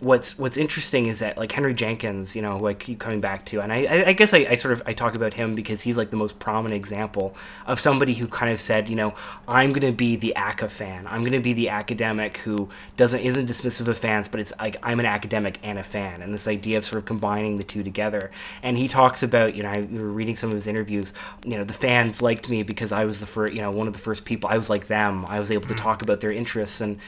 what's 0.00 0.38
what's 0.38 0.56
interesting 0.56 1.06
is 1.06 1.18
that 1.18 1.36
like 1.36 1.52
Henry 1.52 1.74
Jenkins, 1.74 2.34
you 2.34 2.40
know, 2.40 2.58
who 2.58 2.66
I 2.66 2.74
keep 2.74 2.98
coming 2.98 3.20
back 3.20 3.44
to, 3.46 3.60
and 3.60 3.72
I, 3.72 4.04
I, 4.06 4.12
guess 4.14 4.32
I, 4.32 4.38
I 4.38 4.54
sort 4.54 4.72
of 4.72 4.82
I 4.86 4.94
talk 4.94 5.14
about 5.14 5.34
him 5.34 5.54
because 5.54 5.82
he's 5.82 5.96
like 5.96 6.10
the 6.10 6.16
most 6.16 6.38
prominent 6.38 6.74
example 6.74 7.34
of 7.66 7.78
somebody 7.78 8.14
who 8.14 8.26
kind 8.26 8.50
of 8.50 8.60
said, 8.60 8.88
you 8.88 8.96
know, 8.96 9.14
I'm 9.46 9.72
going 9.72 9.86
to 9.90 9.96
be 9.96 10.16
the 10.16 10.34
ACA 10.36 10.70
fan. 10.70 11.06
I'm 11.06 11.20
going 11.20 11.32
to 11.32 11.40
be 11.40 11.52
the 11.52 11.68
academic 11.68 12.38
who 12.38 12.70
doesn't 12.96 13.20
isn't 13.20 13.46
dismissive 13.46 13.88
of 13.88 13.98
fans, 13.98 14.26
but 14.26 14.40
it's 14.40 14.52
like 14.58 14.78
I'm 14.82 15.00
an 15.00 15.06
academic 15.06 15.58
and 15.62 15.78
a 15.78 15.82
fan, 15.82 16.22
and 16.22 16.32
this 16.32 16.48
idea 16.48 16.78
of 16.78 16.84
sort 16.84 16.98
of 16.98 17.04
combining 17.04 17.58
the 17.58 17.64
two 17.64 17.82
together. 17.82 18.30
And 18.62 18.78
he 18.78 18.88
talks 18.88 19.22
about, 19.22 19.54
you 19.54 19.62
know, 19.62 19.70
I 19.70 19.82
we 19.82 20.00
were 20.00 20.08
reading 20.08 20.36
some 20.36 20.48
of 20.48 20.54
his 20.54 20.66
interviews. 20.66 21.12
You 21.44 21.58
know, 21.58 21.64
the 21.64 21.74
fans 21.74 22.22
liked 22.22 22.48
me 22.48 22.62
because 22.62 22.90
I 22.90 23.04
was 23.04 23.20
the 23.20 23.26
first, 23.26 23.52
you 23.52 23.60
know, 23.60 23.70
one 23.70 23.86
of 23.86 23.92
the 23.92 23.98
first 23.98 24.24
people. 24.24 24.48
I 24.48 24.56
was 24.56 24.70
like 24.70 24.86
them. 24.86 25.26
I 25.26 25.40
was 25.40 25.50
able 25.50 25.68
to 25.68 25.74
mm. 25.74 25.78
talk 25.78 26.00
about 26.00 26.20
their 26.20 26.32
interests 26.32 26.80
and 26.80 26.98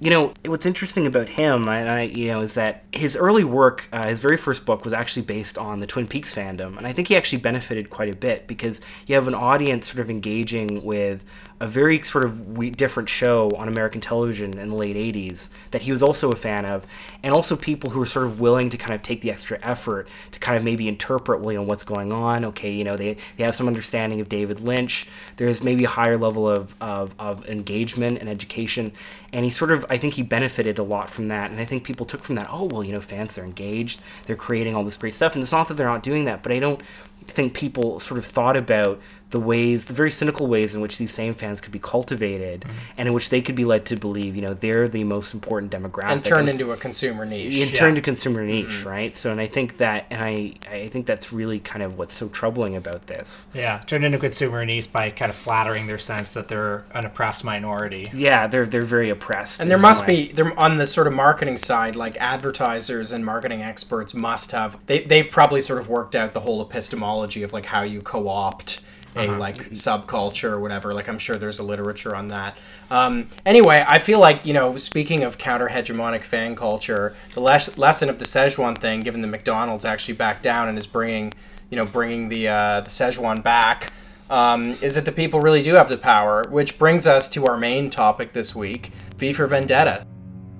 you 0.00 0.08
know 0.08 0.32
what's 0.46 0.64
interesting 0.64 1.06
about 1.06 1.28
him 1.28 1.68
I, 1.68 1.88
I, 1.88 2.00
you 2.02 2.28
know 2.28 2.40
is 2.40 2.54
that 2.54 2.84
his 2.92 3.16
early 3.16 3.44
work 3.44 3.88
uh, 3.92 4.08
his 4.08 4.18
very 4.18 4.38
first 4.38 4.64
book 4.64 4.84
was 4.84 4.94
actually 4.94 5.22
based 5.22 5.58
on 5.58 5.80
the 5.80 5.86
twin 5.86 6.06
peaks 6.06 6.34
fandom 6.34 6.78
and 6.78 6.86
i 6.86 6.92
think 6.92 7.08
he 7.08 7.16
actually 7.16 7.38
benefited 7.38 7.90
quite 7.90 8.12
a 8.12 8.16
bit 8.16 8.46
because 8.46 8.80
you 9.06 9.14
have 9.14 9.28
an 9.28 9.34
audience 9.34 9.88
sort 9.88 10.00
of 10.00 10.08
engaging 10.08 10.82
with 10.82 11.22
a 11.60 11.66
very 11.66 12.00
sort 12.00 12.24
of 12.24 12.76
different 12.76 13.08
show 13.08 13.50
on 13.50 13.68
American 13.68 14.00
television 14.00 14.58
in 14.58 14.68
the 14.68 14.74
late 14.74 14.96
80s 14.96 15.50
that 15.72 15.82
he 15.82 15.92
was 15.92 16.02
also 16.02 16.32
a 16.32 16.36
fan 16.36 16.64
of, 16.64 16.86
and 17.22 17.34
also 17.34 17.54
people 17.54 17.90
who 17.90 17.98
were 17.98 18.06
sort 18.06 18.26
of 18.26 18.40
willing 18.40 18.70
to 18.70 18.78
kind 18.78 18.94
of 18.94 19.02
take 19.02 19.20
the 19.20 19.30
extra 19.30 19.58
effort 19.62 20.08
to 20.32 20.40
kind 20.40 20.56
of 20.56 20.64
maybe 20.64 20.88
interpret, 20.88 21.42
you 21.44 21.52
know, 21.52 21.62
what's 21.62 21.84
going 21.84 22.12
on. 22.12 22.46
Okay, 22.46 22.72
you 22.72 22.82
know, 22.82 22.96
they, 22.96 23.18
they 23.36 23.44
have 23.44 23.54
some 23.54 23.66
understanding 23.66 24.20
of 24.20 24.28
David 24.30 24.60
Lynch. 24.60 25.06
There's 25.36 25.62
maybe 25.62 25.84
a 25.84 25.88
higher 25.88 26.16
level 26.16 26.48
of, 26.48 26.74
of, 26.80 27.14
of 27.18 27.46
engagement 27.46 28.18
and 28.18 28.28
education, 28.28 28.92
and 29.32 29.44
he 29.44 29.50
sort 29.50 29.70
of, 29.70 29.84
I 29.90 29.98
think 29.98 30.14
he 30.14 30.22
benefited 30.22 30.78
a 30.78 30.82
lot 30.82 31.10
from 31.10 31.28
that, 31.28 31.50
and 31.50 31.60
I 31.60 31.66
think 31.66 31.84
people 31.84 32.06
took 32.06 32.22
from 32.22 32.36
that, 32.36 32.48
oh, 32.50 32.64
well, 32.64 32.82
you 32.82 32.92
know, 32.92 33.02
fans, 33.02 33.34
they're 33.34 33.44
engaged, 33.44 34.00
they're 34.24 34.34
creating 34.34 34.74
all 34.74 34.82
this 34.84 34.96
great 34.96 35.14
stuff, 35.14 35.34
and 35.34 35.42
it's 35.42 35.52
not 35.52 35.68
that 35.68 35.74
they're 35.74 35.86
not 35.86 36.02
doing 36.02 36.24
that, 36.24 36.42
but 36.42 36.52
I 36.52 36.58
don't 36.58 36.80
think 37.26 37.54
people 37.54 38.00
sort 38.00 38.18
of 38.18 38.24
thought 38.24 38.56
about 38.56 39.00
the 39.30 39.40
ways, 39.40 39.86
the 39.86 39.92
very 39.92 40.10
cynical 40.10 40.46
ways 40.46 40.74
in 40.74 40.80
which 40.80 40.98
these 40.98 41.12
same 41.12 41.34
fans 41.34 41.60
could 41.60 41.72
be 41.72 41.78
cultivated, 41.78 42.62
mm-hmm. 42.62 42.76
and 42.98 43.08
in 43.08 43.14
which 43.14 43.30
they 43.30 43.40
could 43.40 43.54
be 43.54 43.64
led 43.64 43.86
to 43.86 43.96
believe, 43.96 44.36
you 44.36 44.42
know, 44.42 44.54
they're 44.54 44.88
the 44.88 45.04
most 45.04 45.34
important 45.34 45.72
demographic, 45.72 46.12
and 46.12 46.24
turned 46.24 46.48
into 46.48 46.72
a 46.72 46.76
consumer 46.76 47.24
niche. 47.24 47.60
and 47.60 47.74
turned 47.74 47.96
to 47.96 48.02
consumer 48.02 48.44
niche, 48.44 48.66
mm-hmm. 48.66 48.88
right? 48.88 49.16
So, 49.16 49.30
and 49.30 49.40
I 49.40 49.46
think 49.46 49.78
that, 49.78 50.06
and 50.10 50.22
I, 50.22 50.54
I 50.70 50.88
think 50.88 51.06
that's 51.06 51.32
really 51.32 51.60
kind 51.60 51.82
of 51.82 51.96
what's 51.96 52.14
so 52.14 52.28
troubling 52.28 52.76
about 52.76 53.06
this. 53.06 53.46
Yeah, 53.54 53.82
turned 53.86 54.04
into 54.04 54.18
consumer 54.18 54.64
niche 54.64 54.92
by 54.92 55.10
kind 55.10 55.30
of 55.30 55.36
flattering 55.36 55.86
their 55.86 55.98
sense 55.98 56.32
that 56.32 56.48
they're 56.48 56.84
an 56.92 57.06
oppressed 57.06 57.44
minority. 57.44 58.10
Yeah, 58.12 58.46
they're 58.46 58.66
they're 58.66 58.82
very 58.82 59.10
oppressed, 59.10 59.60
And 59.60 59.70
there 59.70 59.78
must 59.78 60.06
way. 60.06 60.26
be 60.26 60.32
there 60.32 60.58
on 60.58 60.78
the 60.78 60.86
sort 60.86 61.06
of 61.06 61.14
marketing 61.14 61.58
side, 61.58 61.96
like 61.96 62.16
advertisers 62.20 63.12
and 63.12 63.24
marketing 63.24 63.62
experts 63.62 64.14
must 64.14 64.52
have 64.52 64.84
they 64.86 65.02
they've 65.02 65.30
probably 65.30 65.60
sort 65.60 65.80
of 65.80 65.88
worked 65.88 66.14
out 66.14 66.34
the 66.34 66.40
whole 66.40 66.60
epistemology 66.62 67.42
of 67.42 67.52
like 67.52 67.66
how 67.66 67.82
you 67.82 68.00
co-opt 68.00 68.84
a 69.16 69.26
like 69.26 69.70
subculture 69.70 70.50
or 70.50 70.60
whatever. 70.60 70.94
Like 70.94 71.08
I'm 71.08 71.18
sure 71.18 71.36
there's 71.36 71.58
a 71.58 71.62
literature 71.62 72.14
on 72.14 72.28
that. 72.28 72.56
Um, 72.90 73.26
anyway, 73.44 73.84
I 73.86 73.98
feel 73.98 74.20
like 74.20 74.46
you 74.46 74.52
know, 74.52 74.76
speaking 74.76 75.22
of 75.22 75.38
counter 75.38 75.68
hegemonic 75.68 76.24
fan 76.24 76.56
culture, 76.56 77.16
the 77.34 77.40
les- 77.40 77.76
lesson 77.76 78.08
of 78.08 78.18
the 78.18 78.24
Szechuan 78.24 78.78
thing, 78.78 79.00
given 79.00 79.20
that 79.22 79.28
McDonald's 79.28 79.84
actually 79.84 80.14
backed 80.14 80.42
down 80.42 80.68
and 80.68 80.78
is 80.78 80.86
bringing 80.86 81.32
you 81.70 81.76
know 81.76 81.84
bringing 81.84 82.28
the 82.28 82.48
uh, 82.48 82.80
the 82.80 82.90
Szechuan 82.90 83.42
back. 83.42 83.92
Um, 84.28 84.78
is 84.80 84.94
that 84.94 85.04
the 85.04 85.12
people 85.12 85.40
really 85.40 85.60
do 85.60 85.74
have 85.74 85.88
the 85.88 85.98
power, 85.98 86.44
which 86.48 86.78
brings 86.78 87.04
us 87.04 87.28
to 87.30 87.46
our 87.46 87.56
main 87.56 87.90
topic 87.90 88.32
this 88.32 88.54
week: 88.54 88.92
V 89.16 89.32
for 89.32 89.48
Vendetta. 89.48 90.06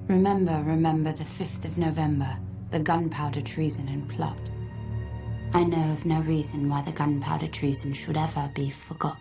Remember, 0.08 0.60
remember 0.66 1.12
the 1.12 1.22
5th 1.22 1.64
of 1.64 1.78
November, 1.78 2.36
the 2.72 2.80
gunpowder 2.80 3.42
treason 3.42 3.86
and 3.86 4.08
plot. 4.08 4.36
I 5.52 5.64
know 5.64 5.92
of 5.92 6.06
no 6.06 6.20
reason 6.20 6.68
why 6.68 6.82
the 6.82 6.92
gunpowder 6.92 7.48
treason 7.48 7.92
should 7.92 8.16
ever 8.16 8.48
be 8.54 8.70
forgot. 8.70 9.20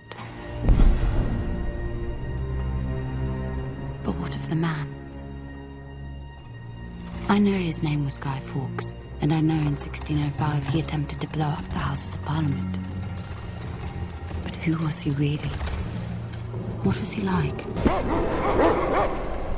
But 4.04 4.16
what 4.16 4.36
of 4.36 4.48
the 4.48 4.56
man? 4.56 4.88
I 7.28 7.40
know 7.40 7.52
his 7.52 7.82
name 7.82 8.06
was 8.06 8.20
Guy 8.20 8.40
Fawkes, 8.40 8.94
and 9.22 9.34
I 9.34 9.42
know 9.42 9.56
in 9.56 9.76
1605 9.76 10.68
he 10.68 10.80
attempted 10.80 11.20
to 11.22 11.28
blow 11.28 11.48
up 11.48 11.68
the 11.70 11.80
Houses 11.80 12.14
of 12.14 12.24
Parliament. 12.26 12.78
But 14.44 14.56
who 14.56 14.78
was 14.86 15.00
he 15.00 15.10
really? 15.12 15.52
What 16.84 17.00
was 17.00 17.12
he 17.12 17.22
like? 17.22 17.66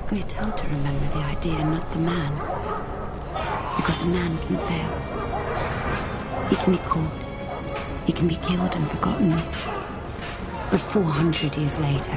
We're 0.09 0.23
told 0.23 0.55
to 0.57 0.67
remember 0.67 1.07
the 1.09 1.23
idea, 1.23 1.63
not 1.65 1.91
the 1.91 1.99
man. 1.99 2.33
Because 3.75 4.01
a 4.03 4.05
man 4.05 4.37
can 4.39 4.57
fail. 4.57 5.11
He 6.51 6.55
can 6.57 6.73
be 6.73 6.79
caught. 6.79 7.11
He 8.05 8.11
can 8.13 8.27
be 8.27 8.35
killed 8.35 8.75
and 8.75 8.87
forgotten. 8.87 9.31
But 10.69 10.79
400 10.81 11.57
years 11.57 11.79
later, 11.79 12.11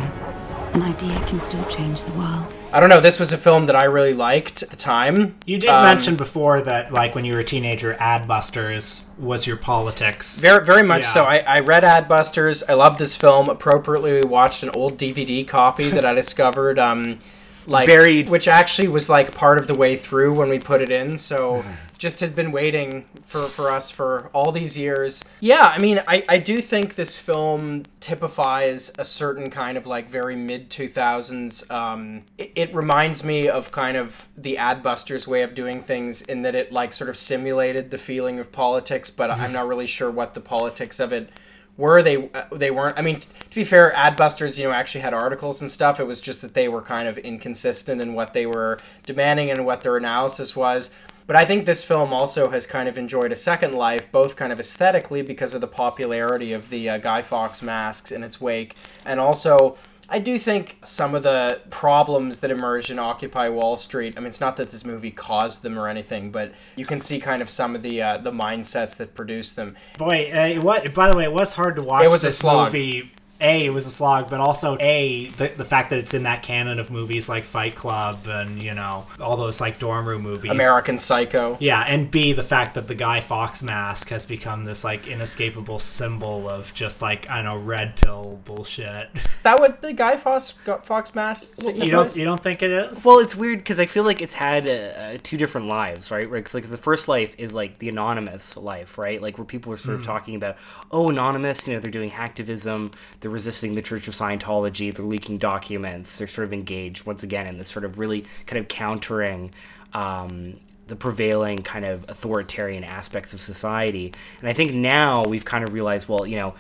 an 0.75 0.83
idea 0.83 1.15
can 1.27 1.41
still 1.41 1.65
change 1.67 2.03
the 2.03 2.11
world. 2.13 2.53
I 2.73 2.81
don't 2.81 2.89
know. 2.89 3.01
This 3.01 3.21
was 3.21 3.33
a 3.33 3.39
film 3.39 3.67
that 3.67 3.77
I 3.77 3.85
really 3.85 4.13
liked 4.15 4.63
at 4.65 4.71
the 4.71 4.77
time. 4.77 5.37
You 5.47 5.59
did 5.59 5.71
Um, 5.71 5.85
mention 5.85 6.17
before 6.17 6.61
that, 6.63 6.93
like 6.93 7.15
when 7.15 7.25
you 7.25 7.35
were 7.35 7.39
a 7.41 7.45
teenager, 7.45 7.95
Adbusters 8.01 9.05
was 9.17 9.47
your 9.47 9.57
politics. 9.57 10.41
Very, 10.41 10.65
very 10.65 10.83
much 10.83 11.03
Yeah. 11.03 11.09
so. 11.09 11.25
I, 11.25 11.39
I 11.47 11.61
read 11.61 11.85
Adbusters. 11.85 12.65
I 12.69 12.75
loved 12.75 12.99
this 12.99 13.15
film. 13.15 13.49
Appropriately, 13.49 14.13
we 14.15 14.23
watched 14.23 14.65
an 14.65 14.71
old 14.71 14.99
DVD 14.99 15.47
copy 15.47 15.89
that 15.91 16.05
I 16.05 16.13
discovered, 16.23 16.79
um, 16.81 17.21
like 17.67 17.87
Buried. 17.87 18.29
which 18.29 18.49
actually 18.49 18.89
was 18.89 19.09
like 19.09 19.33
part 19.35 19.59
of 19.59 19.69
the 19.69 19.75
way 19.75 19.97
through 19.97 20.35
when 20.35 20.49
we 20.49 20.59
put 20.59 20.81
it 20.81 20.91
in. 20.91 21.17
So 21.17 21.65
just 21.99 22.21
had 22.21 22.35
been 22.35 22.53
waiting 22.53 23.07
for 23.25 23.47
for 23.49 23.71
us 23.71 23.91
for 23.91 24.31
all 24.33 24.53
these 24.53 24.77
years. 24.77 25.25
Yeah, 25.41 25.73
I 25.75 25.79
mean, 25.79 26.01
I 26.07 26.25
I 26.29 26.39
do 26.39 26.61
think 26.61 26.95
this 26.95 27.17
film 27.17 27.85
typifies 28.01 28.93
a 28.99 29.05
certain 29.05 29.51
kind 29.51 29.77
of 29.77 29.87
like 29.87 30.09
very 30.09 30.37
mid 30.37 30.71
two 30.71 30.89
thousands. 30.89 31.69
Um, 31.71 32.23
it, 32.39 32.53
it 32.55 32.75
reminds 32.75 33.25
me 33.25 33.49
of 33.49 33.71
kind 33.71 33.97
of 33.97 34.29
the 34.37 34.57
Adbusters 34.57 35.27
way 35.27 35.43
of 35.43 35.55
doing 35.55 35.83
things 35.83 36.23
in 36.23 36.43
that 36.43 36.55
it 36.55 36.73
like 36.73 36.93
sort 36.93 37.11
of 37.11 37.17
simulated 37.17 37.91
the 37.91 37.99
feeling 37.99 38.39
of 38.39 38.53
politics, 38.53 39.11
but 39.11 39.31
I'm 39.31 39.53
not 39.53 39.67
really 39.67 39.87
sure 39.87 40.11
what 40.11 40.35
the 40.35 40.41
politics 40.41 41.01
of 41.01 41.13
it 41.13 41.31
were 41.77 42.03
they 42.03 42.31
uh, 42.31 42.45
they 42.53 42.71
weren't 42.71 42.97
i 42.99 43.03
mean 43.03 43.19
to 43.19 43.55
be 43.55 43.65
fair 43.65 43.93
adbusters 43.97 44.57
you 44.59 44.65
know 44.65 44.73
actually 44.73 45.01
had 45.01 45.13
articles 45.13 45.61
and 45.61 45.71
stuff 45.71 45.99
it 45.99 46.07
was 46.07 46.21
just 46.21 46.41
that 46.41 46.55
they 46.55 46.69
were 46.69 46.83
kind 46.83 47.09
of 47.09 47.19
inconsistent 47.19 48.01
in 48.01 48.15
what 48.15 48.33
they 48.33 48.47
were 48.47 48.79
demanding 49.05 49.51
and 49.51 49.67
what 49.67 49.83
their 49.83 49.97
analysis 49.97 50.55
was 50.55 50.95
but 51.27 51.37
i 51.37 51.45
think 51.45 51.67
this 51.67 51.83
film 51.83 52.13
also 52.13 52.51
has 52.51 52.67
kind 52.67 52.89
of 52.89 52.99
enjoyed 52.99 53.33
a 53.33 53.37
second 53.37 53.75
life 53.75 54.11
both 54.13 54.37
kind 54.37 54.53
of 54.53 54.61
aesthetically 54.61 55.23
because 55.23 55.55
of 55.55 55.61
the 55.61 55.67
popularity 55.67 56.53
of 56.53 56.71
the 56.71 56.89
uh, 56.89 56.99
guy 56.99 57.23
fawkes 57.23 57.63
masks 57.63 58.11
in 58.13 58.23
its 58.23 58.41
wake 58.41 58.75
and 59.05 59.21
also 59.21 59.77
I 60.07 60.19
do 60.19 60.37
think 60.37 60.77
some 60.85 61.15
of 61.15 61.23
the 61.23 61.63
problems 61.71 62.41
that 62.41 62.51
emerged 62.51 62.91
in 62.91 62.99
Occupy 62.99 63.49
Wall 63.49 63.75
Street. 63.79 64.15
I 64.17 64.21
mean, 64.21 64.27
it's 64.27 64.41
not 64.41 64.59
that 64.59 64.71
this 64.71 64.85
movie 64.85 65.11
caused 65.11 65.63
them 65.63 65.79
or 65.79 65.89
anything, 65.89 66.31
but 66.31 66.53
you 66.77 66.85
can 66.85 67.01
see 67.01 67.19
kind 67.19 67.41
of 67.41 67.49
some 67.49 67.75
of 67.75 67.81
the 67.81 68.03
uh, 68.03 68.19
the 68.19 68.31
mindsets 68.31 68.97
that 68.99 69.15
produced 69.15 69.57
them. 69.57 69.77
Boy, 69.97 70.31
uh, 70.31 70.61
what? 70.61 70.93
By 70.93 71.11
the 71.11 71.17
way, 71.17 71.25
it 71.25 71.33
was 71.33 71.55
hard 71.55 71.77
to 71.77 71.83
watch 71.83 72.05
It 72.05 72.11
was 72.11 72.23
a 72.23 72.27
this 72.27 72.39
slog. 72.39 72.69
movie. 72.69 73.13
A, 73.41 73.67
it 73.67 73.71
was 73.71 73.87
a 73.87 73.91
slog, 73.91 74.31
but 74.31 74.41
also 74.41 74.77
A, 74.81 75.27
the, 75.27 75.49
the 75.49 75.65
fact 75.65 75.91
that 75.91 75.99
it's 75.99 76.15
in 76.15 76.23
that 76.23 76.43
canon 76.43 76.79
of 76.79 76.91
movies 76.91 77.29
like 77.29 77.45
Fight 77.45 77.75
Club 77.75 78.27
and 78.27 78.63
you 78.63 78.75
know 78.75 79.07
all 79.21 79.37
those 79.37 79.61
like 79.61 79.79
dorm 79.79 80.07
room 80.07 80.23
movies. 80.23 80.51
American 80.51 80.99
Psycho. 80.99 81.57
Yeah, 81.61 81.83
and 81.83 82.11
B, 82.11 82.33
the 82.33 82.43
fact 82.43 82.75
that 82.75 82.89
the 82.89 82.95
Guy 82.95 83.21
Fawkes 83.21 83.63
mask 83.63 84.09
has 84.09 84.25
become 84.27 84.65
this 84.65 84.85
like 84.85 85.07
inescapable 85.07 85.79
symbol 85.79 86.49
of 86.49 86.73
just 86.75 87.03
like 87.03 87.29
I 87.29 87.43
don't 87.43 87.45
know 87.45 87.59
red 87.59 87.97
pill 87.97 88.41
bullshit. 88.45 89.11
That 89.43 89.59
what 89.59 89.83
the 89.83 89.93
Guy 89.93 90.17
Fawkes 90.17 90.55
Fawkes 90.85 91.15
mask 91.15 91.63
you 91.65 91.91
don't 91.91 92.17
you 92.17 92.25
don't 92.25 92.43
think 92.43 92.63
it 92.63 92.71
is? 92.71 93.05
Well, 93.05 93.19
it's 93.19 93.37
weird 93.37 93.59
because 93.59 93.79
I 93.79 93.87
feel 93.87 94.05
like 94.05 94.23
it's 94.23 94.33
had 94.35 94.67
uh, 94.67 95.19
two 95.23 95.37
different 95.37 95.67
lives, 95.67 96.11
right? 96.11 96.29
Where 96.29 96.39
it's 96.39 96.55
like 96.55 96.69
the 96.69 96.77
first 96.77 97.09
life 97.09 97.35
is 97.39 97.53
like 97.53 97.79
the 97.79 97.89
anonymous 97.89 98.57
life, 98.57 98.97
right? 98.97 99.21
Like 99.21 99.39
where 99.39 99.45
people 99.45 99.73
are 99.73 99.77
sort 99.77 99.97
of 99.97 100.05
talking 100.05 100.35
about, 100.35 100.57
oh, 100.91 101.11
anonymous, 101.11 101.67
you 101.67 101.75
know, 101.75 101.81
they're 101.81 101.91
doing 101.91 102.11
hacktivism, 102.11 102.95
they're 103.25 103.31
resisting 103.31 103.75
the 103.75 103.81
Church 103.81 104.07
of 104.07 104.13
Scientology, 104.13 104.95
they're 104.95 105.07
leaking 105.07 105.39
documents, 105.39 106.19
they're 106.19 106.27
sort 106.27 106.47
of 106.47 106.53
engaged 106.53 107.07
once 107.07 107.23
again 107.23 107.47
in 107.47 107.57
this 107.57 107.69
sort 107.69 107.87
of 107.87 107.99
really 107.99 108.27
kind 108.45 108.61
of 108.61 108.69
countering. 108.69 109.51
Um, 109.95 110.61
the 110.89 110.97
prevailing 110.97 111.63
kind 111.63 111.87
of 111.87 112.05
authoritarian 112.11 112.85
aspects 112.85 113.33
of 113.33 113.41
society. 113.41 114.13
And 114.41 114.51
I 114.51 114.53
think 114.53 114.75
now 114.75 115.25
we've 115.25 115.47
kind 115.47 115.65
of 115.65 115.73
realized, 115.73 116.11
well, 116.11 116.27
you 116.27 116.37
know, 116.37 116.55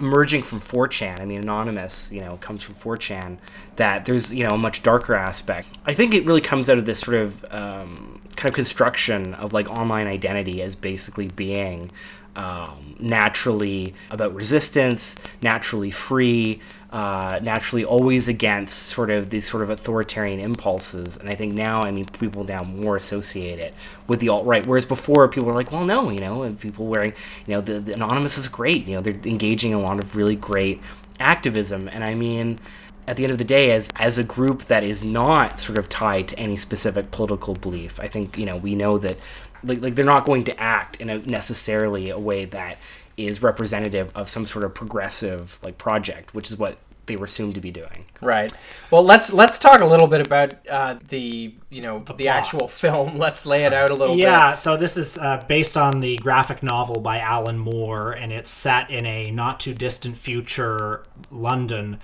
emerging 0.00 0.42
from 0.42 0.58
4chan. 0.58 1.20
I 1.20 1.24
mean, 1.24 1.40
anonymous, 1.40 2.10
you 2.10 2.20
know, 2.20 2.38
comes 2.38 2.64
from 2.64 2.74
4chan. 2.74 3.38
That 3.76 4.04
there's 4.04 4.34
you 4.34 4.42
know 4.42 4.56
a 4.56 4.58
much 4.58 4.82
darker 4.82 5.14
aspect. 5.14 5.68
I 5.86 5.94
think 5.94 6.12
it 6.12 6.26
really 6.26 6.40
comes 6.40 6.68
out 6.68 6.78
of 6.78 6.86
this 6.86 6.98
sort 6.98 7.18
of 7.18 7.44
um, 7.52 8.20
kind 8.34 8.50
of 8.50 8.56
construction 8.56 9.34
of 9.34 9.52
like 9.52 9.70
online 9.70 10.08
identity 10.08 10.60
as 10.60 10.74
basically 10.74 11.28
being 11.28 11.92
um, 12.38 12.94
naturally 13.00 13.94
about 14.12 14.32
resistance, 14.32 15.16
naturally 15.42 15.90
free, 15.90 16.60
uh, 16.92 17.40
naturally 17.42 17.84
always 17.84 18.28
against 18.28 18.86
sort 18.86 19.10
of 19.10 19.30
these 19.30 19.44
sort 19.44 19.64
of 19.64 19.70
authoritarian 19.70 20.38
impulses. 20.38 21.16
And 21.16 21.28
I 21.28 21.34
think 21.34 21.52
now, 21.52 21.82
I 21.82 21.90
mean, 21.90 22.04
people 22.06 22.44
now 22.44 22.62
more 22.62 22.94
associate 22.94 23.58
it 23.58 23.74
with 24.06 24.20
the 24.20 24.28
alt 24.28 24.46
right, 24.46 24.64
whereas 24.64 24.86
before 24.86 25.26
people 25.26 25.48
were 25.48 25.54
like, 25.54 25.72
well, 25.72 25.84
no, 25.84 26.10
you 26.10 26.20
know, 26.20 26.44
and 26.44 26.58
people 26.58 26.86
wearing, 26.86 27.12
you 27.44 27.54
know, 27.54 27.60
the, 27.60 27.80
the 27.80 27.94
anonymous 27.94 28.38
is 28.38 28.46
great. 28.46 28.86
You 28.86 28.94
know, 28.94 29.00
they're 29.00 29.20
engaging 29.24 29.72
in 29.72 29.78
a 29.78 29.82
lot 29.82 29.98
of 29.98 30.14
really 30.14 30.36
great 30.36 30.80
activism. 31.18 31.88
And 31.88 32.04
I 32.04 32.14
mean, 32.14 32.60
at 33.08 33.16
the 33.16 33.24
end 33.24 33.32
of 33.32 33.38
the 33.38 33.44
day, 33.44 33.72
as 33.72 33.90
as 33.96 34.18
a 34.18 34.22
group 34.22 34.66
that 34.66 34.84
is 34.84 35.02
not 35.02 35.58
sort 35.58 35.78
of 35.78 35.88
tied 35.88 36.28
to 36.28 36.38
any 36.38 36.56
specific 36.58 37.10
political 37.10 37.54
belief, 37.54 37.98
I 37.98 38.06
think 38.06 38.36
you 38.36 38.44
know 38.44 38.58
we 38.58 38.74
know 38.74 38.98
that 38.98 39.16
like, 39.62 39.80
like 39.80 39.94
they're 39.94 40.04
not 40.04 40.24
going 40.24 40.44
to 40.44 40.60
act 40.60 40.96
in 40.96 41.10
a 41.10 41.18
necessarily 41.18 42.10
a 42.10 42.18
way 42.18 42.44
that 42.46 42.78
is 43.16 43.42
representative 43.42 44.10
of 44.14 44.28
some 44.28 44.46
sort 44.46 44.64
of 44.64 44.74
progressive 44.74 45.58
like 45.62 45.76
project, 45.78 46.34
which 46.34 46.50
is 46.50 46.56
what 46.58 46.78
they 47.06 47.16
were 47.16 47.24
assumed 47.24 47.54
to 47.54 47.60
be 47.60 47.70
doing. 47.70 48.04
Right. 48.20 48.52
Well, 48.90 49.02
let's 49.02 49.32
let's 49.32 49.58
talk 49.58 49.80
a 49.80 49.86
little 49.86 50.06
bit 50.06 50.24
about 50.26 50.54
uh, 50.68 50.98
the 51.08 51.54
you 51.70 51.82
know 51.82 51.98
the, 52.00 52.14
plot. 52.14 52.20
actual 52.26 52.68
film. 52.82 53.16
Let's 53.18 53.44
lay 53.46 53.64
it 53.64 53.72
out 53.72 53.90
a 53.90 53.94
little 53.94 54.16
Yeah, 54.16 54.50
bit. 54.52 54.58
so 54.58 54.76
this 54.76 54.96
is 54.96 55.18
uh, 55.18 55.42
based 55.48 55.76
on 55.76 56.00
the 56.00 56.16
graphic 56.18 56.62
novel 56.62 57.00
by 57.00 57.18
Alan 57.18 57.58
Moore, 57.58 58.12
and 58.12 58.32
it's 58.32 58.50
set 58.50 58.90
in 58.90 59.06
a 59.06 59.30
not 59.30 59.58
too 59.58 59.74
distant 59.74 60.16
future 60.18 61.02
London 61.30 62.00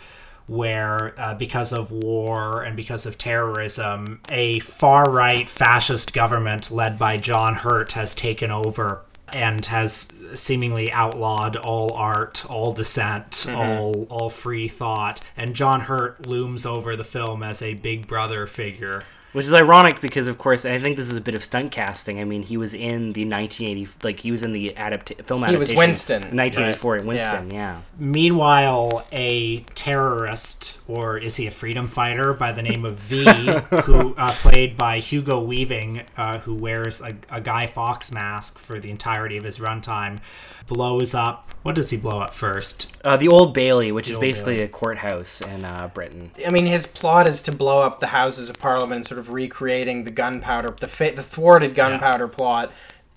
where, 0.47 1.19
uh, 1.19 1.35
because 1.35 1.73
of 1.73 1.91
war 1.91 2.63
and 2.63 2.77
because 2.77 3.07
of 3.07 3.17
terrorism, 3.17 4.21
a 4.29 4.61
far 4.61 5.11
right 5.11 5.49
fascist 5.49 6.13
government 6.13 6.71
led 6.71 6.99
by 6.99 7.17
John 7.17 7.55
Hurt 7.55 7.93
has 7.93 8.15
taken 8.15 8.51
over 8.51 9.03
and 9.29 9.65
has 9.67 10.09
seemingly 10.35 10.93
outlawed 10.93 11.57
all 11.57 11.93
art, 11.93 12.45
all 12.49 12.73
dissent, 12.73 13.47
all 13.49 14.07
all 14.11 14.31
free 14.31 14.69
thought. 14.69 15.21
And 15.37 15.57
John 15.57 15.83
Hurt 15.83 16.27
looms 16.27 16.67
over 16.67 16.97
the 16.97 17.05
film 17.05 17.43
as 17.43 17.63
a 17.63 17.75
big 17.75 18.07
brother 18.07 18.47
figure. 18.47 19.05
Which 19.35 19.47
is 19.47 19.53
ironic 19.53 20.01
because, 20.01 20.29
of 20.29 20.39
course, 20.39 20.65
I 20.65 20.79
think 20.79 20.97
this 20.97 21.11
is 21.11 21.17
a 21.17 21.21
bit 21.21 21.35
of 21.35 21.43
stunt 21.43 21.73
casting. 21.73 22.21
I 22.21 22.25
mean, 22.25 22.43
he 22.45 22.57
was 22.57 22.73
in 22.73 23.13
the 23.15 23.25
1980, 23.25 23.89
like 24.05 24.21
he 24.21 24.31
was 24.31 24.45
in 24.45 24.53
the 24.53 24.73
adapta- 24.77 25.25
film 25.25 25.45
He 25.45 25.57
was. 25.57 25.75
Winston, 25.75 26.23
in 26.23 26.37
1984 26.37 26.93
right. 26.93 27.01
Yeah. 27.01 27.07
Winston. 27.09 27.51
Yeah. 27.51 27.81
Meanwhile, 27.99 29.05
a 29.11 29.61
terrorist, 29.75 30.79
or 30.87 31.19
is 31.19 31.35
he 31.35 31.49
a 31.49 31.51
freedom 31.51 31.89
fighter, 31.89 32.33
by 32.33 32.53
the 32.53 32.63
name 32.63 32.85
of 32.85 33.01
V, 33.01 33.25
who 33.85 34.15
uh, 34.15 34.33
played 34.35 34.77
by 34.77 35.01
Hugo 35.01 35.41
Weaving, 35.43 36.03
uh, 36.17 36.39
who 36.39 36.55
wears 36.55 37.01
a, 37.03 37.17
a 37.29 37.41
Guy 37.41 37.67
Fawkes 37.67 38.13
mask 38.13 38.59
for 38.61 38.79
the 38.79 38.91
entirety 38.91 39.37
of 39.37 39.43
his 39.43 39.59
runtime, 39.59 40.21
blows 40.69 41.13
up. 41.15 41.51
What 41.63 41.75
does 41.75 41.91
he 41.91 41.97
blow 41.97 42.21
up 42.21 42.35
first? 42.35 42.91
Uh, 43.05 43.17
the 43.17 43.29
Old 43.29 43.53
Bailey, 43.55 43.91
which 43.93 44.09
is 44.09 44.17
basically 44.19 44.55
Bailey. 44.55 44.65
a 44.67 44.69
courthouse 44.69 45.41
in 45.41 45.65
uh, 45.65 45.89
Britain. 45.93 46.31
I 46.47 46.51
mean, 46.51 46.67
his 46.67 46.87
plot 46.87 47.27
is 47.27 47.43
to 47.43 47.53
blow 47.53 47.83
up 47.83 48.01
the 48.01 48.09
Houses 48.09 48.49
of 48.49 48.59
Parliament 48.59 48.97
and 48.97 49.07
sort 49.07 49.19
of 49.19 49.24
recreating 49.29 50.05
the 50.05 50.11
gunpowder, 50.11 50.75
the 50.79 50.89
fa- 50.89 51.13
the 51.15 51.23
thwarted 51.23 51.75
gunpowder 51.75 52.29
plot 52.29 52.73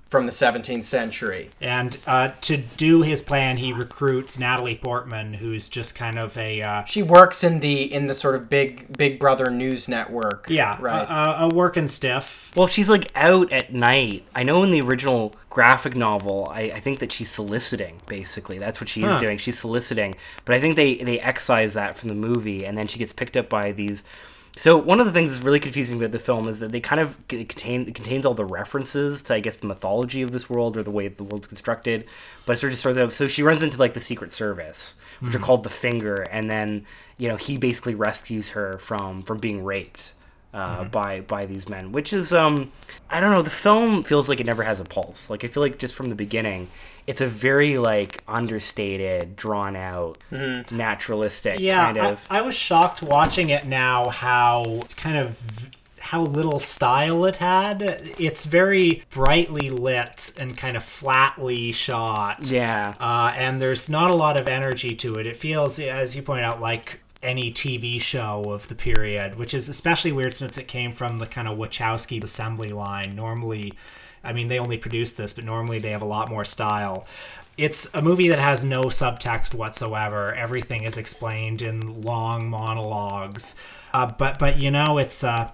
from 0.09 0.25
the 0.25 0.31
17th 0.31 0.85
century. 0.85 1.49
And 1.59 1.97
uh, 2.07 2.31
to 2.39 2.55
do 2.55 3.01
his 3.01 3.21
plan, 3.21 3.57
he 3.57 3.73
recruits 3.73 4.39
Natalie 4.39 4.79
Portman, 4.81 5.33
who's 5.33 5.67
just 5.67 5.95
kind 5.95 6.17
of 6.17 6.37
a 6.37 6.61
uh, 6.61 6.85
She 6.85 7.03
works 7.03 7.43
in 7.43 7.59
the 7.59 7.93
in 7.93 8.07
the 8.07 8.13
sort 8.13 8.35
of 8.35 8.49
big 8.49 8.97
Big 8.97 9.19
Brother 9.19 9.49
news 9.51 9.89
network. 9.89 10.45
yeah, 10.49 10.77
right. 10.79 11.01
a, 11.03 11.43
a, 11.43 11.49
a 11.49 11.53
working 11.53 11.89
stiff. 11.89 12.53
Well, 12.55 12.67
she's 12.67 12.89
like 12.89 13.11
out 13.15 13.51
at 13.51 13.73
night. 13.73 14.23
I 14.33 14.43
know 14.43 14.63
in 14.63 14.71
the 14.71 14.79
original 14.79 15.35
graphic 15.49 15.93
novel, 15.97 16.47
I, 16.49 16.61
I 16.61 16.79
think 16.79 16.99
that 16.99 17.11
she's 17.11 17.29
soliciting. 17.29 17.99
Basically, 18.07 18.59
that's 18.59 18.79
what 18.79 18.87
she 18.87 19.01
is 19.03 19.11
Huh. 19.11 19.19
doing. 19.19 19.37
She's 19.37 19.59
soliciting, 19.59 20.15
but 20.45 20.55
I 20.55 20.61
think 20.61 20.77
they 20.77 20.95
they 20.95 21.19
excise 21.19 21.73
that 21.73 21.97
from 21.97 22.07
the 22.07 22.15
movie, 22.15 22.65
and 22.65 22.77
then 22.77 22.87
she 22.87 22.97
gets 22.97 23.11
picked 23.11 23.35
up 23.35 23.49
by 23.49 23.73
these. 23.73 24.05
So 24.57 24.75
one 24.75 24.99
of 24.99 25.05
the 25.05 25.11
things 25.11 25.31
that's 25.31 25.43
really 25.43 25.59
confusing 25.59 25.97
about 25.97 26.11
the 26.11 26.19
film 26.19 26.47
is 26.47 26.59
that 26.59 26.71
they 26.71 26.79
kind 26.79 26.99
of 26.99 27.25
contain 27.27 27.87
it 27.87 27.93
contains 27.93 28.25
all 28.25 28.33
the 28.33 28.43
references 28.43 29.21
to 29.23 29.35
I 29.35 29.39
guess 29.39 29.57
the 29.57 29.67
mythology 29.67 30.23
of 30.23 30.31
this 30.31 30.49
world 30.49 30.75
or 30.77 30.83
the 30.83 30.91
way 30.91 31.07
the 31.07 31.23
world's 31.23 31.47
constructed, 31.47 32.05
but 32.45 32.53
it 32.53 32.59
sort 32.59 32.73
of 32.73 32.79
sort 32.79 32.97
of 32.97 33.13
so 33.13 33.27
she 33.27 33.43
runs 33.43 33.61
into 33.61 33.77
like 33.77 33.93
the 33.93 33.99
Secret 33.99 34.31
Service, 34.31 34.95
which 35.19 35.35
are 35.35 35.39
called 35.39 35.63
the 35.63 35.69
Finger, 35.69 36.23
and 36.31 36.49
then 36.49 36.85
you 37.17 37.27
know 37.27 37.35
he 37.35 37.57
basically 37.57 37.93
rescues 37.93 38.49
her 38.49 38.79
from 38.79 39.21
from 39.21 39.37
being 39.37 39.63
raped 39.63 40.13
uh, 40.55 40.85
by 40.85 41.21
by 41.21 41.45
these 41.45 41.69
men, 41.69 41.91
which 41.91 42.11
is 42.11 42.33
um 42.33 42.71
I 43.11 43.19
don't 43.19 43.31
know. 43.31 43.43
The 43.43 43.51
film 43.51 44.03
feels 44.03 44.27
like 44.27 44.39
it 44.39 44.45
never 44.47 44.63
has 44.63 44.79
a 44.79 44.85
pulse. 44.85 45.29
Like 45.29 45.43
I 45.43 45.47
feel 45.47 45.61
like 45.61 45.77
just 45.77 45.93
from 45.93 46.09
the 46.09 46.15
beginning, 46.15 46.67
it's 47.07 47.21
a 47.21 47.25
very 47.27 47.77
like 47.77 48.21
understated, 48.27 49.35
drawn 49.35 49.75
out, 49.75 50.17
naturalistic 50.71 51.59
Yeah, 51.59 51.85
kind 51.85 51.97
of. 51.97 52.27
I, 52.29 52.39
I 52.39 52.41
was 52.41 52.53
shocked 52.55 53.01
watching 53.01 53.49
it 53.49 53.65
now 53.65 54.09
how 54.09 54.83
kind 54.97 55.17
of 55.17 55.69
how 55.99 56.21
little 56.21 56.59
style 56.59 57.25
it 57.25 57.37
had. 57.37 57.81
It's 58.17 58.45
very 58.45 59.03
brightly 59.09 59.69
lit 59.69 60.31
and 60.39 60.57
kind 60.57 60.77
of 60.77 60.83
flatly 60.83 61.71
shot. 61.73 62.49
yeah, 62.49 62.93
Uh, 62.99 63.33
and 63.35 63.61
there's 63.61 63.89
not 63.89 64.11
a 64.11 64.15
lot 64.15 64.37
of 64.37 64.47
energy 64.47 64.95
to 64.95 65.15
it. 65.15 65.25
It 65.27 65.35
feels, 65.35 65.79
as 65.79 66.15
you 66.15 66.21
point 66.21 66.45
out, 66.45 66.61
like 66.61 67.01
any 67.21 67.51
TV 67.51 67.99
show 67.99 68.43
of 68.47 68.69
the 68.69 68.75
period, 68.75 69.37
which 69.37 69.53
is 69.53 69.67
especially 69.67 70.11
weird 70.13 70.35
since 70.35 70.57
it 70.57 70.67
came 70.67 70.93
from 70.93 71.17
the 71.17 71.25
kind 71.27 71.47
of 71.47 71.57
Wachowski 71.57 72.23
assembly 72.23 72.69
line. 72.69 73.13
Normally, 73.15 73.73
I 74.27 74.33
mean, 74.33 74.47
they 74.49 74.59
only 74.59 74.77
produce 74.77 75.13
this, 75.13 75.33
but 75.33 75.45
normally 75.45 75.79
they 75.79 75.91
have 75.91 76.01
a 76.01 76.05
lot 76.05 76.29
more 76.29 76.45
style. 76.45 77.05
It's 77.57 77.91
a 77.95 78.01
movie 78.01 78.27
that 78.27 78.39
has 78.39 78.63
no 78.63 78.83
subtext 78.83 79.53
whatsoever. 79.53 80.33
Everything 80.33 80.83
is 80.83 80.97
explained 80.97 81.61
in 81.61 82.03
long 82.03 82.49
monologues. 82.49 83.55
Uh, 83.93 84.11
but 84.11 84.37
but 84.37 84.59
you 84.59 84.69
know, 84.69 84.97
it's 84.97 85.23
uh, 85.23 85.49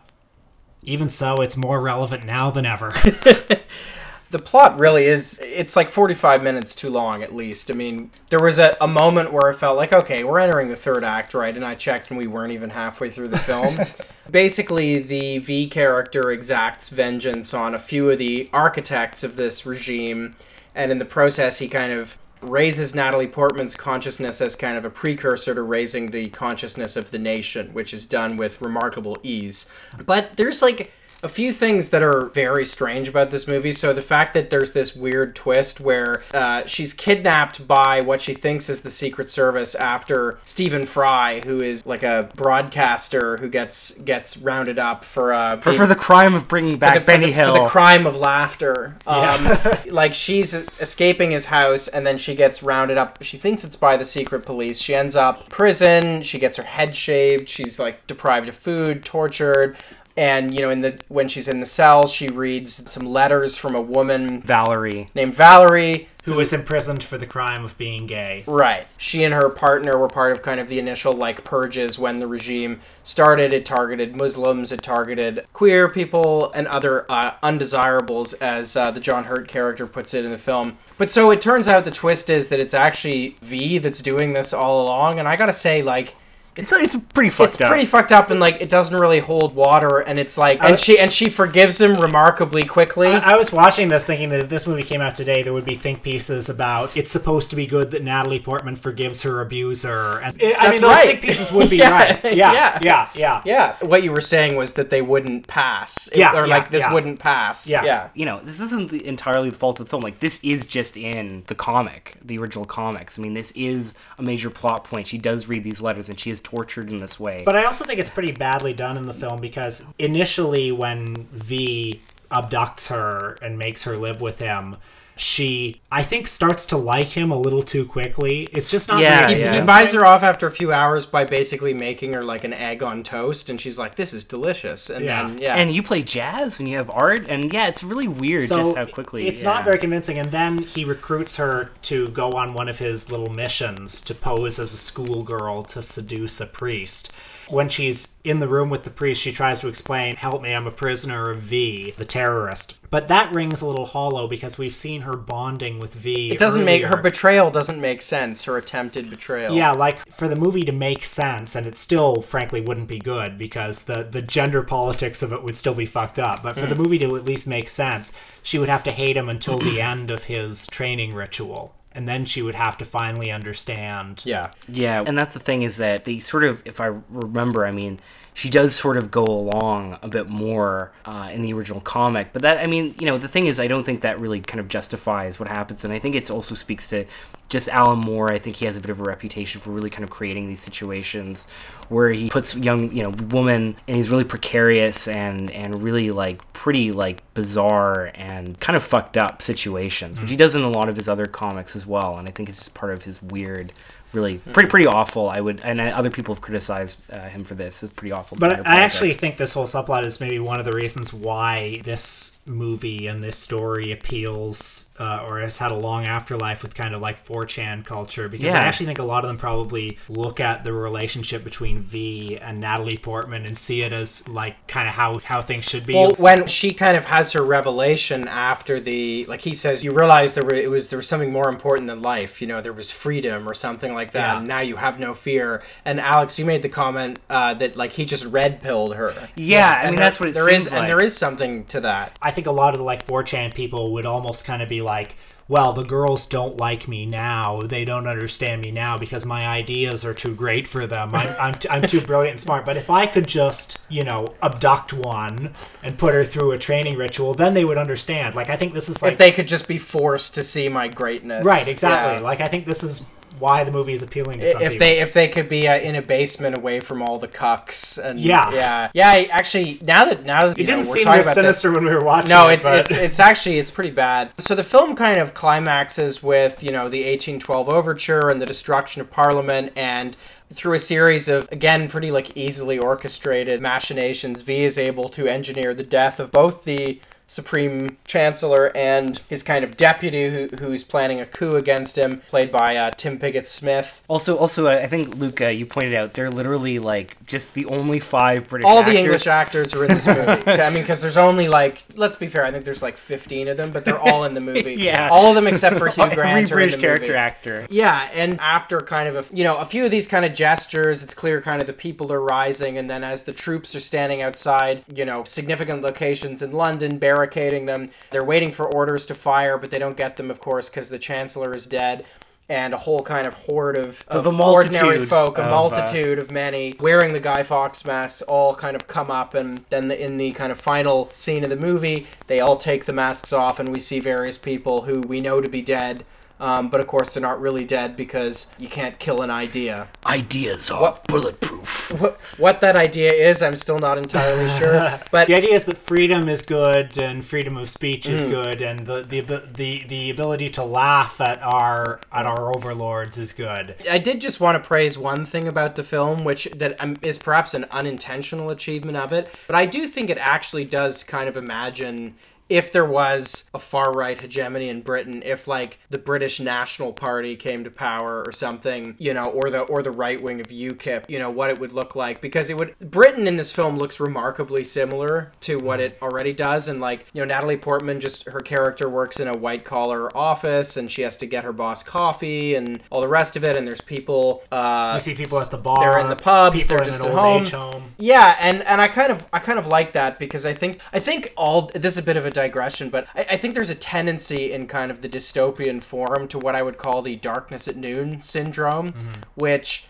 even 0.81 1.09
so, 1.09 1.36
it's 1.41 1.55
more 1.55 1.79
relevant 1.79 2.25
now 2.25 2.51
than 2.51 2.65
ever. 2.65 2.93
the 4.33 4.39
plot 4.39 4.79
really 4.79 5.05
is 5.05 5.39
it's 5.43 5.75
like 5.75 5.89
45 5.89 6.41
minutes 6.41 6.73
too 6.73 6.89
long 6.89 7.21
at 7.21 7.33
least. 7.33 7.69
I 7.69 7.75
mean 7.75 8.09
there 8.29 8.41
was 8.41 8.57
a, 8.57 8.75
a 8.81 8.87
moment 8.87 9.31
where 9.31 9.49
it 9.51 9.55
felt 9.55 9.77
like 9.77 9.93
okay 9.93 10.23
we're 10.23 10.39
entering 10.39 10.67
the 10.67 10.75
third 10.75 11.03
act 11.03 11.33
right? 11.33 11.55
And 11.55 11.63
i 11.63 11.75
checked 11.75 12.09
and 12.09 12.17
we 12.17 12.27
weren't 12.27 12.51
even 12.51 12.71
halfway 12.71 13.09
through 13.09 13.29
the 13.29 13.39
film. 13.39 13.77
Basically 14.29 14.97
the 14.97 15.37
v 15.37 15.67
character 15.67 16.31
exacts 16.31 16.89
vengeance 16.89 17.53
on 17.53 17.75
a 17.75 17.79
few 17.79 18.09
of 18.09 18.17
the 18.17 18.49
architects 18.51 19.23
of 19.23 19.35
this 19.35 19.65
regime. 19.65 20.35
And 20.73 20.91
in 20.91 20.97
the 20.97 21.05
process 21.05 21.59
he 21.59 21.69
kind 21.69 21.93
of 21.93 22.17
raises 22.41 22.93
natalie 22.93 23.27
portman's 23.27 23.75
consciousness 23.75 24.41
as 24.41 24.53
kind 24.55 24.77
of 24.77 24.83
a 24.83 24.89
precursor 24.89 25.55
to 25.55 25.61
raising 25.61 26.07
the 26.07 26.27
consciousness 26.29 26.97
of 26.97 27.09
the 27.11 27.19
nation 27.19 27.69
which 27.71 27.93
is 27.93 28.07
done 28.07 28.35
with 28.35 28.61
remarkable 28.61 29.17
ease. 29.21 29.69
But 30.05 30.31
there's 30.35 30.61
like 30.63 30.91
a 31.23 31.29
few 31.29 31.53
things 31.53 31.89
that 31.89 32.03
are 32.03 32.25
very 32.27 32.65
strange 32.65 33.07
about 33.07 33.31
this 33.31 33.47
movie. 33.47 33.71
So 33.71 33.93
the 33.93 34.01
fact 34.01 34.33
that 34.33 34.49
there's 34.49 34.73
this 34.73 34.93
weird 34.93 35.36
twist 35.36 35.79
where 35.79 36.21
uh, 36.33 36.65
she's 36.65 36.93
kidnapped 36.93 37.65
by 37.65 38.01
what 38.01 38.19
she 38.19 38.33
thinks 38.33 38.69
is 38.69 38.81
the 38.81 38.91
Secret 38.91 39.29
Service 39.29 39.73
after 39.73 40.38
Stephen 40.43 40.86
Fry, 40.86 41.39
who 41.39 41.62
is 41.62 41.86
like 41.86 42.03
a 42.03 42.29
broadcaster 42.36 43.38
who 43.38 43.47
gets 43.47 43.97
gets 43.99 44.36
rounded 44.38 44.77
up 44.77 45.05
for 45.05 45.31
uh, 45.31 45.57
for, 45.62 45.69
being- 45.69 45.77
for 45.77 45.88
the 45.88 45.95
crime 45.95 46.33
of 46.33 46.49
bringing 46.49 46.77
back 46.77 46.99
the, 46.99 47.05
Benny 47.05 47.27
for 47.27 47.29
the, 47.29 47.33
Hill. 47.33 47.55
for 47.55 47.63
the 47.63 47.69
crime 47.69 48.05
of 48.05 48.17
laughter. 48.17 48.97
Um, 49.07 49.47
like 49.89 50.13
she's 50.13 50.53
escaping 50.53 51.31
his 51.31 51.45
house 51.45 51.88
and 51.88 52.05
then 52.05 52.17
she 52.17 52.36
gets 52.36 52.62
rounded 52.62 52.97
up. 52.97 53.23
She 53.23 53.38
thinks 53.38 53.63
it's 53.63 53.77
by 53.77 53.95
the 53.95 54.05
secret 54.05 54.45
police. 54.45 54.81
She 54.81 54.93
ends 54.93 55.15
up 55.15 55.47
prison. 55.49 56.21
She 56.21 56.38
gets 56.38 56.57
her 56.57 56.63
head 56.63 56.95
shaved. 56.97 57.47
She's 57.47 57.79
like 57.79 58.05
deprived 58.07 58.49
of 58.49 58.55
food, 58.55 59.05
tortured. 59.05 59.77
And 60.15 60.54
you 60.54 60.62
know, 60.62 60.69
in 60.69 60.82
the 60.82 60.99
when 61.08 61.28
she's 61.28 61.47
in 61.47 61.60
the 61.60 61.65
cell, 61.65 62.06
she 62.06 62.30
reads 62.30 62.89
some 62.91 63.06
letters 63.06 63.58
from 63.58 63.76
a 63.76 63.82
woman 63.82 64.41
Valerie. 64.41 65.08
named 65.15 65.34
Valerie, 65.34 66.08
Who 66.26 66.36
was 66.36 66.54
imprisoned 66.54 67.04
for 67.04 67.17
the 67.17 67.26
crime 67.26 67.65
of 67.65 67.76
being 67.80 68.06
gay? 68.06 68.43
Right. 68.45 68.86
She 68.97 69.23
and 69.23 69.34
her 69.34 69.49
partner 69.49 69.97
were 69.97 70.08
part 70.08 70.32
of 70.32 70.43
kind 70.43 70.60
of 70.60 70.67
the 70.67 70.78
initial 70.78 71.13
like 71.13 71.43
purges 71.43 71.97
when 71.97 72.19
the 72.19 72.28
regime 72.28 72.80
started. 73.04 73.54
It 73.54 73.65
targeted 73.65 74.15
Muslims, 74.15 74.71
it 74.71 74.84
targeted 74.84 75.47
queer 75.52 75.89
people 75.89 76.52
and 76.52 76.67
other 76.67 77.06
uh, 77.10 77.34
undesirables, 77.41 78.34
as 78.36 78.76
uh, 78.78 78.91
the 78.91 78.99
John 78.99 79.23
Hurt 79.23 79.47
character 79.47 79.88
puts 79.88 80.13
it 80.13 80.26
in 80.26 80.32
the 80.32 80.38
film. 80.38 80.78
But 80.99 81.10
so 81.10 81.32
it 81.32 81.41
turns 81.41 81.67
out 81.67 81.86
the 81.86 81.91
twist 81.91 82.30
is 82.30 82.49
that 82.49 82.60
it's 82.60 82.76
actually 82.76 83.36
V 83.41 83.80
that's 83.80 84.04
doing 84.04 84.34
this 84.34 84.54
all 84.54 84.84
along, 84.84 85.17
and 85.17 85.28
I 85.28 85.36
gotta 85.36 85.54
say, 85.54 85.82
like. 85.82 86.15
It's 86.55 86.71
it's 86.71 86.95
pretty 87.13 87.29
fucked 87.29 87.41
up. 87.41 87.53
it's 87.53 87.61
up. 87.61 87.67
pretty 87.69 87.85
fucked 87.85 88.11
up 88.11 88.29
and 88.29 88.39
like 88.39 88.61
it 88.61 88.69
doesn't 88.69 88.97
really 88.97 89.19
hold 89.19 89.55
water 89.55 89.99
and 89.99 90.19
it's 90.19 90.37
like 90.37 90.61
and 90.63 90.79
she 90.79 90.99
and 90.99 91.11
she 91.11 91.29
forgives 91.29 91.81
him 91.81 91.99
remarkably 91.99 92.63
quickly. 92.63 93.07
I 93.07 93.35
was 93.35 93.51
watching 93.51 93.87
this 93.89 94.05
thinking 94.05 94.29
that 94.29 94.39
if 94.39 94.49
this 94.49 94.67
movie 94.67 94.83
came 94.83 95.01
out 95.01 95.15
today, 95.15 95.41
there 95.43 95.53
would 95.53 95.65
be 95.65 95.75
think 95.75 96.03
pieces 96.03 96.49
about 96.49 96.95
it's 96.95 97.11
supposed 97.11 97.49
to 97.49 97.55
be 97.55 97.65
good 97.65 97.91
that 97.91 98.03
Natalie 98.03 98.39
Portman 98.39 98.75
forgives 98.75 99.23
her 99.23 99.41
abuser. 99.41 100.19
And 100.19 100.35
I 100.41 100.51
That's 100.51 100.71
mean, 100.73 100.81
those 100.81 100.89
right. 100.91 101.07
think 101.07 101.21
pieces 101.21 101.51
would 101.51 101.69
be 101.69 101.77
Yeah, 101.83 101.91
right. 101.91 102.23
Yeah, 102.35 102.53
yeah. 102.53 102.79
yeah, 102.81 103.09
yeah, 103.15 103.41
yeah, 103.45 103.75
what 103.81 104.03
you 104.03 104.11
were 104.11 104.21
saying 104.21 104.55
was 104.55 104.73
that 104.73 104.89
they 104.89 105.01
wouldn't 105.01 105.47
pass. 105.47 106.07
It- 106.09 106.19
Yeah, 106.19 106.39
or 106.39 106.45
yeah, 106.47 106.57
like 106.57 106.69
this 106.69 106.83
yeah. 106.83 106.93
wouldn't 106.93 107.19
pass. 107.19 107.67
Yeah. 107.67 107.83
yeah. 107.83 108.09
you 108.13 108.25
know, 108.25 108.39
this 108.43 108.59
isn't 108.59 108.91
the, 108.91 109.05
entirely 109.05 109.49
the 109.49 109.57
fault 109.57 109.79
of 109.79 109.87
the 109.87 109.89
film. 109.89 110.03
Like, 110.03 110.19
this 110.19 110.39
is 110.43 110.65
just 110.65 110.95
in 110.97 111.43
the 111.47 111.55
comic, 111.55 112.17
the 112.23 112.37
original 112.37 112.65
comics. 112.65 113.17
I 113.17 113.21
mean, 113.21 113.33
this 113.33 113.51
is 113.55 113.93
a 114.17 114.21
major 114.21 114.49
plot 114.49 114.83
point. 114.83 115.07
She 115.07 115.17
does 115.17 115.47
read 115.47 115.63
these 115.63 115.81
letters, 115.81 116.09
and 116.09 116.19
she 116.19 116.29
is 116.29 116.39
tortured 116.43 116.89
in 116.89 116.99
this 116.99 117.19
way. 117.19 117.43
But 117.45 117.56
I 117.56 117.65
also 117.65 117.86
think 117.86 117.99
it's 117.99 118.10
pretty 118.10 118.32
badly 118.32 118.73
done 118.73 118.97
in 118.97 119.06
the 119.06 119.13
film 119.13 119.41
because 119.41 119.86
initially, 119.97 120.71
when 120.71 121.25
V 121.25 122.01
abducts 122.29 122.88
her 122.88 123.38
and 123.41 123.58
makes 123.58 123.84
her 123.84 123.97
live 123.97 124.21
with 124.21 124.39
him, 124.39 124.77
she, 125.15 125.82
I 125.91 126.04
think, 126.04 126.28
starts 126.28 126.65
to 126.67 126.78
like 126.78 127.10
him 127.10 127.32
a 127.32 127.38
little 127.38 127.63
too 127.63 127.86
quickly. 127.86 128.49
It's 128.52 128.71
just 128.71 128.88
not 128.88 128.99
Yeah, 128.99 129.21
very 129.28 129.36
He, 129.36 129.39
yeah. 129.41 129.54
he 129.60 129.62
buys 129.62 129.93
her 129.93 130.06
off 130.06 130.23
after 130.23 130.47
a 130.47 130.52
few 130.52 130.73
hours 130.73 131.06
by 131.06 131.23
basically 131.23 131.73
making 131.73 132.13
her 132.13 132.23
like 132.23 132.43
an 132.43 132.54
egg 132.54 132.82
on 132.82 133.04
toast, 133.04 133.49
and 133.49 133.60
she's 133.62 133.78
like, 133.78 133.95
"This 133.95 134.13
is 134.13 134.26
delicious." 134.26 134.89
And 134.89 135.06
Yeah. 135.06 135.23
then 135.28 135.38
yeah, 135.38 135.56
and 135.56 135.73
you 135.73 135.84
play 135.84 136.02
jazz, 136.02 136.60
and 136.60 136.67
you 136.67 136.78
have 136.78 136.89
art, 136.89 137.26
and 137.30 137.54
yeah, 137.54 137.67
it's 137.67 137.84
really 137.84 138.08
weird 138.08 138.47
just 138.47 138.76
how 138.76 138.86
quickly. 138.86 139.28
it's 139.28 139.43
yeah. 139.43 139.49
not 139.54 139.63
very 139.65 139.78
convincing 139.78 140.17
and 140.19 140.32
then 140.32 140.60
he 140.63 140.84
recruits 140.86 141.36
her 141.38 141.71
to 141.84 142.08
go 142.10 142.32
on 142.34 142.54
one 142.54 142.67
of 142.69 142.80
his 142.80 143.12
little 143.12 143.30
missions 143.30 144.02
to 144.02 144.13
pose 144.15 144.58
as 144.60 144.73
a 144.73 144.78
schoolgirl 144.78 145.63
to 145.63 145.82
seduce 145.82 146.39
a 146.41 146.45
priest 146.45 147.12
when 147.49 147.69
she's 147.69 148.15
in 148.23 148.39
the 148.39 148.47
room 148.47 148.69
with 148.69 148.84
the 148.84 148.89
priest 148.89 149.21
she 149.21 149.32
tries 149.32 149.60
to 149.60 149.67
explain 149.67 150.15
help 150.15 150.41
me 150.41 150.53
i'm 150.53 150.67
a 150.67 150.71
prisoner 150.71 151.29
of 151.32 151.38
v 151.38 151.91
the 151.97 152.06
terrorist 152.06 152.75
but 152.89 153.08
that 153.08 153.34
rings 153.34 153.62
a 153.62 153.65
little 153.65 153.86
hollow 153.86 154.27
because 154.27 154.58
we've 154.58 154.75
seen 154.75 155.01
her 155.01 155.17
bonding 155.17 155.79
with 155.79 155.93
v 155.93 156.32
it 156.32 156.38
doesn't 156.38 156.63
make 156.65 156.84
her 156.84 156.97
betrayal 156.97 157.49
doesn't 157.51 157.82
make 157.82 158.01
sense. 158.01 158.45
Her 158.45 158.58
attempted 158.58 159.10
betrayal. 159.10 159.56
Yeah, 159.56 159.71
like 159.71 160.08
for 160.12 160.27
the 160.27 160.36
movie 160.36 160.63
to 160.63 160.71
make 160.71 161.06
sense, 161.06 161.56
and 161.56 161.65
it 161.65 161.77
still, 161.77 162.21
frankly, 162.21 162.62
wouldn't 162.62 162.88
be 162.88 162.99
good 162.99 163.38
because 163.38 163.84
the 163.84 164.03
the 164.03 164.21
gender 164.21 164.62
politics 164.63 165.21
of 165.21 165.34
it 165.34 165.43
would 165.43 165.56
still 165.56 165.73
be 165.73 165.86
fucked 165.86 166.19
up. 166.19 166.43
But 166.43 166.56
for 166.56 166.65
Mm. 166.65 166.69
the 166.69 166.75
movie 166.75 166.97
to 166.99 167.15
at 167.15 167.25
least 167.25 167.47
make 167.47 167.67
sense, 167.69 168.13
she 168.41 168.58
would 168.60 168.69
have 168.69 168.84
to 168.84 168.91
hate 168.91 169.17
him 169.17 169.27
until 169.29 169.58
the 169.60 169.82
end 169.82 170.12
of 170.12 170.25
his 170.25 170.67
training 170.67 171.13
ritual, 171.13 171.73
and 171.95 172.08
then 172.08 172.25
she 172.25 172.41
would 172.41 172.56
have 172.56 172.77
to 172.79 172.86
finally 172.86 173.32
understand. 173.32 174.21
yeah. 174.25 174.51
Yeah, 174.67 175.03
and 175.06 175.17
that's 175.17 175.34
the 175.34 175.39
thing 175.39 175.63
is 175.63 175.77
that 175.77 176.06
they 176.06 176.19
sort 176.19 176.43
of, 176.43 176.62
if 176.65 176.79
I 176.79 176.88
remember, 177.10 177.65
I 177.65 177.71
mean, 177.71 177.99
she 178.34 178.49
does 178.49 178.75
sort 178.75 178.97
of 178.97 179.12
go 179.12 179.23
along 179.23 179.97
a 180.01 180.08
bit 180.08 180.27
more 180.27 180.91
uh, 181.06 181.29
in 181.32 181.43
the 181.43 181.53
original 181.53 181.82
comic. 181.82 182.34
But 182.34 182.41
that, 182.41 182.58
I 182.58 182.67
mean, 182.67 182.95
you 182.99 183.06
know, 183.06 183.17
the 183.17 183.27
thing 183.27 183.45
is, 183.45 183.60
I 183.60 183.67
don't 183.67 183.84
think 183.84 184.01
that 184.01 184.19
really 184.19 184.39
kind 184.39 184.60
of 184.60 184.67
justifies 184.67 185.39
what 185.39 185.47
happens, 185.47 185.84
and 185.86 185.93
I 185.93 185.99
think 185.99 186.15
it 186.15 186.32
also 186.32 186.56
speaks 186.56 186.88
to 186.89 187.06
just 187.49 187.69
Alan 187.69 187.99
Moore. 187.99 188.32
I 188.32 188.39
think 188.39 188.56
he 188.56 188.65
has 188.65 188.75
a 188.77 188.82
bit 188.82 188.89
of 188.89 188.99
a 188.99 189.03
reputation 189.03 189.62
for 189.62 189.69
really 189.69 189.89
kind 189.89 190.03
of 190.03 190.10
creating 190.10 190.47
these 190.47 190.62
situations 190.62 191.45
where 191.89 192.10
he 192.10 192.29
puts 192.29 192.56
young, 192.56 192.91
you 192.91 193.03
know, 193.03 193.10
woman 193.29 193.75
in 193.86 193.95
these 193.95 194.10
really 194.10 194.23
precarious 194.23 195.08
and 195.08 195.51
and 195.51 195.84
really 195.84 196.10
like 196.10 196.51
pretty 196.53 196.91
like 196.91 197.21
bizarre 197.36 198.12
and 198.15 198.60
kind 198.60 198.75
of 198.75 198.84
fucked 198.84 199.17
up 199.17 199.41
situations, 199.41 200.19
which 200.19 200.32
he 200.32 200.36
does 200.36 200.56
in 200.56 200.63
a 200.63 200.69
lot 200.69 200.89
of 200.89 200.95
his 200.95 201.08
other 201.08 201.27
comics 201.27 201.75
as 201.75 201.82
well. 201.85 202.17
And 202.17 202.27
I 202.27 202.31
think 202.31 202.49
it's 202.49 202.59
just 202.59 202.73
part 202.73 202.93
of 202.93 203.03
his 203.03 203.21
weird 203.21 203.73
really 204.13 204.38
pretty 204.38 204.69
pretty 204.69 204.88
awful. 204.88 205.30
I 205.30 205.41
would, 205.41 205.62
and 205.63 205.80
uh, 205.82 205.86
other 205.86 206.10
people 206.10 206.34
have 206.34 206.41
criticized 206.41 206.99
uh, 207.12 207.28
him 207.30 207.43
for 207.43 207.56
this. 207.56 207.84
It's 207.84 207.93
pretty 207.93 208.12
awful. 208.12 208.38
But 208.38 208.65
I 208.67 208.78
I 208.78 208.80
actually 208.82 209.13
think 209.13 209.38
this 209.38 209.54
whole 209.54 209.65
subplot 209.65 210.06
is 210.06 210.19
maybe 210.19 210.39
one 210.39 210.60
of 210.60 210.65
the 210.65 210.73
reasons 210.73 211.13
why 211.13 211.82
this 211.84 212.38
movie 212.45 213.08
and 213.08 213.23
this 213.23 213.38
story 213.38 213.93
appeals 213.93 214.89
uh, 214.99 215.23
or 215.26 215.39
has 215.39 215.58
had 215.58 215.71
a 215.71 215.76
long 215.76 216.06
afterlife 216.08 216.62
with 216.62 216.76
kind 216.76 216.93
of 216.93 217.02
like 217.02 217.26
4chan 217.26 217.86
culture 217.86 218.28
because 218.28 218.47
Yeah. 218.47 218.62
I 218.62 218.65
actually 218.65 218.88
think 218.88 218.99
a 218.99 219.04
lot 219.04 219.23
of 219.23 219.30
them 219.30 219.38
probably 219.38 219.97
look 220.10 220.41
at 220.41 220.65
the 220.65 220.73
relationship 220.73 221.45
between 221.45 221.82
V 221.82 222.38
and 222.38 222.60
Natalie 222.60 222.97
Portman 222.97 223.45
and 223.45 223.58
see 223.58 223.82
it 223.82 223.93
as 223.93 224.28
like 224.28 224.67
kind 224.67 224.89
of 224.89 224.93
how, 224.93 225.19
how 225.19 225.41
things 225.41 225.63
should 225.63 225.86
be. 225.86 225.93
Well, 225.93 226.10
It's- 226.12 226.19
when 226.19 226.47
she 226.47 226.73
kind 226.73 226.97
of 226.97 227.06
has 227.06 227.32
her 227.32 227.41
revelation 227.43 228.28
after 228.28 228.78
the 228.80 229.26
like 229.28 229.39
he 229.41 229.54
says, 229.54 229.82
you 229.82 229.93
realize 229.93 230.34
there 230.34 230.43
were, 230.43 230.54
it 230.54 230.69
was 230.69 230.89
there 230.89 230.97
was 230.97 231.08
something 231.08 231.32
more 231.32 231.47
important 231.47 231.88
than 231.88 232.02
life. 232.02 232.41
You 232.41 232.47
know, 232.47 232.60
there 232.62 232.73
was 232.73 232.91
freedom 232.91 233.47
or 233.47 233.54
something 233.54 233.93
like 233.93 234.02
that. 234.11 234.33
Yeah. 234.33 234.37
And 234.39 234.47
now 234.47 234.59
you 234.59 234.75
have 234.75 234.99
no 234.99 235.13
fear. 235.13 235.63
And 235.85 235.99
Alex, 235.99 236.37
you 236.37 236.45
made 236.45 236.61
the 236.61 236.69
comment 236.69 237.19
uh, 237.29 237.53
that 237.55 237.75
like 237.75 237.93
he 237.93 238.05
just 238.05 238.25
red 238.25 238.61
pilled 238.61 238.95
her. 238.95 239.13
Yeah, 239.35 239.67
I 239.69 239.81
And 239.81 239.91
mean 239.91 239.95
there- 239.95 240.05
that's 240.05 240.19
what 240.19 240.29
it 240.29 240.33
there 240.35 240.49
is, 240.49 240.71
like. 240.71 240.81
and 240.81 240.89
there 240.89 241.01
is 241.01 241.15
something 241.15 241.65
to 241.65 241.79
that. 241.81 242.17
I 242.21 242.31
think 242.31 242.47
a 242.47 242.51
lot 242.51 242.73
of 242.73 242.77
the 242.79 242.83
like 242.83 243.07
4chan 243.07 243.55
people 243.55 243.93
would 243.93 244.05
almost 244.05 244.45
kind 244.45 244.61
of 244.61 244.69
be 244.69 244.81
like, 244.81 245.15
well, 245.49 245.73
the 245.73 245.83
girls 245.83 246.25
don't 246.25 246.55
like 246.55 246.87
me 246.87 247.05
now. 247.05 247.61
They 247.63 247.83
don't 247.83 248.07
understand 248.07 248.61
me 248.61 248.71
now 248.71 248.97
because 248.97 249.25
my 249.25 249.45
ideas 249.45 250.05
are 250.05 250.13
too 250.13 250.33
great 250.33 250.69
for 250.69 250.87
them. 250.87 251.13
I'm, 251.13 251.35
I'm, 251.39 251.53
t- 251.55 251.67
I'm 251.69 251.81
too 251.81 251.99
brilliant 251.99 252.31
and 252.35 252.39
smart. 252.39 252.65
But 252.65 252.77
if 252.77 252.89
I 252.89 253.05
could 253.07 253.27
just, 253.27 253.77
you 253.89 254.05
know, 254.05 254.33
abduct 254.41 254.93
one 254.93 255.53
and 255.83 255.97
put 255.99 256.13
her 256.13 256.23
through 256.23 256.53
a 256.53 256.57
training 256.57 256.97
ritual, 256.97 257.33
then 257.33 257.53
they 257.55 257.65
would 257.65 257.77
understand. 257.77 258.35
Like, 258.35 258.49
I 258.49 258.55
think 258.55 258.73
this 258.73 258.87
is 258.87 259.01
like. 259.03 259.11
if 259.11 259.17
they 259.17 259.33
could 259.33 259.49
just 259.49 259.67
be 259.67 259.77
forced 259.77 260.33
to 260.35 260.43
see 260.43 260.69
my 260.69 260.87
greatness, 260.87 261.45
right, 261.45 261.67
exactly. 261.67 262.13
Yeah. 262.13 262.19
Like, 262.21 262.39
I 262.39 262.47
think 262.47 262.65
this 262.65 262.81
is 262.81 263.05
why 263.39 263.63
the 263.63 263.71
movie 263.71 263.93
is 263.93 264.03
appealing 264.03 264.39
to 264.39 264.47
some 264.47 264.61
if 264.61 264.73
people. 264.73 264.85
they 264.87 264.99
if 264.99 265.13
they 265.13 265.27
could 265.27 265.47
be 265.49 265.67
uh, 265.67 265.77
in 265.77 265.95
a 265.95 266.01
basement 266.01 266.55
away 266.55 266.79
from 266.79 267.01
all 267.01 267.17
the 267.17 267.27
cucks 267.27 267.97
and 268.03 268.19
Yeah. 268.19 268.51
yeah 268.53 268.89
yeah 268.93 269.09
I- 269.09 269.27
actually 269.31 269.79
now 269.81 270.05
that 270.05 270.23
now 270.25 270.47
that 270.47 270.57
it 270.57 270.61
you 270.61 270.65
didn't 270.65 270.87
we're 270.87 270.93
seem 270.95 271.03
talking 271.05 271.23
this 271.23 271.33
sinister 271.33 271.71
when 271.71 271.85
we 271.85 271.91
were 271.91 272.03
watching 272.03 272.29
No, 272.29 272.47
it. 272.49 272.63
but- 272.63 272.79
it's 272.79 272.91
it's 272.91 273.19
actually 273.19 273.59
it's 273.59 273.71
pretty 273.71 273.91
bad. 273.91 274.31
So 274.37 274.55
the 274.55 274.63
film 274.63 274.95
kind 274.95 275.19
of 275.19 275.33
climaxes 275.33 276.21
with 276.23 276.63
you 276.63 276.71
know 276.71 276.89
the 276.89 276.99
1812 277.03 277.69
overture 277.69 278.29
and 278.29 278.41
the 278.41 278.45
destruction 278.45 279.01
of 279.01 279.09
Parliament, 279.11 279.71
and 279.75 280.15
through 280.53 280.73
a 280.75 280.79
series 280.79 281.27
of 281.27 281.51
again 281.51 281.87
pretty 281.89 282.11
like 282.11 282.35
easily 282.37 282.77
orchestrated 282.77 283.61
machinations, 283.61 284.41
V 284.43 284.63
is 284.63 284.77
able 284.77 285.09
to 285.09 285.27
engineer 285.27 285.73
the 285.73 285.83
death 285.83 286.19
of 286.19 286.31
both 286.31 286.63
the 286.63 286.99
Supreme 287.27 287.97
Chancellor 288.05 288.71
and 288.75 289.19
his 289.29 289.43
kind 289.43 289.63
of 289.63 289.75
deputy 289.77 290.29
who, 290.29 290.47
who's 290.59 290.83
planning 290.83 291.19
a 291.19 291.25
coup 291.25 291.55
against 291.55 291.97
him, 291.97 292.21
played 292.27 292.51
by 292.51 292.75
uh, 292.75 292.91
Tim 292.91 293.17
Pigott 293.19 293.47
Smith. 293.47 294.03
Also, 294.07 294.38
also, 294.38 294.67
uh, 294.67 294.71
I 294.71 294.88
think 294.88 295.15
Luca, 295.15 295.51
you 295.53 295.65
pointed 295.65 295.95
out 295.95 296.13
they're 296.13 296.29
literally 296.29 296.79
like 296.79 297.17
just 297.25 297.53
the 297.53 297.65
only 297.65 297.99
five 297.99 298.47
British. 298.47 298.65
All 298.65 298.79
actors. 298.79 298.93
the 298.93 298.99
English 298.99 299.27
actors 299.27 299.73
are 299.73 299.83
in 299.86 299.89
this 299.95 300.07
movie. 300.07 300.21
I 300.62 300.69
mean, 300.69 300.83
because 300.83 301.01
there's 301.01 301.17
only 301.17 301.47
like, 301.47 301.86
let's 301.95 302.15
be 302.15 302.27
fair, 302.27 302.45
I 302.45 302.51
think 302.51 302.65
there's 302.65 302.83
like 302.83 302.97
15 302.97 303.47
of 303.47 303.57
them, 303.57 303.71
but 303.71 303.86
they're 303.86 303.99
all 303.99 304.23
in 304.25 304.33
the 304.33 304.41
movie. 304.41 304.73
Yeah. 304.83 305.09
all 305.12 305.27
of 305.27 305.36
them 305.36 305.47
except 305.47 305.77
for 305.77 305.88
Hugh 305.89 306.03
Every 306.03 306.15
Grant 306.15 306.49
in 306.49 306.55
British 306.55 306.75
character 306.79 307.07
movie. 307.07 307.17
actor. 307.17 307.67
Yeah, 307.69 308.09
and 308.13 308.39
after 308.39 308.81
kind 308.81 309.07
of 309.07 309.15
a 309.31 309.36
you 309.36 309.43
know 309.43 309.57
a 309.57 309.65
few 309.65 309.86
of 309.86 309.91
these 309.91 310.07
kind 310.07 310.25
of 310.25 310.33
gestures, 310.33 311.03
it's 311.03 311.13
clear 311.13 311.41
kind 311.41 311.62
of 311.62 311.67
the 311.67 311.73
people 311.73 312.12
are 312.12 312.19
rising, 312.21 312.77
and 312.77 312.89
then 312.89 313.03
as 313.03 313.23
the 313.23 313.33
troops 313.33 313.73
are 313.75 313.79
standing 313.79 314.21
outside, 314.21 314.83
you 314.93 315.05
know, 315.05 315.23
significant 315.23 315.81
locations 315.81 316.41
in 316.41 316.51
London, 316.51 316.97
barricading 317.23 317.65
them, 317.65 317.89
they're 318.12 318.23
waiting 318.23 318.51
for 318.51 318.65
orders 318.65 319.05
to 319.07 319.15
fire, 319.15 319.57
but 319.57 319.69
they 319.69 319.79
don't 319.79 319.97
get 319.97 320.17
them, 320.17 320.29
of 320.29 320.39
course, 320.39 320.69
because 320.69 320.89
the 320.89 320.99
Chancellor 320.99 321.53
is 321.53 321.67
dead. 321.67 322.05
And 322.49 322.73
a 322.73 322.77
whole 322.77 323.03
kind 323.03 323.25
of 323.25 323.33
horde 323.33 323.77
of, 323.77 324.03
of 324.09 324.27
a 324.27 324.29
ordinary 324.29 325.05
folk, 325.05 325.38
a 325.38 325.41
of, 325.41 325.47
uh, 325.47 325.49
multitude 325.49 326.19
of 326.19 326.29
many 326.29 326.75
wearing 326.77 327.13
the 327.13 327.21
Guy 327.21 327.41
Fawkes 327.41 327.86
masks, 327.86 328.21
all 328.23 328.53
kind 328.53 328.75
of 328.75 328.86
come 328.86 329.09
up, 329.09 329.33
and 329.33 329.63
then 329.69 329.88
the, 329.88 330.05
in 330.05 330.17
the 330.17 330.33
kind 330.33 330.51
of 330.51 330.59
final 330.59 331.09
scene 331.13 331.45
of 331.45 331.49
the 331.49 331.55
movie, 331.55 332.05
they 332.27 332.41
all 332.41 332.57
take 332.57 332.83
the 332.83 332.91
masks 332.91 333.31
off, 333.31 333.62
and 333.62 333.69
we 333.69 333.79
see 333.79 334.01
various 334.01 334.38
people 334.38 334.81
who 334.81 334.99
we 334.99 335.21
know 335.21 335.39
to 335.39 335.49
be 335.49 335.62
dead, 335.62 336.03
um, 336.43 336.69
but 336.69 336.82
of 336.82 336.88
course 336.88 337.13
they're 337.13 337.21
not 337.21 337.39
really 337.39 337.63
dead 337.63 337.95
because 337.95 338.51
you 338.58 338.67
can't 338.67 338.99
kill 338.99 339.21
an 339.21 339.29
idea. 339.32 339.88
Ideas 340.06 340.69
are 340.69 340.99
bulletproof. 341.08 341.91
What, 342.01 342.15
what 342.38 342.62
that 342.62 342.75
idea 342.75 343.12
is, 343.13 343.41
I'm 343.41 343.56
still 343.56 343.79
not 343.79 343.97
entirely 343.97 344.49
sure, 344.60 344.99
but 345.12 345.27
the 345.27 345.36
idea 345.36 345.53
is 345.53 345.65
that 345.65 345.77
freedom 345.77 346.27
is 346.27 346.41
good 346.41 346.97
and 346.97 347.23
freedom 347.23 347.56
of 347.58 347.69
speech 347.69 348.03
Mm. 348.03 348.12
is 348.13 348.23
good 348.25 348.62
and 348.62 348.86
the, 348.86 349.01
the 349.03 349.21
the 349.21 349.84
the 349.88 350.10
ability 350.10 350.49
to 350.49 350.63
laugh 350.63 351.21
at 351.21 351.41
our 351.41 352.01
at 352.12 352.25
our 352.25 352.53
overlords 352.53 353.17
is 353.17 353.32
good. 353.32 353.75
I 353.89 353.97
did 353.97 354.19
just 354.19 354.41
want 354.41 354.62
to 354.62 354.67
praise 354.67 354.97
one 354.97 355.23
thing 355.23 355.47
about 355.47 355.75
the 355.75 355.84
film, 355.84 356.23
which 356.25 356.49
that 356.56 356.75
um, 356.84 356.97
is 357.01 357.17
perhaps 357.17 357.53
an 357.53 357.65
unintentional 357.71 358.49
achievement 358.49 358.97
of 358.97 359.13
it, 359.13 359.34
but 359.47 359.56
I 359.56 359.65
do 359.65 359.88
think 359.88 360.10
it 360.10 360.17
actually 360.17 360.65
does 360.65 361.03
kind 361.03 361.29
of 361.29 361.38
imagine 361.38 362.15
if 362.49 362.71
there 362.71 362.86
was 362.86 363.49
a 363.53 363.60
far 363.60 363.91
right 363.91 364.19
hegemony 364.19 364.69
in 364.69 364.82
Britain, 364.82 365.21
if 365.25 365.47
like 365.47 365.79
the 365.89 365.97
British 365.97 366.39
National 366.39 366.93
Party 366.93 367.36
came 367.36 367.63
to 367.63 367.71
power 367.71 368.23
or 368.25 368.32
something, 368.32 368.95
you 368.99 369.13
know, 369.13 369.25
or 369.25 369.49
the 369.49 369.62
or 369.62 369.82
the 369.82 369.91
right 369.91 370.21
wing 370.21 370.39
of 370.41 370.47
UKIP, 370.47 371.10
you 371.10 371.19
know, 371.19 371.29
what 371.29 371.49
it 371.49 371.60
would 371.60 371.71
look 371.71 371.95
like 371.95 372.21
because 372.21 372.49
it 372.49 372.58
would 372.58 372.77
Britain 372.79 373.27
in 373.27 373.38
this 373.38 373.51
film 373.51 373.77
looks 373.77 373.99
remarkably 373.99 374.63
similar 374.63 375.32
to 375.41 375.58
what 375.58 375.79
it 375.79 375.97
already 376.01 376.34
does 376.34 376.67
and 376.67 376.79
like, 376.82 377.06
you 377.13 377.21
know, 377.21 377.25
Natalie 377.25 377.58
Portman 377.58 377.99
just 377.99 378.25
her 378.25 378.39
character 378.39 378.89
works 378.89 379.19
in 379.19 379.27
a 379.27 379.36
white 379.38 379.63
collar 379.63 380.15
office 380.15 380.77
and 380.77 380.91
she 380.91 381.01
has 381.03 381.17
to 381.17 381.25
get 381.25 381.43
her 381.43 381.53
boss 381.53 381.82
coffee 381.84 382.56
and 382.56 382.82
all 382.89 383.01
the 383.01 383.08
rest 383.08 383.36
of 383.36 383.43
it 383.43 383.56
and 383.56 383.65
there's 383.67 383.82
people 383.82 384.43
uh 384.51 384.91
We 384.95 384.99
see 384.99 385.15
people 385.15 385.39
at 385.39 385.49
the 385.51 385.58
bar. 385.58 385.79
they're 385.79 385.99
in 385.99 386.10
the 386.10 386.15
pubs, 386.15 386.62
people 386.62 386.75
they're 386.77 386.84
in 386.86 386.89
just 386.89 386.99
an 386.99 387.06
at 387.08 387.12
old 387.12 387.19
home. 387.19 387.41
age 387.43 387.51
home. 387.51 387.84
Yeah, 387.97 388.36
and 388.39 388.62
and 388.63 388.82
I 388.82 388.88
kind 388.88 389.12
of 389.12 389.25
I 389.32 389.39
kind 389.39 389.58
of 389.60 389.67
like 389.67 389.93
that 389.93 390.19
because 390.19 390.45
I 390.45 390.53
think 390.53 390.79
I 390.91 390.99
think 390.99 391.32
all 391.38 391.71
this 391.73 391.93
is 391.93 391.97
a 391.97 392.03
bit 392.03 392.17
of 392.17 392.25
a 392.25 392.32
digression, 392.47 392.89
but 392.89 393.08
I, 393.15 393.21
I 393.32 393.38
think 393.38 393.53
there's 393.53 393.69
a 393.69 393.75
tendency 393.75 394.51
in 394.51 394.67
kind 394.67 394.91
of 394.91 395.01
the 395.01 395.10
dystopian 395.10 395.82
form 395.82 396.27
to 396.29 396.39
what 396.39 396.56
I 396.56 396.62
would 396.62 396.77
call 396.77 397.01
the 397.01 397.15
darkness 397.15 397.67
at 397.67 397.75
noon 397.75 398.21
syndrome, 398.21 398.93
mm-hmm. 398.93 399.21
which 399.36 399.86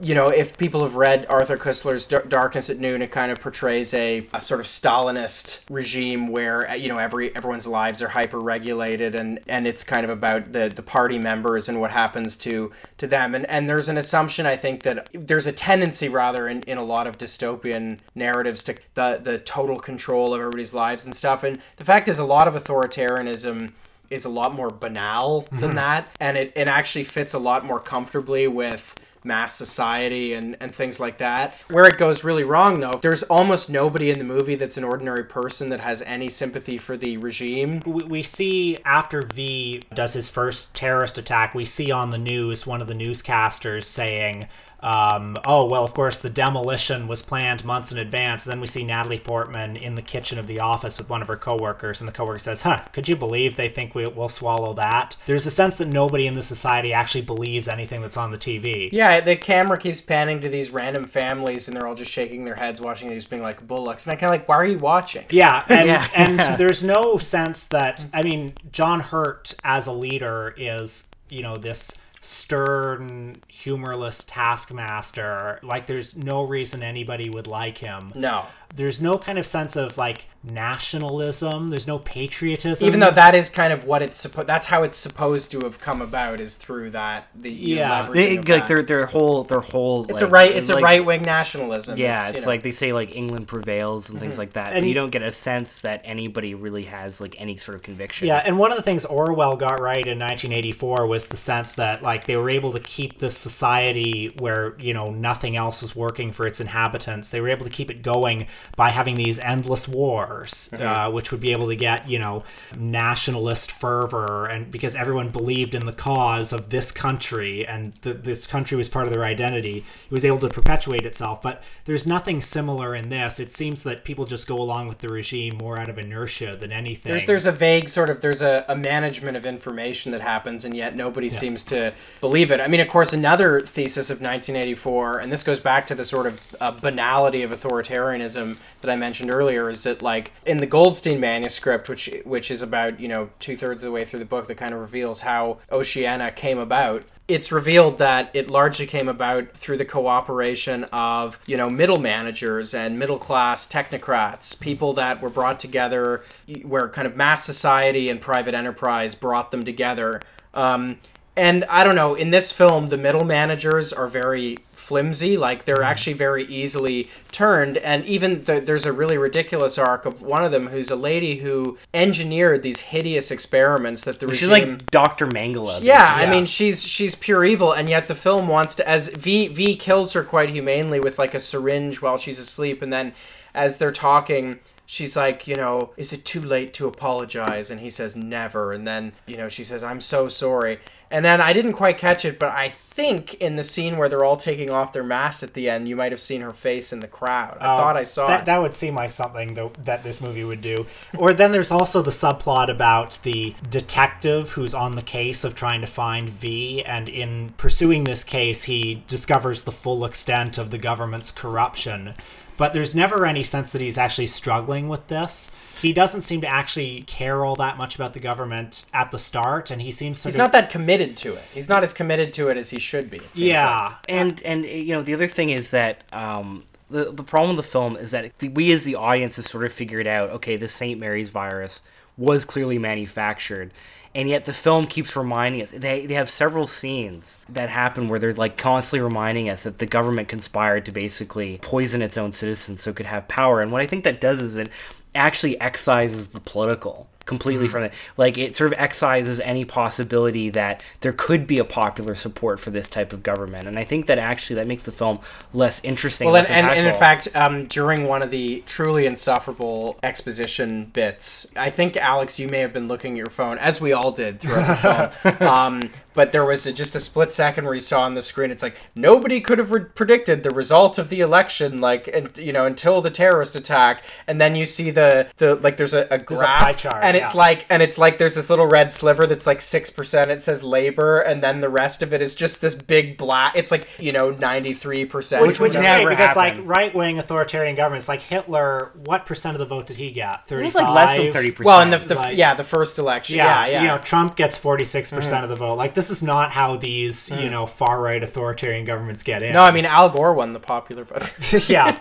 you 0.00 0.14
know, 0.14 0.28
if 0.28 0.58
people 0.58 0.82
have 0.82 0.96
read 0.96 1.24
Arthur 1.28 1.56
Koestler's 1.56 2.06
Dar- 2.06 2.24
Darkness 2.24 2.68
at 2.68 2.78
Noon, 2.78 3.00
it 3.00 3.12
kind 3.12 3.30
of 3.30 3.40
portrays 3.40 3.94
a, 3.94 4.26
a 4.32 4.40
sort 4.40 4.60
of 4.60 4.66
Stalinist 4.66 5.62
regime 5.70 6.28
where 6.28 6.68
uh, 6.68 6.74
you 6.74 6.88
know 6.88 6.98
every 6.98 7.34
everyone's 7.36 7.66
lives 7.66 8.02
are 8.02 8.08
hyper 8.08 8.40
regulated, 8.40 9.14
and 9.14 9.38
and 9.46 9.66
it's 9.66 9.84
kind 9.84 10.04
of 10.04 10.10
about 10.10 10.52
the 10.52 10.68
the 10.68 10.82
party 10.82 11.18
members 11.18 11.68
and 11.68 11.80
what 11.80 11.92
happens 11.92 12.36
to 12.38 12.72
to 12.98 13.06
them. 13.06 13.34
And 13.34 13.46
and 13.46 13.68
there's 13.68 13.88
an 13.88 13.96
assumption 13.96 14.46
I 14.46 14.56
think 14.56 14.82
that 14.82 15.08
there's 15.12 15.46
a 15.46 15.52
tendency 15.52 16.08
rather 16.08 16.48
in, 16.48 16.62
in 16.62 16.76
a 16.76 16.84
lot 16.84 17.06
of 17.06 17.16
dystopian 17.16 17.98
narratives 18.16 18.64
to 18.64 18.76
the 18.94 19.20
the 19.22 19.38
total 19.38 19.78
control 19.78 20.34
of 20.34 20.40
everybody's 20.40 20.74
lives 20.74 21.06
and 21.06 21.14
stuff. 21.14 21.44
And 21.44 21.60
the 21.76 21.84
fact 21.84 22.08
is, 22.08 22.18
a 22.18 22.24
lot 22.24 22.48
of 22.48 22.54
authoritarianism 22.54 23.72
is 24.10 24.24
a 24.24 24.28
lot 24.28 24.54
more 24.54 24.70
banal 24.70 25.46
than 25.52 25.76
that, 25.76 26.08
and 26.20 26.36
it, 26.36 26.52
it 26.54 26.68
actually 26.68 27.04
fits 27.04 27.32
a 27.32 27.38
lot 27.38 27.64
more 27.64 27.80
comfortably 27.80 28.46
with 28.46 28.94
mass 29.24 29.54
society 29.54 30.34
and, 30.34 30.56
and 30.60 30.74
things 30.74 31.00
like 31.00 31.18
that. 31.18 31.54
Where 31.68 31.86
it 31.86 31.98
goes 31.98 32.22
really 32.22 32.44
wrong, 32.44 32.80
though, 32.80 32.98
there's 33.02 33.22
almost 33.24 33.70
nobody 33.70 34.10
in 34.10 34.18
the 34.18 34.24
movie 34.24 34.54
that's 34.54 34.76
an 34.76 34.84
ordinary 34.84 35.24
person 35.24 35.70
that 35.70 35.80
has 35.80 36.02
any 36.02 36.28
sympathy 36.28 36.78
for 36.78 36.96
the 36.96 37.16
regime. 37.16 37.80
we, 37.86 38.04
we 38.04 38.22
see 38.22 38.76
after 38.84 39.22
V 39.22 39.82
does 39.94 40.12
his 40.12 40.28
first 40.28 40.74
terrorist 40.76 41.18
attack, 41.18 41.54
we 41.54 41.64
see 41.64 41.90
on 41.90 42.10
the 42.10 42.18
news 42.18 42.66
one 42.66 42.82
of 42.82 42.88
the 42.88 42.94
newscasters 42.94 43.84
saying, 43.84 44.48
um, 44.84 45.36
"Oh 45.44 45.66
well, 45.66 45.82
of 45.84 45.94
course 45.94 46.18
the 46.18 46.30
demolition 46.30 47.08
was 47.08 47.22
planned 47.22 47.64
months 47.64 47.90
in 47.90 47.98
advance." 47.98 48.44
Then 48.44 48.60
we 48.60 48.66
see 48.66 48.84
Natalie 48.84 49.18
Portman 49.18 49.76
in 49.76 49.94
the 49.94 50.02
kitchen 50.02 50.38
of 50.38 50.46
the 50.46 50.60
office 50.60 50.98
with 50.98 51.08
one 51.08 51.22
of 51.22 51.28
her 51.28 51.36
coworkers, 51.36 52.00
and 52.00 52.06
the 52.08 52.12
coworker 52.12 52.38
says, 52.38 52.62
"Huh? 52.62 52.82
Could 52.92 53.08
you 53.08 53.16
believe 53.16 53.56
they 53.56 53.68
think 53.68 53.94
we, 53.94 54.06
we'll 54.06 54.28
swallow 54.28 54.74
that?" 54.74 55.16
There's 55.26 55.46
a 55.46 55.50
sense 55.50 55.76
that 55.78 55.88
nobody 55.88 56.26
in 56.26 56.34
the 56.34 56.42
society 56.42 56.92
actually 56.92 57.22
believes 57.22 57.66
anything 57.66 58.02
that's 58.02 58.16
on 58.16 58.30
the 58.30 58.38
TV. 58.38 58.90
Yeah, 58.92 59.20
the 59.20 59.36
camera 59.36 59.78
keeps 59.78 60.00
panning 60.00 60.40
to 60.42 60.48
these 60.48 60.70
random 60.70 61.06
families, 61.06 61.66
and 61.66 61.76
they're 61.76 61.86
all 61.86 61.94
just 61.94 62.10
shaking 62.12 62.44
their 62.44 62.56
heads, 62.56 62.80
watching 62.80 63.08
these 63.08 63.24
being 63.24 63.42
like 63.42 63.66
bullocks. 63.66 64.06
And 64.06 64.12
I 64.12 64.16
kind 64.16 64.34
of 64.34 64.40
like, 64.40 64.48
why 64.48 64.56
are 64.56 64.64
you 64.66 64.78
watching? 64.78 65.24
Yeah, 65.30 65.64
and, 65.68 65.88
Yeah. 65.88 66.06
and 66.16 66.58
there's 66.58 66.82
no 66.82 67.18
sense 67.18 67.66
that 67.68 68.04
I 68.12 68.22
mean 68.22 68.52
John 68.70 69.00
Hurt 69.00 69.54
as 69.64 69.86
a 69.86 69.92
leader 69.92 70.54
is 70.56 71.08
you 71.30 71.42
know 71.42 71.56
this 71.56 71.98
stern, 72.24 73.36
humorless 73.48 74.24
taskmaster. 74.24 75.60
Like 75.62 75.86
there's 75.86 76.16
no 76.16 76.42
reason 76.42 76.82
anybody 76.82 77.28
would 77.28 77.46
like 77.46 77.78
him. 77.78 78.12
No. 78.14 78.46
There's 78.74 79.00
no 79.00 79.18
kind 79.18 79.38
of 79.38 79.46
sense 79.46 79.76
of 79.76 79.96
like 79.96 80.26
nationalism. 80.42 81.70
There's 81.70 81.86
no 81.86 81.98
patriotism. 81.98 82.86
Even 82.86 83.00
though 83.00 83.10
that 83.10 83.34
is 83.34 83.48
kind 83.48 83.72
of 83.72 83.84
what 83.84 84.02
it's 84.02 84.18
supposed, 84.18 84.46
that's 84.46 84.66
how 84.66 84.82
it's 84.82 84.98
supposed 84.98 85.50
to 85.52 85.60
have 85.60 85.80
come 85.80 86.02
about, 86.02 86.40
is 86.40 86.56
through 86.56 86.90
that 86.90 87.28
the 87.34 87.50
Yeah. 87.50 88.10
They, 88.12 88.36
like 88.36 88.46
that. 88.46 88.68
their 88.68 88.82
their 88.82 89.06
whole 89.06 89.44
their 89.44 89.60
whole 89.60 90.02
It's 90.04 90.20
like, 90.20 90.22
a 90.22 90.26
right. 90.26 90.50
It's 90.50 90.68
a 90.68 90.80
right 90.80 91.04
wing 91.04 91.22
nationalism. 91.22 91.98
Yeah, 91.98 92.30
you 92.30 92.36
it's 92.36 92.46
like 92.46 92.62
they 92.62 92.70
say 92.70 92.92
like 92.92 93.16
England 93.16 93.48
prevails 93.48 94.10
and 94.10 94.20
things 94.20 94.32
mm-hmm. 94.32 94.40
like 94.40 94.52
that. 94.54 94.68
And 94.68 94.76
but 94.76 94.82
you 94.82 94.88
you- 94.88 94.94
don't 94.94 95.10
get 95.10 95.22
a 95.22 95.32
sense 95.32 95.80
that 95.80 96.02
anybody 96.04 96.54
really 96.54 96.84
has 96.84 97.20
like 97.20 97.34
any 97.38 97.56
sort 97.56 97.76
of 97.76 97.82
conviction. 97.82 98.28
Yeah, 98.28 98.42
and 98.44 98.58
one 98.58 98.70
of 98.70 98.76
the 98.76 98.82
things 98.82 99.04
Orwell 99.04 99.56
got 99.56 99.80
right 99.80 100.06
in 100.06 100.18
1984 100.18 101.06
was 101.06 101.26
the 101.28 101.36
sense 101.36 101.72
that 101.74 102.02
like 102.02 102.26
they 102.26 102.36
were 102.36 102.50
able 102.50 102.72
to 102.72 102.80
keep 102.80 103.18
this 103.18 103.36
society 103.36 104.34
where 104.38 104.78
you 104.78 104.92
know 104.92 105.10
nothing 105.10 105.56
else 105.56 105.80
was 105.80 105.96
working 105.96 106.32
for 106.32 106.46
its 106.46 106.60
inhabitants. 106.60 107.30
They 107.30 107.40
were 107.40 107.48
able 107.48 107.64
to 107.64 107.72
keep 107.72 107.90
it 107.90 108.02
going 108.02 108.46
by 108.76 108.90
having 108.90 109.16
these 109.16 109.38
endless 109.38 109.86
wars, 109.88 110.72
uh, 110.74 111.10
which 111.10 111.30
would 111.30 111.40
be 111.40 111.52
able 111.52 111.68
to 111.68 111.76
get 111.76 112.08
you 112.08 112.18
know 112.18 112.44
nationalist 112.76 113.70
fervor, 113.70 114.46
and 114.46 114.70
because 114.70 114.96
everyone 114.96 115.30
believed 115.30 115.74
in 115.74 115.86
the 115.86 115.92
cause 115.92 116.52
of 116.52 116.70
this 116.70 116.90
country 116.90 117.66
and 117.66 118.00
th- 118.02 118.18
this 118.22 118.46
country 118.46 118.76
was 118.76 118.88
part 118.88 119.06
of 119.06 119.12
their 119.12 119.24
identity, 119.24 119.78
it 119.78 120.12
was 120.12 120.24
able 120.24 120.38
to 120.38 120.48
perpetuate 120.48 121.04
itself. 121.04 121.42
But 121.42 121.62
there's 121.84 122.06
nothing 122.06 122.40
similar 122.40 122.94
in 122.94 123.08
this. 123.08 123.38
It 123.38 123.52
seems 123.52 123.82
that 123.84 124.04
people 124.04 124.26
just 124.26 124.46
go 124.46 124.60
along 124.60 124.88
with 124.88 124.98
the 124.98 125.08
regime 125.08 125.56
more 125.56 125.78
out 125.78 125.88
of 125.88 125.98
inertia 125.98 126.56
than 126.58 126.72
anything. 126.72 127.10
There's 127.10 127.26
there's 127.26 127.46
a 127.46 127.52
vague 127.52 127.88
sort 127.88 128.10
of 128.10 128.20
there's 128.20 128.42
a, 128.42 128.64
a 128.68 128.76
management 128.76 129.36
of 129.36 129.46
information 129.46 130.12
that 130.12 130.20
happens 130.20 130.64
and 130.64 130.76
yet 130.76 130.96
nobody 130.96 131.28
seems 131.28 131.64
to 131.64 131.92
believe 132.20 132.50
it. 132.50 132.60
I 132.60 132.68
mean, 132.68 132.80
of 132.80 132.88
course, 132.88 133.12
another 133.12 133.60
thesis 133.60 134.10
of 134.10 134.20
1984, 134.20 135.18
and 135.20 135.32
this 135.32 135.42
goes 135.42 135.60
back 135.60 135.86
to 135.86 135.94
the 135.94 136.04
sort 136.04 136.26
of 136.26 136.40
uh, 136.60 136.70
banality 136.72 137.42
of 137.42 137.50
authoritarianism 137.50 138.43
that 138.80 138.90
I 138.90 138.96
mentioned 138.96 139.30
earlier, 139.30 139.68
is 139.70 139.82
that 139.84 140.02
like 140.02 140.32
in 140.46 140.58
the 140.58 140.66
Goldstein 140.66 141.20
manuscript, 141.20 141.88
which 141.88 142.10
which 142.24 142.50
is 142.50 142.62
about 142.62 143.00
you 143.00 143.08
know 143.08 143.30
two 143.40 143.56
thirds 143.56 143.82
of 143.82 143.88
the 143.88 143.92
way 143.92 144.04
through 144.04 144.20
the 144.20 144.24
book, 144.24 144.46
that 144.46 144.56
kind 144.56 144.74
of 144.74 144.80
reveals 144.80 145.20
how 145.20 145.58
Oceania 145.72 146.30
came 146.30 146.58
about 146.58 147.04
it's 147.26 147.50
revealed 147.50 147.98
that 147.98 148.30
it 148.34 148.50
largely 148.50 148.86
came 148.86 149.08
about 149.08 149.56
through 149.56 149.78
the 149.78 149.84
cooperation 149.84 150.84
of 150.92 151.38
you 151.46 151.56
know 151.56 151.70
middle 151.70 151.98
managers 151.98 152.74
and 152.74 152.98
middle 152.98 153.18
class 153.18 153.66
technocrats 153.66 154.58
people 154.60 154.92
that 154.92 155.22
were 155.22 155.30
brought 155.30 155.58
together 155.58 156.22
where 156.64 156.88
kind 156.88 157.06
of 157.06 157.16
mass 157.16 157.44
society 157.44 158.10
and 158.10 158.20
private 158.20 158.54
enterprise 158.54 159.14
brought 159.14 159.50
them 159.50 159.64
together. 159.64 160.20
Um, 160.52 160.98
and 161.36 161.64
i 161.64 161.82
don't 161.82 161.96
know 161.96 162.14
in 162.14 162.30
this 162.30 162.52
film 162.52 162.86
the 162.86 162.98
middle 162.98 163.24
managers 163.24 163.92
are 163.92 164.06
very 164.06 164.56
flimsy 164.84 165.36
like 165.38 165.64
they're 165.64 165.76
mm-hmm. 165.76 165.84
actually 165.84 166.12
very 166.12 166.44
easily 166.44 167.08
turned. 167.32 167.78
And 167.78 168.04
even 168.04 168.44
the, 168.44 168.60
there's 168.60 168.84
a 168.84 168.92
really 168.92 169.16
ridiculous 169.16 169.78
arc 169.78 170.04
of 170.04 170.20
one 170.20 170.44
of 170.44 170.52
them 170.52 170.66
who's 170.68 170.90
a 170.90 170.96
lady 170.96 171.36
who 171.36 171.78
engineered 171.94 172.62
these 172.62 172.80
hideous 172.80 173.30
experiments 173.30 174.04
that 174.04 174.20
the 174.20 174.28
she's 174.34 174.48
regime 174.48 174.72
like 174.72 174.90
Doctor 174.90 175.26
Mengele. 175.26 175.82
yeah, 175.82 176.12
I 176.14 176.30
mean 176.30 176.44
she's 176.44 176.84
she's 176.84 177.14
pure 177.14 177.44
evil, 177.44 177.72
and 177.72 177.88
yet 177.88 178.08
the 178.08 178.14
film 178.14 178.46
wants 178.46 178.74
to 178.76 178.88
as 178.88 179.08
V 179.08 179.48
V 179.48 179.74
kills 179.76 180.12
her 180.12 180.22
quite 180.22 180.50
humanely 180.50 181.00
with 181.00 181.18
like 181.18 181.34
a 181.34 181.40
syringe 181.40 182.02
while 182.02 182.18
she's 182.18 182.38
asleep, 182.38 182.82
and 182.82 182.92
then 182.92 183.14
as 183.54 183.78
they're 183.78 183.92
talking, 183.92 184.58
she's 184.84 185.16
like, 185.16 185.46
you 185.46 185.56
know, 185.56 185.92
is 185.96 186.12
it 186.12 186.24
too 186.24 186.42
late 186.42 186.74
to 186.74 186.86
apologize? 186.86 187.70
And 187.70 187.80
he 187.80 187.88
says 187.88 188.16
never, 188.16 188.72
and 188.72 188.86
then 188.86 189.12
you 189.26 189.36
know 189.36 189.48
she 189.48 189.64
says 189.64 189.82
I'm 189.82 190.00
so 190.00 190.28
sorry, 190.28 190.78
and 191.10 191.24
then 191.24 191.40
I 191.40 191.52
didn't 191.52 191.74
quite 191.74 191.98
catch 191.98 192.24
it, 192.24 192.38
but 192.38 192.50
I 192.50 192.68
think 192.94 193.34
in 193.34 193.56
the 193.56 193.64
scene 193.64 193.96
where 193.96 194.08
they're 194.08 194.24
all 194.24 194.36
taking 194.36 194.70
off 194.70 194.92
their 194.92 195.02
masks 195.02 195.42
at 195.42 195.54
the 195.54 195.68
end, 195.68 195.88
you 195.88 195.96
might 195.96 196.12
have 196.12 196.20
seen 196.20 196.40
her 196.42 196.52
face 196.52 196.92
in 196.92 197.00
the 197.00 197.08
crowd. 197.08 197.58
I 197.60 197.74
oh, 197.74 197.78
thought 197.78 197.96
I 197.96 198.04
saw 198.04 198.28
that, 198.28 198.42
it. 198.42 198.46
that 198.46 198.62
would 198.62 198.76
seem 198.76 198.94
like 198.94 199.10
something 199.10 199.54
though, 199.54 199.72
that 199.82 200.04
this 200.04 200.20
movie 200.20 200.44
would 200.44 200.62
do. 200.62 200.86
Or 201.16 201.32
then 201.32 201.52
there's 201.52 201.70
also 201.70 202.02
the 202.02 202.10
subplot 202.10 202.70
about 202.70 203.18
the 203.22 203.54
detective 203.68 204.50
who's 204.50 204.74
on 204.74 204.96
the 204.96 205.02
case 205.02 205.44
of 205.44 205.54
trying 205.54 205.80
to 205.80 205.86
find 205.86 206.30
V, 206.30 206.84
and 206.84 207.08
in 207.08 207.54
pursuing 207.56 208.04
this 208.04 208.22
case, 208.22 208.64
he 208.64 209.02
discovers 209.08 209.62
the 209.62 209.72
full 209.72 210.04
extent 210.04 210.58
of 210.58 210.70
the 210.70 210.78
government's 210.78 211.32
corruption. 211.32 212.14
But 212.56 212.72
there's 212.72 212.94
never 212.94 213.26
any 213.26 213.42
sense 213.42 213.72
that 213.72 213.80
he's 213.80 213.98
actually 213.98 214.28
struggling 214.28 214.88
with 214.88 215.08
this. 215.08 215.50
He 215.82 215.92
doesn't 215.92 216.22
seem 216.22 216.40
to 216.42 216.46
actually 216.46 217.02
care 217.02 217.44
all 217.44 217.56
that 217.56 217.76
much 217.76 217.96
about 217.96 218.14
the 218.14 218.20
government 218.20 218.84
at 218.92 219.10
the 219.10 219.18
start, 219.18 219.70
and 219.70 219.82
he 219.82 219.90
seems 219.90 220.18
sort 220.20 220.30
He's 220.30 220.36
of 220.36 220.38
not 220.38 220.52
that 220.52 220.70
committed 220.70 221.16
to 221.18 221.34
it. 221.34 221.42
He's 221.52 221.68
not 221.68 221.82
as 221.82 221.92
committed 221.92 222.32
to 222.34 222.48
it 222.48 222.56
as 222.56 222.70
he 222.70 222.78
should 222.78 223.10
be. 223.10 223.16
it 223.16 223.34
seems 223.34 223.38
like. 223.38 223.46
yeah. 223.48 223.94
and 224.08 224.42
and 224.44 224.64
you 224.64 224.94
know 224.94 225.02
the 225.02 225.14
other 225.14 225.26
thing 225.26 225.50
is 225.50 225.70
that 225.72 226.04
um, 226.12 226.64
the 226.90 227.10
the 227.10 227.24
problem 227.24 227.56
with 227.56 227.64
the 227.64 227.70
film 227.70 227.96
is 227.96 228.12
that 228.12 228.32
we 228.52 228.72
as 228.72 228.84
the 228.84 228.94
audience 228.94 229.36
has 229.36 229.46
sort 229.46 229.64
of 229.64 229.72
figured 229.72 230.06
out 230.06 230.30
okay 230.30 230.56
this 230.56 230.72
St 230.72 230.98
Mary's 231.00 231.30
virus 231.30 231.82
was 232.16 232.44
clearly 232.44 232.78
manufactured. 232.78 233.72
And 234.14 234.28
yet 234.28 234.44
the 234.44 234.52
film 234.52 234.84
keeps 234.84 235.16
reminding 235.16 235.62
us 235.62 235.72
they, 235.72 236.06
they 236.06 236.14
have 236.14 236.30
several 236.30 236.68
scenes 236.68 237.38
that 237.48 237.68
happen 237.68 238.06
where 238.06 238.20
they're 238.20 238.32
like 238.32 238.56
constantly 238.56 239.00
reminding 239.00 239.50
us 239.50 239.64
that 239.64 239.78
the 239.78 239.86
government 239.86 240.28
conspired 240.28 240.84
to 240.86 240.92
basically 240.92 241.58
poison 241.62 242.00
its 242.00 242.16
own 242.16 242.32
citizens 242.32 242.82
so 242.82 242.90
it 242.90 242.96
could 242.96 243.06
have 243.06 243.26
power. 243.26 243.60
And 243.60 243.72
what 243.72 243.82
i 243.82 243.86
think 243.86 244.04
that 244.04 244.20
does 244.20 244.38
is 244.38 244.56
it 244.56 244.70
actually 245.16 245.56
excises 245.60 246.28
the 246.28 246.40
political 246.40 247.08
completely 247.26 247.68
from 247.68 247.84
it. 247.84 247.94
Like 248.16 248.38
it 248.38 248.56
sort 248.56 248.72
of 248.72 248.78
excises 248.78 249.40
any 249.40 249.64
possibility 249.64 250.50
that 250.50 250.82
there 251.00 251.12
could 251.12 251.46
be 251.46 251.58
a 251.58 251.64
popular 251.64 252.14
support 252.14 252.58
for 252.58 252.70
this 252.70 252.88
type 252.88 253.12
of 253.12 253.22
government, 253.22 253.68
and 253.68 253.78
I 253.78 253.84
think 253.84 254.06
that 254.06 254.18
actually 254.18 254.56
that 254.56 254.66
makes 254.66 254.84
the 254.84 254.92
film 254.92 255.20
less 255.52 255.82
interesting. 255.84 256.26
Well, 256.26 256.34
less 256.34 256.48
and, 256.48 256.66
and, 256.66 256.78
and 256.78 256.86
in 256.88 256.94
fact, 256.94 257.28
um, 257.34 257.66
during 257.66 258.04
one 258.04 258.22
of 258.22 258.30
the 258.30 258.62
truly 258.66 259.06
insufferable 259.06 259.98
exposition 260.02 260.86
bits, 260.86 261.46
I 261.56 261.70
think 261.70 261.96
Alex, 261.96 262.38
you 262.38 262.48
may 262.48 262.60
have 262.60 262.72
been 262.72 262.88
looking 262.88 263.12
at 263.12 263.18
your 263.18 263.30
phone, 263.30 263.58
as 263.58 263.80
we 263.80 263.92
all 263.92 264.12
did 264.12 264.40
throughout 264.40 265.12
the 265.22 265.32
film. 265.32 265.34
Um, 265.54 265.90
but 266.14 266.32
there 266.32 266.44
was 266.44 266.66
a, 266.66 266.72
just 266.72 266.94
a 266.94 267.00
split 267.00 267.30
second 267.30 267.64
where 267.64 267.74
you 267.74 267.80
saw 267.80 268.02
on 268.02 268.14
the 268.14 268.22
screen, 268.22 268.50
it's 268.50 268.62
like 268.62 268.76
nobody 268.96 269.40
could 269.40 269.58
have 269.58 269.70
re- 269.70 269.84
predicted 269.84 270.42
the 270.42 270.50
result 270.50 270.98
of 270.98 271.08
the 271.10 271.20
election, 271.20 271.80
like, 271.80 272.08
and 272.08 272.36
you 272.38 272.52
know, 272.52 272.66
until 272.66 273.00
the 273.00 273.10
terrorist 273.10 273.54
attack, 273.54 274.02
and 274.26 274.40
then 274.40 274.54
you 274.54 274.64
see 274.64 274.90
the 274.90 275.28
the 275.36 275.54
like, 275.56 275.76
there's 275.76 275.94
a, 275.94 276.06
a 276.10 276.14
a 276.14 276.18
graph, 276.18 276.62
pie 276.62 276.72
chart, 276.72 277.04
and 277.04 277.13
it's 277.16 277.34
yeah. 277.34 277.40
like, 277.40 277.66
and 277.70 277.82
it's 277.82 277.98
like 277.98 278.18
there's 278.18 278.34
this 278.34 278.50
little 278.50 278.66
red 278.66 278.92
sliver 278.92 279.26
that's 279.26 279.46
like 279.46 279.60
six 279.60 279.90
percent. 279.90 280.30
It 280.30 280.42
says 280.42 280.62
labor, 280.64 281.20
and 281.20 281.42
then 281.42 281.60
the 281.60 281.68
rest 281.68 282.02
of 282.02 282.12
it 282.12 282.22
is 282.22 282.34
just 282.34 282.60
this 282.60 282.74
big 282.74 283.16
black. 283.16 283.56
It's 283.56 283.70
like 283.70 283.88
you 283.98 284.12
know, 284.12 284.30
ninety 284.30 284.74
three 284.74 285.04
percent. 285.04 285.46
Which, 285.46 285.60
would 285.60 285.74
is 285.74 285.82
never 285.82 286.04
great 286.04 286.18
because, 286.18 286.34
happened. 286.34 286.60
like, 286.60 286.68
right 286.68 286.94
wing 286.94 287.18
authoritarian 287.18 287.76
governments, 287.76 288.08
like 288.08 288.22
Hitler, 288.22 288.92
what 288.94 289.26
percent 289.26 289.54
of 289.54 289.58
the 289.58 289.66
vote 289.66 289.86
did 289.86 289.96
he 289.96 290.10
get? 290.10 290.46
35? 290.46 290.60
it 290.60 290.64
was 290.64 290.74
like 290.74 290.94
less 290.94 291.16
than 291.16 291.32
thirty 291.32 291.50
percent. 291.50 291.66
Well, 291.66 291.80
in 291.80 291.90
the, 291.90 291.98
the 291.98 292.14
like- 292.14 292.36
yeah, 292.36 292.54
the 292.54 292.64
first 292.64 292.98
election, 292.98 293.36
Yeah, 293.36 293.66
yeah, 293.66 293.72
yeah. 293.72 293.80
you 293.82 293.88
know, 293.88 293.98
Trump 293.98 294.36
gets 294.36 294.58
46% 294.58 295.42
of 295.42 295.48
the 295.48 295.56
vote. 295.56 295.74
Like, 295.74 295.94
this 295.94 296.10
is 296.10 296.22
not 296.22 296.52
how 296.52 296.76
these, 296.76 297.30
you 297.30 297.50
know, 297.50 297.66
far 297.66 298.00
right 298.00 298.22
authoritarian 298.22 298.84
governments 298.84 299.22
get 299.22 299.42
in. 299.42 299.52
no, 299.52 299.62
I 299.62 299.70
mean 299.70 299.84
Al 299.84 300.10
Gore 300.10 300.34
won 300.34 300.52
the 300.52 300.60
popular 300.60 301.04
vote. 301.04 301.32
yeah. 301.68 301.98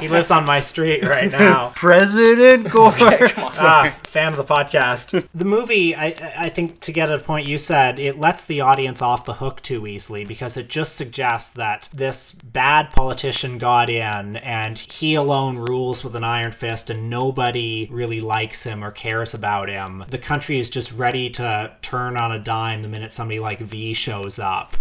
he 0.00 0.08
lives 0.08 0.30
on 0.30 0.44
my 0.44 0.60
street 0.60 1.04
right 1.04 1.30
now. 1.30 1.72
President 1.74 2.70
Gore. 2.70 2.92
ah, 3.00 3.94
fan 4.04 4.32
of 4.32 4.36
the 4.36 4.41
podcast. 4.44 5.26
The 5.34 5.44
movie, 5.44 5.94
I, 5.94 6.14
I 6.36 6.48
think, 6.50 6.80
to 6.80 6.92
get 6.92 7.10
at 7.10 7.20
a 7.20 7.24
point 7.24 7.48
you 7.48 7.58
said, 7.58 7.98
it 7.98 8.18
lets 8.20 8.44
the 8.44 8.60
audience 8.60 9.00
off 9.00 9.24
the 9.24 9.34
hook 9.34 9.62
too 9.62 9.86
easily 9.86 10.24
because 10.24 10.56
it 10.56 10.68
just 10.68 10.94
suggests 10.94 11.50
that 11.52 11.88
this 11.92 12.32
bad 12.32 12.90
politician 12.90 13.58
got 13.58 13.88
in 13.88 14.36
and 14.36 14.78
he 14.78 15.14
alone 15.14 15.56
rules 15.56 16.04
with 16.04 16.14
an 16.16 16.24
iron 16.24 16.52
fist 16.52 16.90
and 16.90 17.08
nobody 17.08 17.88
really 17.90 18.20
likes 18.20 18.64
him 18.64 18.84
or 18.84 18.90
cares 18.90 19.32
about 19.34 19.68
him. 19.68 20.04
The 20.10 20.18
country 20.18 20.58
is 20.60 20.68
just 20.70 20.92
ready 20.92 21.30
to 21.30 21.72
turn 21.82 22.16
on 22.16 22.30
a 22.30 22.38
dime 22.38 22.82
the 22.82 22.88
minute 22.88 23.12
somebody 23.12 23.40
like 23.40 23.58
V 23.60 23.94
shows 23.94 24.38
up. 24.38 24.76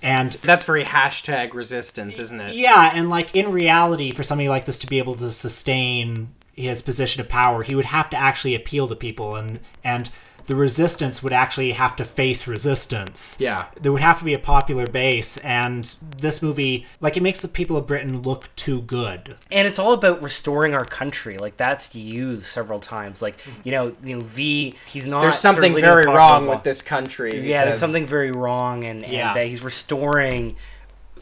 And 0.00 0.32
That's 0.34 0.62
very 0.62 0.84
hashtag 0.84 1.54
resistance, 1.54 2.20
isn't 2.20 2.40
it? 2.40 2.54
yeah, 2.54 2.92
and 2.94 3.10
like 3.10 3.34
in 3.34 3.50
reality, 3.50 4.12
for 4.12 4.22
somebody 4.22 4.48
like 4.48 4.64
this 4.64 4.78
to 4.78 4.86
be 4.86 4.98
able 4.98 5.16
to 5.16 5.32
sustain 5.32 6.28
his 6.58 6.82
position 6.82 7.20
of 7.20 7.28
power, 7.28 7.62
he 7.62 7.74
would 7.74 7.86
have 7.86 8.10
to 8.10 8.16
actually 8.16 8.54
appeal 8.54 8.88
to 8.88 8.96
people, 8.96 9.34
and 9.36 9.60
and 9.84 10.10
the 10.46 10.56
resistance 10.56 11.22
would 11.22 11.32
actually 11.32 11.72
have 11.72 11.94
to 11.94 12.06
face 12.06 12.46
resistance. 12.46 13.36
Yeah. 13.38 13.66
there 13.82 13.92
would 13.92 14.00
have 14.00 14.18
to 14.20 14.24
be 14.24 14.32
a 14.32 14.38
popular 14.38 14.86
base, 14.86 15.36
and 15.38 15.84
this 16.16 16.40
movie, 16.40 16.86
like, 17.02 17.18
it 17.18 17.22
makes 17.22 17.40
the 17.42 17.48
people 17.48 17.76
of 17.76 17.86
Britain 17.86 18.22
look 18.22 18.48
too 18.56 18.80
good. 18.80 19.36
and 19.52 19.68
it's 19.68 19.78
all 19.78 19.92
about 19.92 20.22
restoring 20.22 20.72
our 20.74 20.86
country. 20.86 21.36
Like 21.36 21.58
that's 21.58 21.94
used 21.94 22.44
several 22.46 22.80
times. 22.80 23.20
Like 23.20 23.36
you 23.62 23.72
know, 23.72 23.94
you 24.02 24.16
know, 24.16 24.22
V. 24.22 24.74
He's 24.86 25.06
not. 25.06 25.20
There's 25.20 25.38
something 25.38 25.74
very 25.74 26.06
wrong 26.06 26.46
with 26.46 26.62
this 26.62 26.80
country. 26.80 27.42
he 27.42 27.50
Yeah, 27.50 27.64
there's 27.66 27.78
something 27.78 28.06
very 28.06 28.30
wrong, 28.30 28.84
and, 28.84 29.04
and 29.04 29.12
Yeah. 29.12 29.34
that 29.34 29.46
he's 29.46 29.62
restoring. 29.62 30.56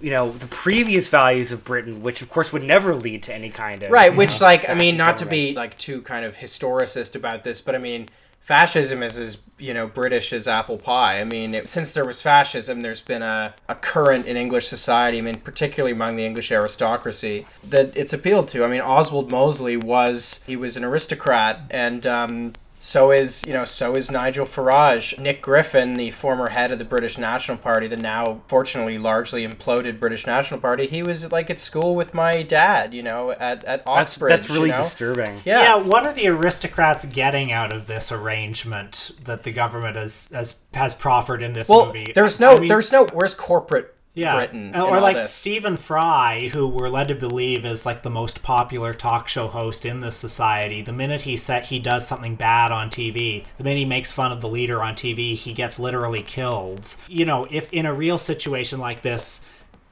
You 0.01 0.11
know 0.11 0.33
the 0.33 0.47
previous 0.47 1.09
values 1.09 1.53
of 1.53 1.65
Britain, 1.65 2.03
which 2.03 2.23
of 2.23 2.31
course 2.31 2.53
would 2.53 2.63
never 2.63 2.95
lead 2.95 3.23
to 3.25 3.35
any 3.35 3.51
kind 3.51 3.83
of 3.83 3.91
right. 3.91 4.15
Which, 4.15 4.41
know, 4.41 4.47
like, 4.47 4.69
I 4.69 4.75
mean, 4.75 4.97
not 4.97 5.17
to 5.19 5.27
be 5.27 5.55
like 5.55 5.79
too 5.79 6.03
kind 6.03 6.25
of 6.25 6.37
historicist 6.37 7.17
about 7.17 7.45
this, 7.45 7.61
but 7.61 7.75
I 7.75 7.79
mean, 7.79 8.09
fascism 8.47 9.03
is 9.03 9.19
as 9.19 9.39
you 9.59 9.75
know 9.75 9.89
British 9.89 10.33
as 10.33 10.47
apple 10.47 10.79
pie. 10.79 11.21
I 11.21 11.25
mean, 11.25 11.55
it, 11.55 11.69
since 11.69 11.91
there 11.91 12.05
was 12.05 12.23
fascism, 12.23 12.81
there's 12.81 13.03
been 13.03 13.23
a, 13.23 13.55
a 13.69 13.75
current 13.75 14.27
in 14.27 14.37
English 14.37 14.69
society. 14.69 15.19
I 15.19 15.21
mean, 15.23 15.41
particularly 15.41 15.93
among 15.93 16.17
the 16.17 16.25
English 16.25 16.53
aristocracy, 16.53 17.47
that 17.69 17.97
it's 17.97 18.13
appealed 18.13 18.49
to. 18.49 18.65
I 18.65 18.69
mean, 18.69 18.81
Oswald 18.81 19.31
Mosley 19.33 19.77
was 19.77 20.45
he 20.47 20.57
was 20.57 20.77
an 20.77 20.85
aristocrat, 20.85 21.63
and 21.71 22.07
um, 22.07 22.53
so 22.87 23.11
is 23.11 23.45
you 23.49 23.53
know 23.53 23.64
so 23.64 23.97
is 23.97 24.12
Nigel 24.12 24.47
Farage, 24.47 25.18
Nick 25.18 25.43
Griffin, 25.43 25.95
the 25.95 26.12
former 26.12 26.51
head 26.51 26.70
of 26.70 26.78
the 26.78 26.84
British 26.84 27.18
National 27.18 27.57
Party, 27.59 27.89
the 27.89 27.97
now 27.97 28.43
fortunately 28.47 28.97
largely 28.97 29.45
imploded 29.47 29.99
British 29.99 30.24
National 30.24 30.61
Party. 30.61 30.87
He 30.87 31.03
was 31.03 31.32
like 31.32 31.51
at 31.51 31.59
school 31.59 31.97
with 31.97 32.14
my 32.14 32.45
dad, 32.45 32.95
you 32.95 33.03
know, 33.03 33.32
at 33.32 33.64
at 33.64 33.64
That's, 33.64 33.82
Oxford. 33.87 34.30
that's 34.30 34.49
really 34.49 34.68
you 34.70 34.76
know? 34.76 34.82
disturbing. 34.82 35.41
Yeah. 35.45 35.62
Yeah, 35.62 35.76
what 35.76 36.07
are 36.07 36.12
the 36.12 36.28
aristocrats 36.28 37.05
getting 37.07 37.51
out 37.51 37.72
of 37.72 37.89
this 37.89 38.12
arrangement 38.12 39.11
that 39.24 39.43
the 39.43 39.51
government 39.51 39.97
has 39.97 40.28
has, 40.32 40.61
has 40.74 40.95
proffered 40.95 41.43
in 41.43 41.55
this 41.55 41.68
Well, 41.68 41.87
movie? 41.87 42.12
there's 42.14 42.39
no, 42.39 42.57
I 42.57 42.61
mean- 42.61 42.68
there's 42.68 42.93
no. 42.93 43.07
Where's 43.12 43.34
corporate 43.34 43.96
yeah. 44.17 44.35
Britain? 44.37 44.75
in 44.75 44.81
or 44.81 44.97
all 44.97 45.01
like 45.03 45.17
this? 45.17 45.33
Stephen 45.33 45.77
Fry, 45.77 46.49
who 46.53 46.67
we're 46.67 46.89
led 46.89 47.09
to 47.09 47.14
believe 47.14 47.64
is 47.64 47.87
like 47.87 48.03
the 48.03 48.11
most 48.11 48.43
popular 48.43 48.93
talk 48.95 49.29
show 49.29 49.47
host 49.47 49.85
in 49.87 50.01
this 50.01 50.17
society. 50.17 50.83
The 50.83 50.93
minute 50.93 51.21
he 51.23 51.37
said 51.37 51.67
he 51.67 51.79
does 51.79 52.07
something 52.09 52.35
bad 52.35 52.73
on 52.73 52.91
TV, 52.91 53.45
the 53.59 53.64
minute 53.64 53.79
he 53.79 53.85
makes 53.85 54.11
fun 54.12 54.33
of 54.33 54.41
the 54.41 54.49
leader 54.49 54.83
on 54.83 54.95
TV, 54.95 55.35
he 55.37 55.53
gets 55.53 55.79
literally 55.79 56.23
killed. 56.23 56.97
You 57.07 57.25
know, 57.25 57.47
if 57.51 57.73
in 57.73 57.87
a 57.87 57.95
real 57.95 58.19
situation 58.19 58.81
like 58.81 59.03
this. 59.03 59.45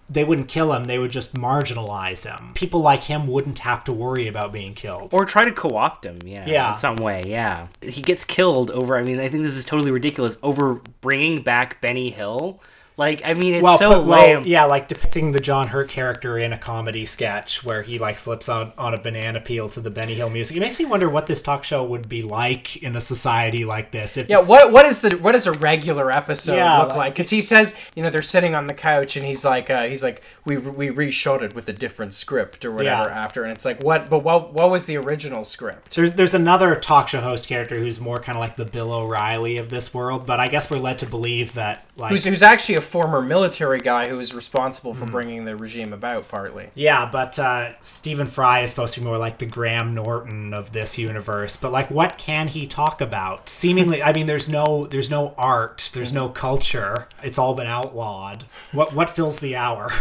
They 0.07 0.23
wouldn't 0.23 0.49
kill 0.49 0.75
him, 0.75 0.85
they 0.85 0.99
would 0.99 1.11
just 1.13 1.33
marginalize 1.35 2.27
him. 2.31 2.53
People 2.53 2.81
like 2.81 3.05
him 3.05 3.27
wouldn't 3.27 3.61
have 3.61 3.85
to 3.85 3.93
worry 3.95 4.29
about 4.29 4.53
being 4.53 4.75
killed. 4.75 5.15
Or 5.15 5.25
try 5.25 5.47
to 5.47 5.51
co-opt 5.51 6.05
him, 6.05 6.19
you 6.27 6.41
know, 6.41 6.45
Yeah. 6.47 6.73
in 6.73 6.77
some 6.77 6.97
way. 6.97 7.23
Yeah, 7.27 7.69
he 7.81 8.03
gets 8.03 8.23
killed 8.23 8.71
over. 8.71 8.99
I 8.99 9.03
mean, 9.03 9.19
I 9.19 9.29
think 9.31 9.45
this 9.45 9.55
is 9.55 9.65
totally 9.65 9.91
ridiculous. 9.91 10.37
Over 10.43 10.83
bringing 11.01 11.43
back 11.43 11.81
Benny 11.81 12.11
Hill. 12.11 12.61
Like, 12.97 13.23
I 13.27 13.35
mean, 13.35 13.55
it's 13.55 13.79
so 13.81 13.93
put- 13.95 14.07
well, 14.07 14.23
lame. 14.37 14.43
yeah, 14.47 14.65
like 14.67 14.87
depicting 14.87 15.33
the 15.33 15.41
John 15.41 15.67
Hurt 15.69 15.89
character 15.89 16.39
in 16.39 16.53
a 16.53 16.59
comedy 16.59 17.07
sketch 17.07 17.65
where 17.65 17.83
he 17.83 17.99
like 17.99 18.19
slips 18.19 18.49
on, 18.49 18.73
on 18.79 18.95
a 18.95 18.99
banana 18.99 19.41
peel 19.41 19.69
to 19.71 19.81
the 19.81 19.91
Benny 19.91 20.15
Hill 20.15 20.31
music. 20.31 20.57
It 20.57 20.61
makes 20.61 20.79
me 20.79 20.85
wonder 20.85 21.09
what 21.11 21.27
this 21.27 21.43
talk 21.43 21.65
show 21.65 21.83
would 21.83 22.09
be 22.09 22.23
like 22.23 22.77
in 22.85 22.95
a 22.95 23.01
society 23.01 23.65
like 23.65 23.91
this. 23.91 24.17
If 24.17 24.29
Yeah, 24.29 24.39
what 24.39 24.71
what 24.71 24.87
is 24.87 25.01
the 25.01 25.17
what 25.17 25.33
does 25.33 25.47
a 25.49 25.53
regular 25.53 26.13
episode 26.13 26.55
Yeah, 26.55 26.79
look 26.79 26.89
like- 26.91 26.97
like? 26.97 27.13
Because 27.15 27.31
he 27.31 27.41
says, 27.41 27.75
you 27.97 28.03
know, 28.05 28.11
they're 28.11 28.23
sitting 28.23 28.55
on 28.55 28.69
the 28.69 28.75
couch 28.75 29.17
and 29.17 29.27
he's 29.27 29.45
like, 29.45 29.71
uh, 29.71 29.85
he's 29.85 30.05
like, 30.05 30.23
we 30.45 30.57
we 30.57 30.89
reshot 30.91 31.43
it 31.43 31.53
with 31.55 31.69
a 31.69 31.73
different 31.73 32.15
script 32.15 32.65
or 32.65 32.71
whatever 32.71 33.09
Yeah. 33.11 33.25
after, 33.25 33.43
and 33.43 33.51
it's 33.53 33.65
like, 33.65 33.83
what? 33.83 34.09
But 34.09 34.21
what 34.21 34.53
what 34.53 34.71
was 34.71 34.87
the 34.87 34.97
original 34.99 35.43
script? 35.43 35.97
there's 35.97 36.13
there's 36.13 36.35
another 36.35 36.77
talk 36.77 37.09
show 37.09 37.21
host 37.21 37.49
character 37.49 37.77
who's 37.79 37.99
more 37.99 38.21
kind 38.21 38.39
of 38.39 38.41
like 38.41 38.55
the 38.57 38.65
Bill 38.67 38.93
O'Reilly 38.93 39.57
of 39.57 39.69
this 39.69 39.93
world, 39.93 40.27
but 40.27 40.39
I 40.39 40.47
guess 40.47 40.71
we're 40.71 40.79
led 40.79 41.01
to 41.01 41.07
believe 41.07 41.55
that 41.55 41.85
like 41.97 42.13
Who's 42.13 42.25
who's 42.25 42.43
actually 42.43 42.77
a 42.77 42.81
former 42.85 43.21
military 43.23 43.81
guy 43.81 44.09
who 44.09 44.17
was 44.17 44.33
responsible 44.35 44.93
Hmm. 44.95 45.01
for 45.01 45.07
bringing 45.07 45.45
the 45.45 45.57
regime 45.57 45.93
about, 45.93 46.29
partly. 46.29 46.71
Yeah, 46.75 47.09
but 47.11 47.39
uh, 47.39 47.73
Stephen 47.85 48.27
Fry 48.27 48.61
is 48.61 48.71
supposed 48.71 48.95
to 48.95 49.01
be 49.01 49.07
more 49.07 49.19
like 49.19 49.39
the 49.39 49.47
Graham 49.47 49.95
Norton 49.95 50.55
of 50.55 50.73
this 50.73 50.99
universe. 50.99 51.57
But 51.57 51.73
like, 51.73 51.91
what 51.91 52.19
can 52.19 52.49
he 52.49 52.67
talk 52.67 53.01
about? 53.01 53.49
Seemingly, 53.49 54.03
I 54.03 54.13
mean, 54.13 54.27
there's 54.27 54.49
no 54.49 54.87
there's 54.87 55.11
no 55.11 55.35
art, 55.37 55.91
there's 55.95 56.13
no 56.13 56.29
culture. 56.29 57.09
It's 57.23 57.39
all 57.39 57.55
been 57.55 57.67
outlawed. 57.67 58.45
What 58.73 58.95
what 58.95 59.11
fills 59.11 59.41
the 59.41 59.57
hour? 59.57 59.91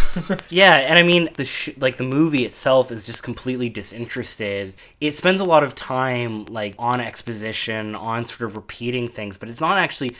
Yeah, 0.49 0.75
and 0.75 0.99
I 0.99 1.03
mean 1.03 1.29
the 1.36 1.45
sh- 1.45 1.69
like 1.77 1.97
the 1.97 2.03
movie 2.03 2.45
itself 2.45 2.91
is 2.91 3.05
just 3.05 3.23
completely 3.23 3.69
disinterested. 3.69 4.73
It 5.01 5.15
spends 5.15 5.41
a 5.41 5.45
lot 5.45 5.63
of 5.63 5.73
time 5.75 6.45
like 6.45 6.75
on 6.77 6.99
exposition, 6.99 7.95
on 7.95 8.25
sort 8.25 8.41
of 8.49 8.55
repeating 8.55 9.07
things, 9.07 9.38
but 9.38 9.49
it's 9.49 9.61
not 9.61 9.77
actually 9.77 10.15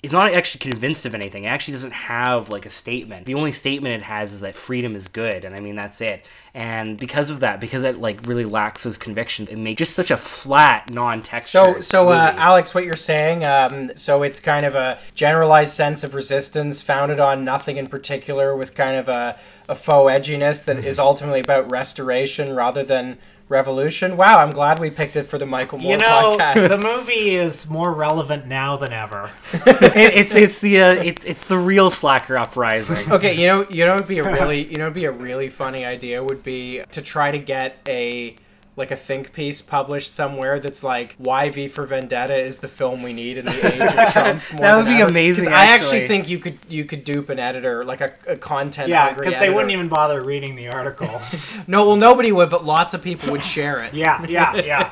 it's 0.00 0.12
not 0.12 0.32
actually 0.32 0.60
convinced 0.60 1.06
of 1.06 1.14
anything. 1.14 1.42
It 1.44 1.48
actually 1.48 1.72
doesn't 1.72 1.92
have 1.92 2.50
like 2.50 2.66
a 2.66 2.70
statement. 2.70 3.26
The 3.26 3.34
only 3.34 3.50
statement 3.50 3.96
it 3.96 4.04
has 4.04 4.32
is 4.32 4.42
that 4.42 4.54
freedom 4.54 4.94
is 4.94 5.08
good, 5.08 5.44
and 5.44 5.56
I 5.56 5.60
mean 5.60 5.74
that's 5.74 6.00
it. 6.00 6.24
And 6.54 6.96
because 6.96 7.30
of 7.30 7.40
that, 7.40 7.58
because 7.60 7.82
it 7.82 7.98
like 7.98 8.24
really 8.24 8.44
lacks 8.44 8.84
those 8.84 8.96
convictions, 8.96 9.48
it 9.48 9.56
makes 9.56 9.78
just 9.78 9.94
such 9.94 10.12
a 10.12 10.16
flat, 10.16 10.88
non-textured. 10.90 11.50
So, 11.50 11.80
so 11.80 12.08
uh. 12.10 12.32
Alex, 12.36 12.76
what 12.76 12.84
you're 12.84 12.94
saying, 12.94 13.44
um, 13.44 13.90
so 13.96 14.22
it's 14.22 14.38
kind 14.38 14.64
of 14.64 14.76
a 14.76 15.00
generalized 15.14 15.74
sense 15.74 16.04
of 16.04 16.14
resistance 16.14 16.80
founded 16.80 17.18
on 17.18 17.44
nothing 17.44 17.76
in 17.76 17.88
particular, 17.88 18.56
with 18.56 18.76
kind 18.76 18.94
of 18.94 19.08
a, 19.08 19.36
a 19.68 19.74
faux 19.74 20.12
edginess 20.12 20.64
that 20.64 20.78
is 20.78 21.00
ultimately 21.00 21.40
about 21.40 21.70
restoration 21.72 22.54
rather 22.54 22.84
than 22.84 23.18
revolution. 23.48 24.16
Wow, 24.16 24.38
I'm 24.38 24.52
glad 24.52 24.78
we 24.78 24.90
picked 24.90 25.16
it 25.16 25.24
for 25.24 25.38
the 25.38 25.46
Michael 25.46 25.78
Moore 25.78 25.92
you 25.92 25.98
know, 25.98 26.36
podcast. 26.38 26.68
the 26.68 26.78
movie 26.78 27.34
is 27.34 27.68
more 27.70 27.92
relevant 27.92 28.46
now 28.46 28.76
than 28.76 28.92
ever. 28.92 29.30
It- 29.66 30.14
it's 30.16 30.34
it's 30.34 30.60
the 30.60 30.80
uh, 30.80 30.92
it's 30.94 31.24
it's 31.24 31.44
the 31.48 31.58
real 31.58 31.90
slacker 31.90 32.36
uprising. 32.36 33.10
Okay, 33.10 33.34
you 33.34 33.46
know, 33.46 33.66
you 33.70 33.84
know, 33.86 33.94
it'd 33.96 34.06
be 34.06 34.18
a 34.18 34.24
really, 34.24 34.64
you 34.70 34.78
know, 34.78 34.84
it'd 34.84 34.94
be 34.94 35.04
a 35.06 35.10
really 35.12 35.48
funny 35.48 35.84
idea 35.84 36.22
would 36.22 36.42
be 36.42 36.82
to 36.92 37.02
try 37.02 37.30
to 37.30 37.38
get 37.38 37.78
a 37.86 38.36
like 38.78 38.90
a 38.90 38.96
think 38.96 39.32
piece 39.32 39.60
published 39.60 40.14
somewhere 40.14 40.58
that's 40.60 40.82
like 40.82 41.14
why 41.18 41.50
V 41.50 41.68
for 41.68 41.84
Vendetta 41.84 42.34
is 42.36 42.58
the 42.58 42.68
film 42.68 43.02
we 43.02 43.12
need 43.12 43.36
in 43.38 43.44
the 43.44 43.66
age 43.74 43.80
of 43.80 44.12
Trump. 44.12 44.42
More 44.52 44.60
That 44.62 44.76
would 44.76 44.86
than 44.86 44.94
be 44.96 45.00
ever. 45.02 45.10
amazing, 45.10 45.44
'Cause 45.44 45.52
I 45.52 45.64
actually 45.66 45.98
actually. 46.02 46.08
think 46.08 46.28
you 46.28 46.38
could 46.38 46.58
you 46.68 46.84
could 46.84 47.04
dupe 47.04 47.28
an 47.28 47.38
editor 47.38 47.84
like 47.84 48.00
a, 48.00 48.14
a 48.26 48.36
content. 48.36 48.88
Yeah, 48.88 49.12
because 49.12 49.38
they 49.38 49.50
wouldn't 49.50 49.72
even 49.72 49.88
bother 49.88 50.22
reading 50.22 50.54
the 50.56 50.68
article. 50.68 51.20
No, 51.66 51.86
well, 51.86 51.96
nobody 51.96 52.32
would, 52.32 52.48
but 52.48 52.64
lots 52.64 52.94
of 52.94 53.02
people 53.02 53.30
would 53.32 53.44
share 53.44 53.82
it. 53.82 53.92
yeah, 53.92 54.24
yeah, 54.26 54.56
yeah. 54.56 54.90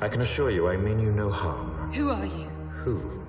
I 0.00 0.08
can 0.08 0.20
assure 0.20 0.50
you 0.50 0.68
I 0.68 0.76
mean 0.76 1.00
you 1.00 1.10
no 1.10 1.30
harm. 1.30 1.90
Who 1.92 2.10
are 2.10 2.24
you? 2.26 2.48
Who? 2.84 3.24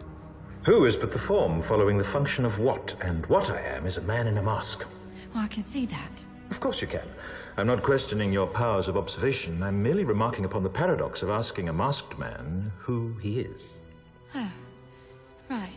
Who 0.66 0.86
is 0.86 0.96
but 0.96 1.12
the 1.12 1.20
form 1.20 1.62
following 1.62 1.98
the 1.98 2.04
function 2.04 2.46
of 2.46 2.60
what, 2.60 2.96
and 3.02 3.26
what 3.28 3.50
I 3.50 3.60
am 3.62 3.86
is 3.86 3.98
a 3.98 4.02
man 4.02 4.28
in 4.28 4.38
a 4.38 4.44
mask. 4.44 4.86
Well, 5.34 5.44
I 5.44 5.48
can 5.48 5.64
see 5.64 5.86
that. 5.88 6.26
Of 6.52 6.60
course 6.60 6.82
you 6.82 6.88
can. 6.88 7.08
I'm 7.56 7.68
not 7.68 7.84
questioning 7.84 8.34
your 8.34 8.48
powers 8.48 8.88
of 8.88 8.98
observation. 8.98 9.62
I'm 9.62 9.82
merely 9.82 10.06
remarking 10.06 10.44
upon 10.44 10.64
the 10.64 10.70
paradox 10.70 11.22
of 11.22 11.30
asking 11.30 11.70
a 11.70 11.74
masked 11.74 12.18
man 12.18 12.72
who 12.80 13.16
he 13.22 13.42
is. 13.42 13.68
Ah, 14.34 14.52
right. 15.52 15.70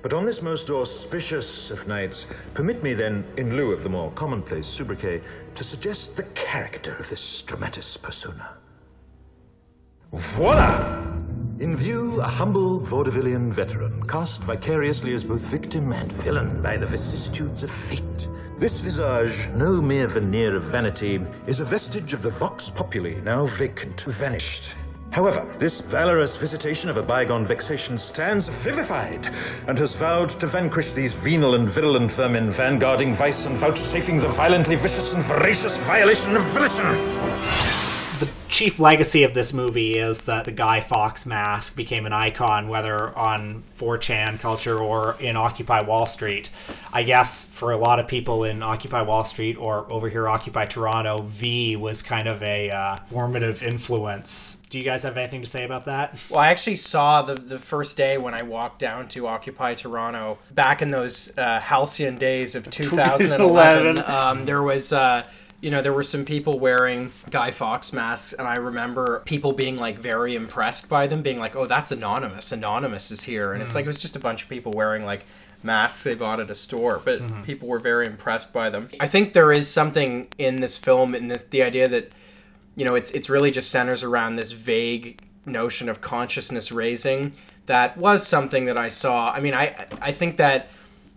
But 0.00 0.14
on 0.14 0.24
this 0.24 0.40
most 0.40 0.70
auspicious 0.70 1.70
of 1.70 1.86
nights, 1.86 2.26
permit 2.54 2.82
me 2.82 2.94
then, 2.94 3.24
in 3.36 3.54
lieu 3.54 3.70
of 3.70 3.82
the 3.82 3.90
more 3.90 4.10
commonplace 4.12 4.66
sobriquet, 4.66 5.20
to 5.56 5.64
suggest 5.64 6.16
the 6.16 6.22
character 6.34 6.94
of 6.96 7.10
this 7.10 7.42
dramatis 7.42 7.98
persona. 7.98 8.56
Voila! 10.12 11.18
In 11.60 11.76
view, 11.76 12.18
a 12.22 12.26
humble 12.26 12.80
vaudevillian 12.80 13.52
veteran, 13.52 14.02
cast 14.04 14.42
vicariously 14.44 15.12
as 15.12 15.22
both 15.22 15.42
victim 15.42 15.92
and 15.92 16.10
villain 16.10 16.62
by 16.62 16.78
the 16.78 16.86
vicissitudes 16.86 17.62
of 17.62 17.70
fate. 17.70 18.28
This 18.58 18.80
visage, 18.80 19.46
no 19.50 19.82
mere 19.82 20.08
veneer 20.08 20.56
of 20.56 20.62
vanity, 20.62 21.20
is 21.46 21.60
a 21.60 21.64
vestige 21.66 22.14
of 22.14 22.22
the 22.22 22.30
vox 22.30 22.70
populi, 22.70 23.20
now 23.20 23.44
vacant, 23.44 24.00
vanished. 24.00 24.74
However, 25.10 25.46
this 25.58 25.80
valorous 25.80 26.34
visitation 26.38 26.88
of 26.88 26.96
a 26.96 27.02
bygone 27.02 27.44
vexation 27.44 27.98
stands 27.98 28.48
vivified, 28.48 29.28
and 29.66 29.76
has 29.76 29.94
vowed 29.94 30.30
to 30.40 30.46
vanquish 30.46 30.92
these 30.92 31.12
venal 31.12 31.56
and 31.56 31.68
virulent 31.68 32.10
vermin, 32.10 32.48
vanguarding 32.48 33.14
vice 33.14 33.44
and 33.44 33.54
vouchsafing 33.54 34.16
the 34.16 34.28
violently 34.30 34.76
vicious 34.76 35.12
and 35.12 35.22
voracious 35.22 35.76
violation 35.84 36.36
of 36.36 36.42
volition. 36.54 36.86
Chief 38.50 38.80
legacy 38.80 39.22
of 39.22 39.32
this 39.32 39.52
movie 39.52 39.96
is 39.96 40.22
that 40.24 40.44
the 40.44 40.50
Guy 40.50 40.80
Fawkes 40.80 41.24
mask 41.24 41.76
became 41.76 42.04
an 42.04 42.12
icon, 42.12 42.68
whether 42.68 43.16
on 43.16 43.62
4chan 43.76 44.40
culture 44.40 44.76
or 44.76 45.16
in 45.20 45.36
Occupy 45.36 45.82
Wall 45.82 46.04
Street. 46.04 46.50
I 46.92 47.04
guess 47.04 47.48
for 47.48 47.70
a 47.70 47.78
lot 47.78 48.00
of 48.00 48.08
people 48.08 48.42
in 48.42 48.60
Occupy 48.62 49.02
Wall 49.02 49.24
Street 49.24 49.56
or 49.56 49.90
over 49.90 50.08
here 50.08 50.28
Occupy 50.28 50.66
Toronto, 50.66 51.22
V 51.22 51.76
was 51.76 52.02
kind 52.02 52.26
of 52.26 52.42
a 52.42 52.70
uh, 52.70 52.96
formative 53.08 53.62
influence. 53.62 54.62
Do 54.68 54.78
you 54.78 54.84
guys 54.84 55.04
have 55.04 55.16
anything 55.16 55.42
to 55.42 55.46
say 55.46 55.64
about 55.64 55.84
that? 55.84 56.18
Well, 56.28 56.40
I 56.40 56.48
actually 56.48 56.76
saw 56.76 57.22
the 57.22 57.34
the 57.34 57.58
first 57.58 57.96
day 57.96 58.18
when 58.18 58.34
I 58.34 58.42
walked 58.42 58.80
down 58.80 59.08
to 59.10 59.28
Occupy 59.28 59.74
Toronto 59.74 60.38
back 60.52 60.82
in 60.82 60.90
those 60.90 61.32
uh, 61.38 61.60
halcyon 61.60 62.18
days 62.18 62.56
of 62.56 62.68
2011. 62.70 64.00
um, 64.00 64.44
there 64.44 64.62
was. 64.62 64.92
Uh, 64.92 65.24
you 65.60 65.70
know, 65.70 65.82
there 65.82 65.92
were 65.92 66.02
some 66.02 66.24
people 66.24 66.58
wearing 66.58 67.12
Guy 67.28 67.50
Fawkes 67.50 67.92
masks, 67.92 68.32
and 68.32 68.48
I 68.48 68.56
remember 68.56 69.20
people 69.26 69.52
being 69.52 69.76
like 69.76 69.98
very 69.98 70.34
impressed 70.34 70.88
by 70.88 71.06
them, 71.06 71.22
being 71.22 71.38
like, 71.38 71.54
"Oh, 71.54 71.66
that's 71.66 71.92
anonymous. 71.92 72.52
Anonymous 72.52 73.10
is 73.10 73.24
here," 73.24 73.52
and 73.52 73.62
it's 73.62 73.74
like 73.74 73.84
it 73.84 73.88
was 73.88 73.98
just 73.98 74.16
a 74.16 74.20
bunch 74.20 74.42
of 74.42 74.48
people 74.48 74.72
wearing 74.72 75.04
like 75.04 75.26
masks 75.62 76.02
they 76.04 76.14
bought 76.14 76.40
at 76.40 76.50
a 76.50 76.54
store, 76.54 77.00
but 77.04 77.20
mm-hmm. 77.20 77.42
people 77.42 77.68
were 77.68 77.78
very 77.78 78.06
impressed 78.06 78.52
by 78.52 78.70
them. 78.70 78.88
I 78.98 79.06
think 79.06 79.34
there 79.34 79.52
is 79.52 79.68
something 79.68 80.28
in 80.38 80.60
this 80.60 80.76
film, 80.78 81.14
in 81.14 81.28
this 81.28 81.44
the 81.44 81.62
idea 81.62 81.88
that 81.88 82.12
you 82.76 82.84
know, 82.84 82.94
it's 82.94 83.10
it's 83.10 83.28
really 83.28 83.50
just 83.50 83.70
centers 83.70 84.02
around 84.02 84.36
this 84.36 84.52
vague 84.52 85.22
notion 85.44 85.88
of 85.88 86.00
consciousness 86.00 86.72
raising 86.72 87.34
that 87.66 87.96
was 87.96 88.26
something 88.26 88.64
that 88.64 88.78
I 88.78 88.88
saw. 88.88 89.30
I 89.30 89.40
mean, 89.40 89.54
I 89.54 89.86
I 90.00 90.12
think 90.12 90.38
that 90.38 90.68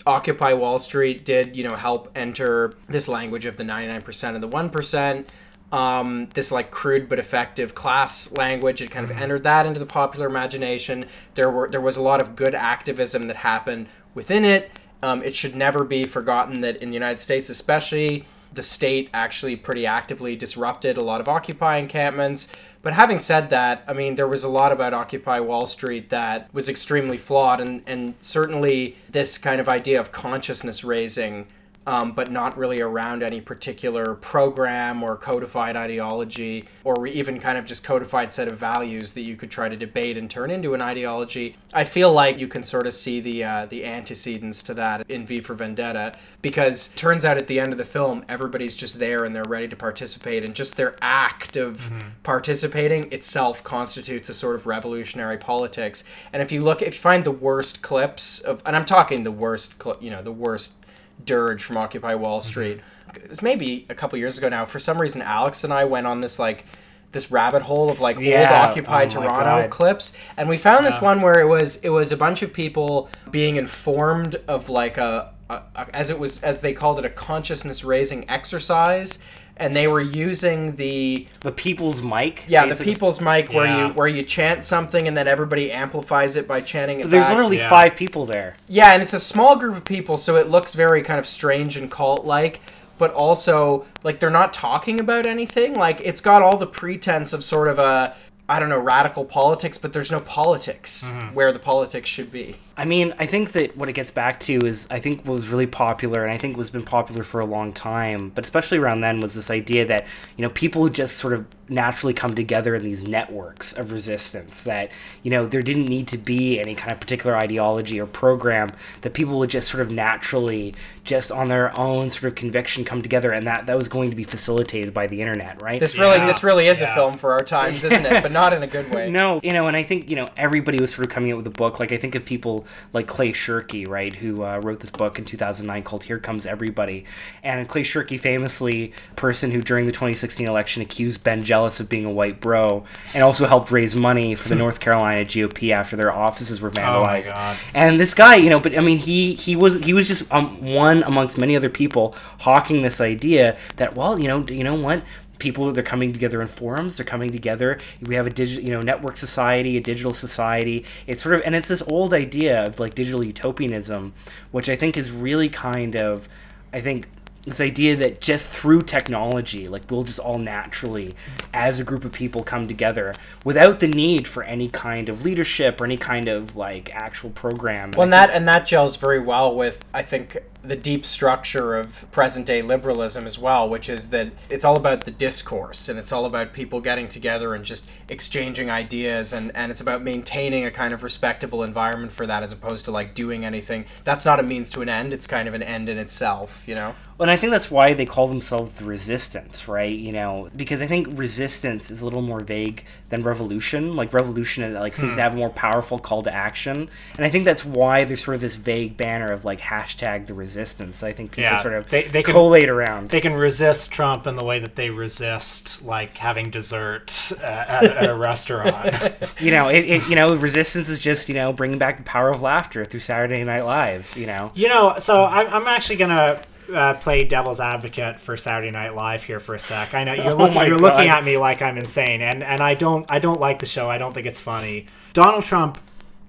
Occupy 0.05 0.53
Wall 0.53 0.79
Street 0.79 1.23
did, 1.23 1.55
you 1.55 1.63
know, 1.63 1.75
help 1.75 2.11
enter 2.15 2.73
this 2.87 3.07
language 3.07 3.45
of 3.45 3.57
the 3.57 3.63
99% 3.63 4.35
and 4.35 4.43
the 4.43 4.49
1%. 4.49 5.25
Um, 5.71 6.29
this 6.35 6.51
like 6.51 6.69
crude 6.69 7.09
but 7.09 7.17
effective 7.17 7.73
class 7.73 8.31
language. 8.31 8.81
It 8.81 8.91
kind 8.91 9.09
of 9.09 9.17
entered 9.17 9.43
that 9.43 9.65
into 9.65 9.79
the 9.79 9.87
popular 9.87 10.27
imagination. 10.27 11.07
There 11.33 11.49
were 11.49 11.67
there 11.67 11.81
was 11.81 11.97
a 11.97 12.01
lot 12.01 12.21
of 12.21 12.35
good 12.35 12.53
activism 12.53 13.25
that 13.25 13.37
happened 13.37 13.87
within 14.13 14.45
it. 14.45 14.69
Um, 15.01 15.23
it 15.23 15.33
should 15.33 15.55
never 15.55 15.83
be 15.83 16.05
forgotten 16.05 16.61
that 16.61 16.77
in 16.77 16.89
the 16.89 16.93
United 16.93 17.19
States, 17.19 17.49
especially, 17.49 18.25
the 18.53 18.61
state 18.61 19.09
actually 19.13 19.55
pretty 19.55 19.85
actively 19.85 20.35
disrupted 20.35 20.95
a 20.95 21.03
lot 21.03 21.19
of 21.19 21.27
Occupy 21.27 21.77
encampments. 21.77 22.49
But 22.83 22.93
having 22.93 23.17
said 23.17 23.49
that, 23.49 23.83
I 23.87 23.93
mean, 23.93 24.15
there 24.15 24.27
was 24.27 24.43
a 24.43 24.49
lot 24.49 24.73
about 24.73 24.93
Occupy 24.93 25.39
Wall 25.39 25.65
Street 25.65 26.09
that 26.09 26.53
was 26.53 26.67
extremely 26.67 27.17
flawed, 27.17 27.61
and, 27.61 27.81
and 27.87 28.15
certainly 28.19 28.97
this 29.09 29.37
kind 29.37 29.61
of 29.61 29.69
idea 29.69 30.01
of 30.01 30.11
consciousness 30.11 30.83
raising, 30.83 31.47
um, 31.85 32.13
but 32.13 32.31
not 32.31 32.57
really 32.57 32.81
around 32.81 33.23
any 33.23 33.41
particular 33.41 34.15
program 34.15 35.03
or 35.03 35.15
codified 35.17 35.75
ideology, 35.75 36.65
or 36.83 37.07
even 37.07 37.39
kind 37.39 37.57
of 37.57 37.65
just 37.65 37.83
codified 37.83 38.31
set 38.31 38.47
of 38.47 38.57
values 38.57 39.13
that 39.13 39.21
you 39.21 39.35
could 39.35 39.51
try 39.51 39.69
to 39.69 39.75
debate 39.75 40.17
and 40.17 40.29
turn 40.29 40.51
into 40.51 40.73
an 40.73 40.81
ideology. 40.81 41.55
I 41.73 41.83
feel 41.83 42.11
like 42.11 42.37
you 42.39 42.47
can 42.47 42.63
sort 42.63 42.87
of 42.87 42.93
see 42.93 43.19
the 43.19 43.43
uh, 43.43 43.65
the 43.65 43.85
antecedents 43.85 44.63
to 44.63 44.73
that 44.75 45.09
in 45.09 45.25
V 45.25 45.41
for 45.41 45.53
Vendetta, 45.53 46.15
because 46.41 46.89
turns 46.89 47.25
out 47.25 47.37
at 47.37 47.47
the 47.47 47.59
end 47.59 47.71
of 47.71 47.77
the 47.77 47.85
film, 47.85 48.23
everybody's 48.29 48.75
just 48.75 48.99
there 48.99 49.25
and 49.25 49.35
they're 49.35 49.43
ready 49.43 49.67
to 49.67 49.75
participate, 49.75 50.43
and 50.43 50.55
just 50.55 50.77
their 50.77 50.95
act 51.01 51.57
of 51.57 51.91
participating 52.23 53.11
itself 53.11 53.63
constitutes 53.63 54.29
a 54.29 54.33
sort 54.33 54.55
of 54.55 54.65
revolutionary 54.65 55.37
politics. 55.37 56.03
And 56.31 56.41
if 56.41 56.51
you 56.51 56.61
look, 56.61 56.81
if 56.81 56.95
you 56.95 57.01
find 57.01 57.23
the 57.23 57.31
worst 57.31 57.81
clips 57.81 58.39
of, 58.39 58.61
and 58.65 58.75
I'm 58.75 58.85
talking 58.85 59.23
the 59.23 59.31
worst, 59.31 59.79
cli 59.79 59.95
you 59.99 60.09
know, 60.09 60.21
the 60.21 60.31
worst 60.31 60.82
dirge 61.25 61.63
from 61.63 61.77
Occupy 61.77 62.15
Wall 62.15 62.39
mm-hmm. 62.39 62.47
Street. 62.47 62.81
It 63.15 63.29
was 63.29 63.41
maybe 63.41 63.85
a 63.89 63.95
couple 63.95 64.17
years 64.17 64.37
ago 64.37 64.49
now. 64.49 64.65
For 64.65 64.79
some 64.79 64.99
reason, 64.99 65.21
Alex 65.21 65.63
and 65.63 65.71
I 65.71 65.85
went 65.85 66.07
on 66.07 66.21
this 66.21 66.39
like 66.39 66.65
this 67.11 67.31
rabbit 67.31 67.61
hole 67.61 67.89
of 67.89 68.01
like 68.01 68.19
Yeah, 68.19 68.41
old 68.41 68.69
Occupy 68.69 69.03
oh 69.03 69.07
Toronto 69.07 69.67
clips, 69.69 70.13
and 70.35 70.49
we 70.49 70.57
found 70.57 70.85
this 70.85 70.99
one 70.99 71.21
where 71.21 71.39
it 71.39 71.47
was 71.47 71.77
it 71.77 71.89
was 71.89 72.11
a 72.11 72.17
bunch 72.17 72.41
of 72.41 72.51
people 72.51 73.09
being 73.31 73.55
informed 73.55 74.35
of 74.47 74.67
like 74.67 74.97
a, 74.97 75.33
a, 75.49 75.61
a 75.75 75.95
as 75.95 76.09
it 76.09 76.19
was 76.19 76.43
as 76.43 76.61
they 76.61 76.73
called 76.73 76.99
it 76.99 77.05
a 77.05 77.09
consciousness 77.09 77.83
raising 77.83 78.29
exercise, 78.29 79.23
and 79.57 79.75
they 79.75 79.87
were 79.87 80.01
using 80.01 80.75
the 80.77 81.27
The 81.41 81.51
people's 81.51 82.01
mic. 82.01 82.43
yeah 82.47 82.65
the 82.65 82.83
people's 82.83 83.21
mic 83.21 83.53
where 83.53 83.65
Yeah. 83.65 83.87
you 83.87 83.93
where 83.93 84.07
you 84.07 84.23
chant 84.23 84.63
something 84.63 85.07
and 85.07 85.15
then 85.15 85.27
everybody 85.27 85.71
amplifies 85.71 86.35
it 86.35 86.47
by 86.47 86.61
chanting 86.61 86.99
it. 86.99 87.09
There's 87.09 87.23
back. 87.23 87.33
literally 87.33 87.57
Yeah. 87.57 87.69
five 87.69 87.95
people 87.95 88.25
there. 88.25 88.55
Yeah, 88.67 88.93
and 88.93 89.01
it's 89.03 89.13
a 89.13 89.19
small 89.19 89.55
group 89.55 89.77
of 89.77 89.85
people, 89.85 90.17
so 90.17 90.35
it 90.37 90.49
looks 90.49 90.73
very 90.73 91.01
kind 91.03 91.19
of 91.19 91.27
strange 91.27 91.77
and 91.77 91.89
cult 91.91 92.25
like, 92.25 92.61
but 92.97 93.13
also 93.13 93.85
like 94.03 94.19
they're 94.19 94.29
not 94.29 94.53
talking 94.53 94.99
about 94.99 95.25
anything. 95.25 95.75
Like 95.75 96.01
it's 96.01 96.21
got 96.21 96.41
all 96.41 96.57
the 96.57 96.67
pretense 96.67 97.31
of 97.33 97.43
sort 97.43 97.67
of 97.67 97.79
a 97.79 98.15
I 98.49 98.59
don't 98.59 98.67
know 98.69 98.79
radical 98.79 99.23
politics, 99.23 99.77
but 99.77 99.93
there's 99.93 100.11
no 100.11 100.19
politics 100.19 101.05
mm-hmm. 101.07 101.33
where 101.33 101.53
the 101.53 101.59
politics 101.59 102.09
should 102.09 102.31
be. 102.31 102.55
I 102.75 102.85
mean, 102.85 103.13
I 103.19 103.27
think 103.27 103.51
that 103.51 103.77
what 103.77 103.87
it 103.87 103.93
gets 103.93 104.09
back 104.09 104.39
to 104.41 104.65
is 104.65 104.87
I 104.89 104.99
think 104.99 105.25
what 105.25 105.35
was 105.35 105.47
really 105.47 105.67
popular, 105.67 106.23
and 106.23 106.33
I 106.33 106.39
think 106.39 106.57
was 106.57 106.71
been 106.71 106.83
popular 106.83 107.21
for 107.21 107.39
a 107.39 107.45
long 107.45 107.71
time, 107.71 108.31
but 108.33 108.43
especially 108.43 108.79
around 108.79 109.01
then 109.01 109.19
was 109.19 109.35
this 109.35 109.51
idea 109.51 109.85
that 109.85 110.07
you 110.37 110.41
know 110.41 110.49
people 110.49 110.81
would 110.81 110.95
just 110.95 111.17
sort 111.17 111.33
of 111.33 111.45
naturally 111.69 112.15
come 112.15 112.33
together 112.33 112.73
in 112.73 112.83
these 112.83 113.03
networks 113.03 113.73
of 113.73 113.91
resistance. 113.91 114.63
That 114.63 114.89
you 115.21 115.29
know 115.29 115.45
there 115.45 115.61
didn't 115.61 115.85
need 115.85 116.07
to 116.09 116.17
be 116.17 116.59
any 116.59 116.73
kind 116.73 116.91
of 116.91 116.99
particular 116.99 117.37
ideology 117.37 117.99
or 117.99 118.07
program. 118.07 118.71
That 119.01 119.13
people 119.13 119.37
would 119.37 119.51
just 119.51 119.67
sort 119.67 119.81
of 119.81 119.91
naturally, 119.91 120.73
just 121.03 121.31
on 121.31 121.49
their 121.49 121.77
own 121.77 122.09
sort 122.09 122.25
of 122.25 122.35
conviction, 122.35 122.83
come 122.83 123.03
together, 123.03 123.31
and 123.31 123.45
that 123.45 123.67
that 123.67 123.77
was 123.77 123.87
going 123.87 124.09
to 124.09 124.15
be 124.15 124.23
facilitated 124.23 124.95
by 124.95 125.05
the 125.05 125.21
internet, 125.21 125.61
right? 125.61 125.79
This 125.79 125.95
really 125.95 126.17
Yeah, 126.17 126.25
this 126.25 126.43
really 126.43 126.65
is 126.65 126.81
yeah. 126.81 126.91
a 126.91 126.95
film 126.95 127.13
for 127.13 127.33
our 127.33 127.43
times, 127.43 127.83
isn't 127.83 128.03
it? 128.03 128.23
But 128.23 128.31
not 128.31 128.51
in 128.51 128.63
a 128.63 128.67
good 128.67 128.91
way. 128.91 129.03
No, 129.13 129.39
you 129.43 129.53
know, 129.53 129.67
and 129.67 129.77
I 129.77 129.83
think 129.83 130.09
you 130.09 130.15
know 130.15 130.27
everybody 130.35 130.79
was 130.79 130.91
sort 130.91 131.05
of 131.05 131.13
coming 131.13 131.31
out 131.31 131.37
with 131.37 131.45
a 131.45 131.51
book. 131.51 131.79
Like 131.79 131.91
I 131.91 131.97
think 131.97 132.15
of 132.15 132.25
people 132.25 132.62
like 132.91 133.07
Clay 133.07 133.31
Shirky, 133.31 133.87
right, 133.87 134.13
who 134.13 134.43
uh, 134.43 134.59
wrote 134.59 134.79
this 134.79 134.91
book 134.91 135.19
in 135.19 135.25
2009 135.25 135.83
called 135.83 136.03
"Here 136.03 136.19
Comes 136.19 136.45
Everybody," 136.45 137.05
and 137.43 137.67
Clay 137.67 137.83
Shirky, 137.83 138.19
famously, 138.19 138.93
person 139.15 139.51
who 139.51 139.61
during 139.61 139.85
the 139.85 139.91
2016 139.91 140.47
election 140.47 140.81
accused 140.81 141.23
Ben 141.23 141.43
Jealous 141.43 141.79
of 141.79 141.89
being 141.89 142.05
a 142.05 142.11
white 142.11 142.39
bro, 142.39 142.83
and 143.13 143.23
also 143.23 143.45
helped 143.45 143.71
raise 143.71 143.95
money 143.95 144.35
for 144.35 144.49
the 144.49 144.55
North 144.63 144.79
Carolina 144.79 145.25
GOP 145.25 145.71
after 145.71 145.95
their 145.95 146.11
offices 146.11 146.61
were 146.61 146.71
vandalized. 146.71 147.27
God. 147.27 147.57
And 147.73 147.99
this 147.99 148.13
guy, 148.13 148.35
you 148.35 148.49
know, 148.49 148.59
but 148.59 148.77
I 148.77 148.81
mean, 148.81 148.97
he 148.97 149.33
he 149.33 149.55
was 149.55 149.83
he 149.83 149.93
was 149.93 150.07
just 150.07 150.31
um, 150.31 150.61
one 150.73 151.03
amongst 151.03 151.37
many 151.37 151.55
other 151.55 151.69
people 151.69 152.15
hawking 152.39 152.81
this 152.81 153.01
idea 153.01 153.57
that 153.77 153.95
well, 153.95 154.19
you 154.19 154.27
know, 154.27 154.45
you 154.47 154.63
know 154.63 154.75
what 154.75 155.03
people 155.43 155.71
they're 155.73 155.83
coming 155.83 156.11
together 156.13 156.41
in 156.41 156.47
forums 156.47 156.97
they're 156.97 157.05
coming 157.05 157.29
together. 157.29 157.77
We 158.01 158.15
have 158.15 158.25
a 158.25 158.31
digital 158.31 158.63
you 158.63 158.71
know 158.71 158.81
network 158.81 159.17
society 159.17 159.77
a 159.77 159.81
digital 159.81 160.13
society. 160.13 160.85
It's 161.05 161.21
sort 161.21 161.35
of 161.35 161.41
and 161.45 161.53
it's 161.55 161.67
this 161.67 161.83
old 161.87 162.13
idea 162.13 162.65
of 162.65 162.79
like 162.79 162.95
digital 162.95 163.23
utopianism 163.23 164.13
which 164.51 164.69
i 164.69 164.75
think 164.75 164.97
is 164.97 165.11
really 165.11 165.49
kind 165.49 165.95
of 165.95 166.27
i 166.71 166.79
think 166.79 167.07
this 167.43 167.59
idea 167.59 167.93
that 167.97 168.21
just 168.21 168.47
through 168.47 168.81
technology 168.81 169.67
like 169.67 169.83
we'll 169.91 170.03
just 170.03 170.19
all 170.19 170.37
naturally 170.37 171.13
as 171.53 171.79
a 171.79 171.83
group 171.83 172.05
of 172.05 172.13
people 172.13 172.41
come 172.41 172.67
together 172.67 173.13
without 173.43 173.81
the 173.81 173.87
need 173.87 174.27
for 174.27 174.43
any 174.43 174.69
kind 174.69 175.09
of 175.09 175.25
leadership 175.25 175.81
or 175.81 175.85
any 175.85 175.97
kind 175.97 176.29
of 176.29 176.55
like 176.55 176.89
actual 176.95 177.29
program. 177.31 177.91
Well, 177.91 178.03
and 178.03 178.13
that 178.13 178.29
and 178.29 178.47
that 178.47 178.65
gels 178.65 178.95
very 178.95 179.19
well 179.19 179.53
with 179.53 179.83
I 179.93 180.03
think 180.03 180.37
the 180.63 180.75
deep 180.77 181.05
structure 181.05 181.75
of 181.75 182.09
present 182.11 182.45
day 182.45 182.61
liberalism 182.61 183.27
as 183.27 183.37
well, 183.37 183.67
which 183.67 183.89
is 183.89 184.09
that 184.09 184.31
it's 184.49 184.63
all 184.63 184.77
about 184.77 185.03
the 185.03 185.11
discourse 185.11 185.89
and 185.89 185.99
it's 185.99 186.11
all 186.11 186.25
about 186.25 186.53
people 186.53 186.79
getting 186.79 187.09
together 187.09 187.53
and 187.53 187.65
just 187.65 187.85
exchanging 188.07 188.69
ideas 188.69 189.33
and, 189.33 189.51
and 189.55 189.71
it's 189.71 189.81
about 189.81 190.01
maintaining 190.01 190.65
a 190.65 190.71
kind 190.71 190.93
of 190.93 191.03
respectable 191.03 191.63
environment 191.63 192.13
for 192.13 192.25
that 192.25 192.43
as 192.43 192.53
opposed 192.53 192.85
to 192.85 192.91
like 192.91 193.13
doing 193.13 193.43
anything. 193.43 193.85
That's 194.05 194.25
not 194.25 194.39
a 194.39 194.43
means 194.43 194.69
to 194.71 194.81
an 194.81 194.89
end, 194.89 195.13
it's 195.13 195.27
kind 195.27 195.49
of 195.49 195.53
an 195.53 195.63
end 195.63 195.89
in 195.89 195.97
itself, 195.97 196.63
you 196.65 196.75
know? 196.75 196.95
And 197.23 197.31
I 197.31 197.35
think 197.37 197.51
that's 197.51 197.71
why 197.71 197.93
they 197.93 198.05
call 198.05 198.27
themselves 198.27 198.75
the 198.75 198.85
resistance, 198.85 199.67
right? 199.67 199.91
You 199.97 200.11
know, 200.11 200.49
because 200.55 200.81
I 200.81 200.87
think 200.87 201.07
resistance 201.11 201.89
is 201.89 202.01
a 202.01 202.05
little 202.05 202.21
more 202.21 202.39
vague 202.41 202.85
than 203.09 203.23
revolution. 203.23 203.95
Like 203.95 204.13
revolution, 204.13 204.73
like 204.73 204.95
seems 204.95 205.11
Hmm. 205.13 205.15
to 205.17 205.21
have 205.23 205.33
a 205.33 205.37
more 205.37 205.49
powerful 205.49 205.97
call 205.99 206.21
to 206.23 206.33
action, 206.33 206.89
and 207.17 207.25
I 207.25 207.29
think 207.29 207.45
that's 207.45 207.65
why 207.65 208.03
there's 208.03 208.23
sort 208.23 208.35
of 208.35 208.41
this 208.41 208.55
vague 208.55 208.97
banner 208.97 209.31
of 209.31 209.45
like 209.45 209.59
hashtag 209.61 210.27
the 210.27 210.33
resistance. 210.33 211.01
I 211.01 211.13
think 211.13 211.31
people 211.31 211.43
Yeah, 211.43 211.61
sort 211.61 211.73
of 211.73 211.89
they- 211.89 212.03
they 212.03 212.23
can- 212.23 212.33
collate 212.33 212.69
around. 212.69 213.09
They 213.09 213.21
can 213.21 213.33
resist 213.33 213.91
Trump 213.91 214.27
in 214.27 214.35
the 214.35 214.43
way 214.43 214.59
that 214.59 214.75
they 214.75 214.89
resist 214.89 215.83
like 215.83 216.17
having 216.17 216.49
dessert 216.49 217.31
uh, 217.41 217.45
at, 217.45 217.83
at 217.85 218.09
a 218.09 218.15
restaurant. 218.15 218.95
you 219.39 219.51
know, 219.51 219.69
it, 219.69 219.85
it, 219.85 220.09
you 220.09 220.15
know, 220.15 220.35
resistance 220.35 220.89
is 220.89 220.99
just 220.99 221.29
you 221.29 221.35
know 221.35 221.53
bringing 221.53 221.77
back 221.77 221.97
the 221.97 222.03
power 222.03 222.29
of 222.29 222.41
laughter 222.41 222.83
through 222.85 222.99
Saturday 222.99 223.43
Night 223.43 223.63
Live. 223.65 224.11
You 224.17 224.27
know, 224.27 224.51
You 224.55 224.67
know, 224.67 224.95
so 224.99 225.23
I'm, 225.25 225.47
I'm 225.53 225.67
actually 225.67 225.95
gonna 225.97 226.41
uh, 226.73 226.93
play 226.95 227.23
devil's 227.23 227.59
advocate 227.59 228.19
for 228.19 228.35
Saturday 228.37 228.71
Night 228.71 228.95
Live 228.95 229.23
here 229.23 229.39
for 229.39 229.55
a 229.55 229.59
sec. 229.59 229.93
I 229.93 230.03
know 230.03 230.13
you're 230.23 230.31
Oh 230.31 230.35
looking, 230.35 230.55
my 230.55 230.65
you're 230.65 230.79
God. 230.79 230.95
looking 230.95 231.09
at 231.09 231.23
me 231.23 231.37
like 231.37 231.61
I'm 231.61 231.77
insane, 231.77 232.21
and 232.21 232.43
and 232.43 232.61
I 232.61 232.73
don't 232.73 233.05
I 233.09 233.19
don't 233.19 233.39
like 233.39 233.59
the 233.59 233.65
show. 233.65 233.89
I 233.89 233.97
don't 233.97 234.13
think 234.13 234.27
it's 234.27 234.39
funny. 234.39 234.85
Donald 235.13 235.45
Trump 235.45 235.77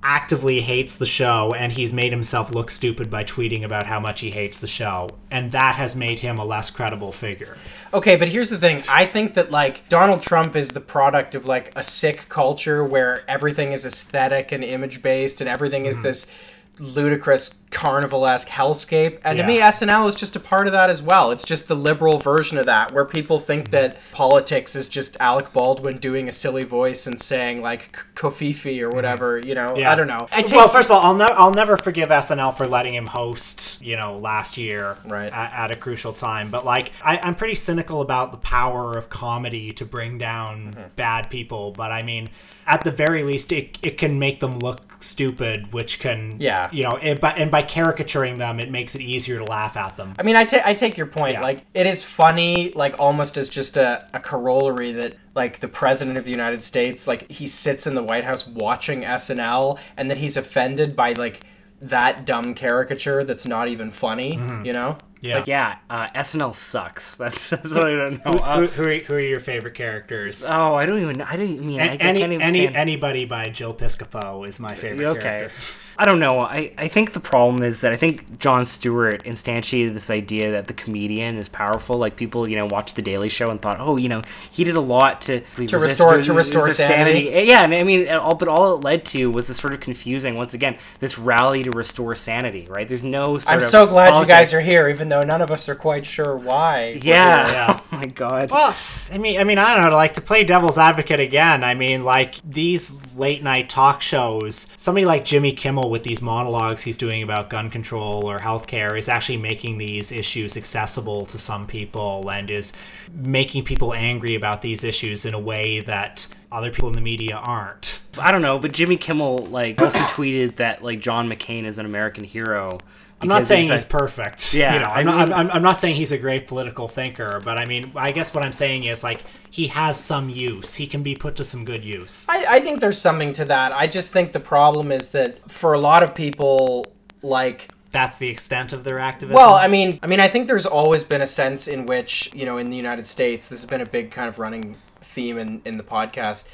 actively 0.07 0.61
hates 0.61 0.97
the 0.97 1.07
show 1.07 1.55
and 1.57 1.72
he's 1.72 1.90
made 1.90 2.12
himself 2.12 2.51
look 2.53 2.70
stupid 2.70 3.11
by 3.11 3.24
tweeting 3.24 3.64
about 3.64 3.86
how 3.86 3.99
much 3.99 4.20
he 4.20 4.30
hates 4.30 4.59
the 4.59 4.66
show 4.66 5.09
and 5.30 5.51
that 5.53 5.76
has 5.76 5.97
made 5.97 6.18
him 6.18 6.36
a 6.36 6.45
less 6.45 6.68
credible 6.68 7.11
figure 7.11 7.57
Okay, 7.95 8.16
but 8.16 8.28
here's 8.28 8.51
the 8.51 8.59
thing. 8.59 8.82
I 8.86 9.07
think 9.07 9.32
that 9.32 9.51
like 9.51 9.88
Donald 9.88 10.20
Trump 10.20 10.57
is 10.57 10.72
the 10.72 10.80
product 10.80 11.34
of 11.34 11.47
like 11.47 11.72
a 11.74 11.82
sick 11.82 12.28
culture 12.28 12.84
where 12.84 13.22
everything 13.26 13.72
is 13.72 13.86
aesthetic 13.86 14.53
and 14.53 14.62
image 14.62 15.01
based 15.03 15.40
and 15.40 15.49
everything 15.49 15.86
is 15.86 16.03
this 16.03 16.30
ludicrous 16.78 17.58
carnival-esque 17.70 18.48
hellscape. 18.48 19.18
And 19.24 19.38
to 19.38 19.46
me 19.46 19.58
SNL 19.58 20.08
is 20.08 20.14
just 20.16 20.36
a 20.36 20.40
part 20.40 20.66
of 20.66 20.72
that 20.72 20.90
as 20.90 21.02
well. 21.02 21.30
It's 21.32 21.44
just 21.44 21.66
the 21.68 21.74
liberal 21.74 22.18
version 22.18 22.56
of 22.58 22.66
that 22.66 22.92
where 22.92 23.04
people 23.04 23.40
think 23.40 23.70
that 23.70 23.96
politics 24.12 24.76
is 24.76 24.86
just 24.88 25.16
Alec 25.20 25.52
Baldwin 25.52 25.98
doing 25.98 26.28
a 26.28 26.32
silly 26.32 26.62
voice 26.62 27.06
and 27.06 27.20
saying 27.20 27.62
like 27.62 27.98
covfefe 28.14 28.80
or 28.80 28.90
whatever, 28.90 29.38
you 29.38 29.54
know. 29.54 29.68
Mm-hmm. 29.70 29.78
Yeah. 29.80 29.92
I 29.92 29.94
don't 29.96 30.06
know. 30.06 30.26
I 30.32 30.42
take, 30.42 30.54
well, 30.56 30.68
first 30.68 30.88
of 30.90 30.96
all, 30.96 31.02
I'll, 31.02 31.14
ne- 31.14 31.34
I'll 31.34 31.52
never 31.54 31.76
forgive 31.76 32.10
SNL 32.10 32.56
for 32.56 32.66
letting 32.66 32.94
him 32.94 33.06
host, 33.06 33.82
you 33.82 33.96
know, 33.96 34.18
last 34.18 34.56
year 34.56 34.96
Right. 35.04 35.32
at, 35.32 35.52
at 35.52 35.70
a 35.72 35.76
crucial 35.76 36.12
time. 36.12 36.50
But 36.50 36.64
like, 36.64 36.92
I, 37.04 37.18
I'm 37.18 37.34
pretty 37.34 37.56
cynical 37.56 38.00
about 38.02 38.30
the 38.30 38.38
power 38.38 38.96
of 38.96 39.08
comedy 39.10 39.72
to 39.74 39.84
bring 39.84 40.18
down 40.18 40.44
Mm-hmm. 40.74 40.82
bad 40.96 41.30
people. 41.30 41.72
But 41.72 41.90
I 41.90 42.02
mean, 42.02 42.28
at 42.66 42.84
the 42.84 42.90
very 42.90 43.22
least, 43.22 43.52
it, 43.52 43.78
it 43.82 43.98
can 43.98 44.18
make 44.18 44.40
them 44.40 44.58
look 44.58 45.02
stupid, 45.02 45.72
which 45.72 46.00
can, 46.00 46.36
Yeah. 46.38 46.68
you 46.72 46.82
know, 46.82 46.96
and 46.96 47.20
by, 47.20 47.32
and 47.32 47.50
by 47.50 47.62
caricaturing 47.62 48.38
them, 48.38 48.58
it 48.58 48.70
makes 48.70 48.94
it 48.94 49.02
easier 49.02 49.38
to 49.38 49.44
laugh 49.44 49.76
at 49.76 49.96
them. 49.96 50.14
I 50.18 50.22
mean, 50.22 50.36
I 50.36 50.44
ta- 50.44 50.62
I 50.64 50.74
take 50.74 50.96
your 50.96 51.06
point. 51.06 51.34
Yeah. 51.34 51.42
Like, 51.42 51.64
it 51.74 51.86
is 51.86 52.02
funny, 52.02 52.72
like, 52.74 52.94
almost 52.98 53.36
as 53.36 53.48
just 53.48 53.76
a, 53.76 54.06
a 54.14 54.20
corollary 54.20 54.92
that, 54.92 55.16
like, 55.34 55.60
the 55.60 55.68
president 55.68 56.16
of 56.16 56.24
the 56.24 56.30
United 56.30 56.62
States, 56.62 57.06
like, 57.06 57.30
he 57.30 57.46
sits 57.46 57.86
in 57.86 57.94
the 57.94 58.02
White 58.02 58.24
House 58.24 58.46
watching 58.46 59.02
SNL 59.02 59.78
and 59.96 60.10
that 60.10 60.18
he's 60.18 60.36
offended 60.36 60.96
by, 60.96 61.12
like, 61.12 61.40
that 61.82 62.24
dumb 62.24 62.54
caricature 62.54 63.24
that's 63.24 63.46
not 63.46 63.68
even 63.68 63.90
funny, 63.90 64.36
mm-hmm. 64.36 64.64
you 64.64 64.72
know? 64.72 64.96
Yeah. 65.24 65.42
yeah, 65.46 65.76
uh, 65.88 66.06
SNL 66.14 66.54
sucks. 66.54 67.16
That's, 67.24 67.50
that's 67.50 67.64
what 67.74 67.86
I 67.86 67.96
don't 67.96 68.24
know. 68.24 68.32
who, 68.32 68.38
Uh, 68.38 68.60
who, 68.60 68.66
who, 68.66 68.82
are, 68.90 68.98
who 68.98 69.14
are 69.14 69.20
your 69.20 69.40
favorite 69.40 69.74
characters? 69.74 70.44
oh, 70.46 70.74
I 70.74 70.84
don't 70.86 71.00
even. 71.00 71.20
I 71.22 71.36
don't 71.36 71.48
even 71.48 71.66
mean. 71.66 71.80
I, 71.80 71.84
I 71.84 71.88
any 71.96 72.20
can't 72.20 72.32
even 72.32 72.42
any 72.42 72.60
stand- 72.64 72.76
anybody 72.76 73.24
by 73.24 73.46
Jill 73.48 73.72
Piscopo 73.74 74.46
is 74.46 74.60
my 74.60 74.74
favorite 74.74 75.06
Okay. 75.06 75.20
character. 75.20 75.54
I 75.97 76.05
don't 76.05 76.18
know. 76.18 76.40
I, 76.40 76.72
I 76.76 76.88
think 76.88 77.12
the 77.12 77.20
problem 77.20 77.62
is 77.62 77.80
that 77.82 77.92
I 77.92 77.97
think 77.97 78.38
Jon 78.38 78.66
Stewart 78.66 79.22
instantiated 79.24 79.95
this 79.95 80.11
idea 80.11 80.51
that 80.53 80.66
the 80.66 80.72
comedian 80.74 81.36
is 81.36 81.49
powerful. 81.49 81.99
Like 81.99 82.16
people, 82.16 82.49
you 82.49 82.57
know, 82.57 82.66
watched 82.66 82.97
The 82.97 83.03
Daily 83.03 83.28
Show 83.28 83.51
and 83.51 83.61
thought, 83.62 83.76
oh, 83.78 83.97
you 83.97 84.09
know, 84.09 84.22
he 84.51 84.64
did 84.64 84.74
a 84.76 84.80
lot 84.80 85.20
to 85.22 85.40
To 85.40 85.78
restore- 85.78 86.20
to 86.20 86.32
restore 86.32 86.70
sanity. 86.70 87.32
Eh, 87.32 87.42
yeah, 87.42 87.62
and 87.62 87.72
I 87.74 87.82
mean, 87.84 88.09
all 88.09 88.34
but 88.34 88.49
all 88.49 88.74
it 88.76 88.82
led 88.84 89.05
to 89.07 89.30
was 89.30 89.47
this 89.49 89.59
sort 89.59 89.72
of 89.74 89.80
confusing. 89.80 90.34
Once 90.34 90.53
again, 90.55 90.76
this 90.99 91.18
rally 91.18 91.62
to 91.62 91.70
restore 91.70 92.14
sanity. 92.14 92.66
Right? 92.68 92.88
There's 92.88 93.05
no. 93.05 93.38
Sort 93.38 93.53
I'm 93.53 93.59
of 93.59 93.64
so 93.64 93.86
glad 93.86 94.18
you 94.20 94.26
guys 94.26 94.53
are 94.53 94.61
here, 94.61 94.88
even 94.88 95.09
though 95.09 95.22
none 95.22 95.42
of 95.42 95.51
us 95.51 95.68
are 95.68 95.74
quite 95.74 96.05
sure 96.07 96.36
why. 96.36 96.92
we're 96.95 97.09
Yeah. 97.09 97.80
here. 97.99 98.12
Yeah. 98.18 98.26
Oh 98.26 98.30
my 98.30 98.38
god. 98.38 98.51
Well, 98.51 98.76
I 99.12 99.18
mean, 99.18 99.40
I 99.40 99.45
mean, 99.45 99.59
I 99.59 99.74
don't 99.74 99.90
know. 99.90 99.97
Like 99.97 100.14
to 100.14 100.20
play 100.20 100.45
devil's 100.45 100.78
advocate 100.78 101.20
again. 101.20 101.64
I 101.64 101.74
mean, 101.74 102.05
like 102.05 102.36
these 102.45 103.01
late 103.16 103.42
night 103.42 103.68
talk 103.68 104.03
shows. 104.03 104.66
Somebody 104.76 105.07
like 105.07 105.24
Jimmy 105.24 105.53
Kimmel 105.53 105.90
with 105.90 106.03
these 106.03 106.22
monologues 106.22 106.82
he's 106.82 106.99
doing 106.99 107.22
about 107.22 107.51
gun 107.51 107.70
control 107.70 108.28
or 108.28 108.38
healthcare 108.38 108.99
is 108.99 109.09
actually 109.09 109.38
making 109.38 109.78
these 109.78 110.12
issues 110.12 110.57
accessible 110.57 111.26
to 111.26 111.38
some 111.38 111.66
people 111.66 112.28
and 112.30 112.51
is 112.51 112.72
making 113.12 113.64
people 113.64 113.95
angry 113.95 114.34
about 114.34 114.62
these 114.62 114.84
issues 114.84 115.24
in 115.24 115.34
a 115.34 115.38
way 115.38 115.80
that 115.80 116.26
other 116.51 116.70
people 116.70 116.88
in 116.88 116.95
the 116.95 117.01
media 117.01 117.36
aren't. 117.36 118.01
I 118.18 118.30
don't 118.30 118.42
know, 118.42 118.59
but 118.59 118.72
Jimmy 118.72 118.97
Kimmel 118.97 119.38
like 119.47 119.80
also 119.80 119.99
tweeted 120.01 120.57
that 120.57 120.82
like 120.82 121.01
John 121.01 121.28
McCain 121.28 121.64
is 121.64 121.78
an 121.78 121.86
American 121.86 122.24
hero. 122.24 122.78
I'm 123.24 123.28
not 123.40 123.46
saying 123.46 123.70
he's, 123.70 123.82
he's 123.82 123.84
perfect. 123.84 124.54
Yeah, 124.54 124.74
you 124.74 124.80
know, 124.80 124.90
I 124.90 125.00
I'm, 125.00 125.06
not, 125.06 125.32
I'm, 125.32 125.50
I'm 125.50 125.62
not 125.62 125.80
saying 125.80 125.96
he's 125.96 126.12
a 126.12 126.18
great 126.18 126.46
political 126.46 126.88
thinker, 126.88 127.40
but 127.44 127.58
I 127.58 127.64
mean, 127.64 127.92
I 127.96 128.12
guess 128.12 128.32
what 128.34 128.44
I'm 128.44 128.52
saying 128.52 128.84
is 128.84 129.02
like 129.02 129.22
he 129.50 129.68
has 129.68 129.98
some 129.98 130.28
use. 130.30 130.74
He 130.74 130.86
can 130.86 131.02
be 131.02 131.14
put 131.14 131.36
to 131.36 131.44
some 131.44 131.64
good 131.64 131.84
use. 131.84 132.26
I, 132.28 132.44
I 132.48 132.60
think 132.60 132.80
there's 132.80 133.00
something 133.00 133.32
to 133.34 133.44
that. 133.46 133.72
I 133.74 133.86
just 133.86 134.12
think 134.12 134.32
the 134.32 134.40
problem 134.40 134.92
is 134.92 135.10
that 135.10 135.50
for 135.50 135.72
a 135.74 135.78
lot 135.78 136.02
of 136.02 136.14
people, 136.14 136.86
like, 137.22 137.72
That's 137.90 138.18
the 138.18 138.28
extent 138.28 138.72
of 138.72 138.82
their 138.84 138.98
activism. 138.98 139.36
Well, 139.36 139.54
I 139.54 139.68
mean, 139.68 139.98
I 140.02 140.06
mean, 140.08 140.20
I 140.20 140.28
think 140.28 140.46
there's 140.48 140.66
always 140.66 141.04
been 141.04 141.20
a 141.22 141.26
sense 141.26 141.68
in 141.68 141.86
which, 141.86 142.30
you 142.34 142.44
know, 142.44 142.58
in 142.58 142.68
the 142.70 142.76
United 142.76 143.06
States, 143.06 143.48
this 143.48 143.60
has 143.60 143.70
been 143.70 143.80
a 143.80 143.86
big 143.86 144.10
kind 144.10 144.28
of 144.28 144.38
running 144.38 144.76
theme 145.00 145.38
in, 145.38 145.62
in 145.64 145.76
the 145.76 145.84
podcast. 145.84 146.48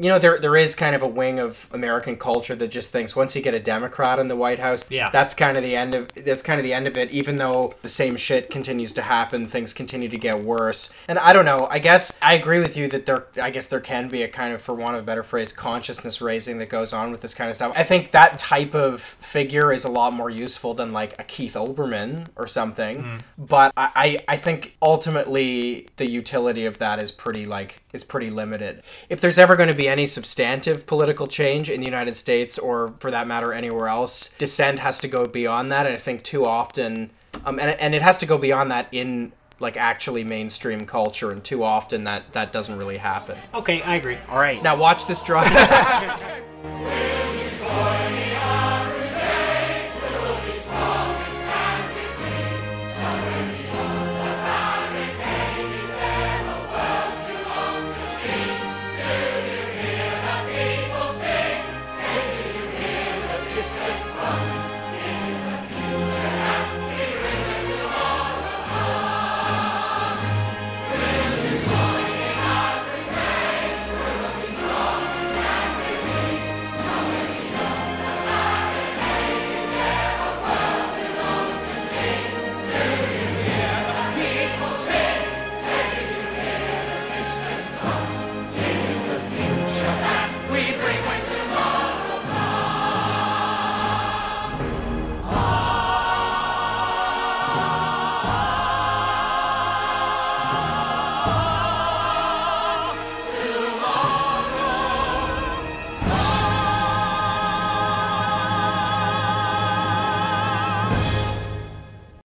You 0.00 0.08
know, 0.08 0.18
there 0.18 0.38
there 0.38 0.56
is 0.56 0.74
kind 0.74 0.94
of 0.94 1.02
a 1.02 1.08
wing 1.08 1.40
of 1.40 1.68
American 1.72 2.16
culture 2.16 2.54
that 2.54 2.68
just 2.68 2.90
thinks 2.92 3.16
once 3.16 3.34
you 3.34 3.42
get 3.42 3.54
a 3.54 3.58
Democrat 3.60 4.18
in 4.18 4.28
the 4.28 4.36
White 4.36 4.60
House, 4.60 4.88
Yeah. 4.90 5.10
that's 5.10 5.34
kind 5.34 5.56
of 5.56 5.62
the 5.64 5.74
end 5.74 5.94
of 5.94 6.08
that's 6.14 6.42
kind 6.42 6.60
of 6.60 6.64
the 6.64 6.72
end 6.72 6.86
of 6.86 6.96
it. 6.96 7.10
Even 7.10 7.36
though 7.38 7.74
the 7.82 7.88
same 7.88 8.16
shit 8.16 8.48
continues 8.48 8.92
to 8.94 9.02
happen, 9.02 9.48
things 9.48 9.74
continue 9.74 10.08
to 10.08 10.16
get 10.16 10.40
worse. 10.42 10.92
And 11.08 11.18
I 11.18 11.32
don't 11.32 11.44
know. 11.44 11.66
I 11.70 11.78
guess 11.80 12.16
I 12.22 12.34
agree 12.34 12.60
with 12.60 12.76
you 12.76 12.86
that 12.88 13.06
there. 13.06 13.26
I 13.42 13.50
guess 13.50 13.66
there 13.66 13.80
can 13.80 14.08
be 14.08 14.22
a 14.22 14.28
kind 14.28 14.54
of, 14.54 14.62
for 14.62 14.72
want 14.74 14.94
of 14.96 15.02
a 15.02 15.06
better 15.06 15.22
phrase, 15.24 15.52
consciousness 15.52 16.20
raising 16.20 16.58
that 16.58 16.68
goes 16.68 16.92
on 16.92 17.10
with 17.10 17.20
this 17.20 17.34
kind 17.34 17.50
of 17.50 17.56
stuff. 17.56 17.72
I 17.74 17.82
think 17.82 18.12
that 18.12 18.38
type 18.38 18.74
of 18.74 19.00
figure 19.00 19.72
is 19.72 19.84
a 19.84 19.88
lot 19.90 20.12
more 20.12 20.30
useful 20.30 20.74
than 20.74 20.92
like 20.92 21.18
a 21.18 21.24
Keith 21.24 21.54
Olbermann 21.54 22.28
or 22.36 22.46
something. 22.46 23.02
Mm. 23.02 23.20
But 23.36 23.72
I, 23.76 23.90
I, 24.28 24.34
I 24.34 24.36
think 24.36 24.76
ultimately 24.80 25.88
the 25.96 26.06
utility 26.06 26.66
of 26.66 26.78
that 26.78 26.98
is 26.98 27.10
pretty 27.10 27.44
like 27.44 27.82
is 27.92 28.04
pretty 28.04 28.30
limited. 28.30 28.82
If 29.08 29.20
there's 29.20 29.38
ever 29.38 29.56
going 29.56 29.68
to 29.70 29.74
be 29.88 29.92
any 29.92 30.06
substantive 30.06 30.86
political 30.86 31.26
change 31.26 31.70
in 31.70 31.80
the 31.80 31.86
United 31.86 32.14
States 32.14 32.58
or 32.58 32.94
for 33.00 33.10
that 33.10 33.26
matter 33.26 33.52
anywhere 33.52 33.88
else, 33.88 34.30
dissent 34.38 34.78
has 34.80 35.00
to 35.00 35.08
go 35.08 35.26
beyond 35.26 35.72
that. 35.72 35.86
And 35.86 35.94
I 35.94 35.98
think 35.98 36.22
too 36.22 36.44
often, 36.44 37.10
um, 37.44 37.58
and 37.58 37.78
and 37.80 37.94
it 37.94 38.02
has 38.02 38.18
to 38.18 38.26
go 38.26 38.38
beyond 38.38 38.70
that 38.70 38.88
in 38.92 39.32
like 39.60 39.76
actually 39.76 40.22
mainstream 40.24 40.86
culture, 40.86 41.32
and 41.32 41.42
too 41.42 41.64
often 41.64 42.04
that 42.04 42.32
that 42.32 42.52
doesn't 42.52 42.76
really 42.76 42.98
happen. 42.98 43.36
okay, 43.54 43.82
I 43.82 43.96
agree. 43.96 44.18
All 44.28 44.38
right. 44.38 44.62
Now 44.62 44.76
watch 44.76 45.06
this 45.06 45.22
drive. 45.22 45.50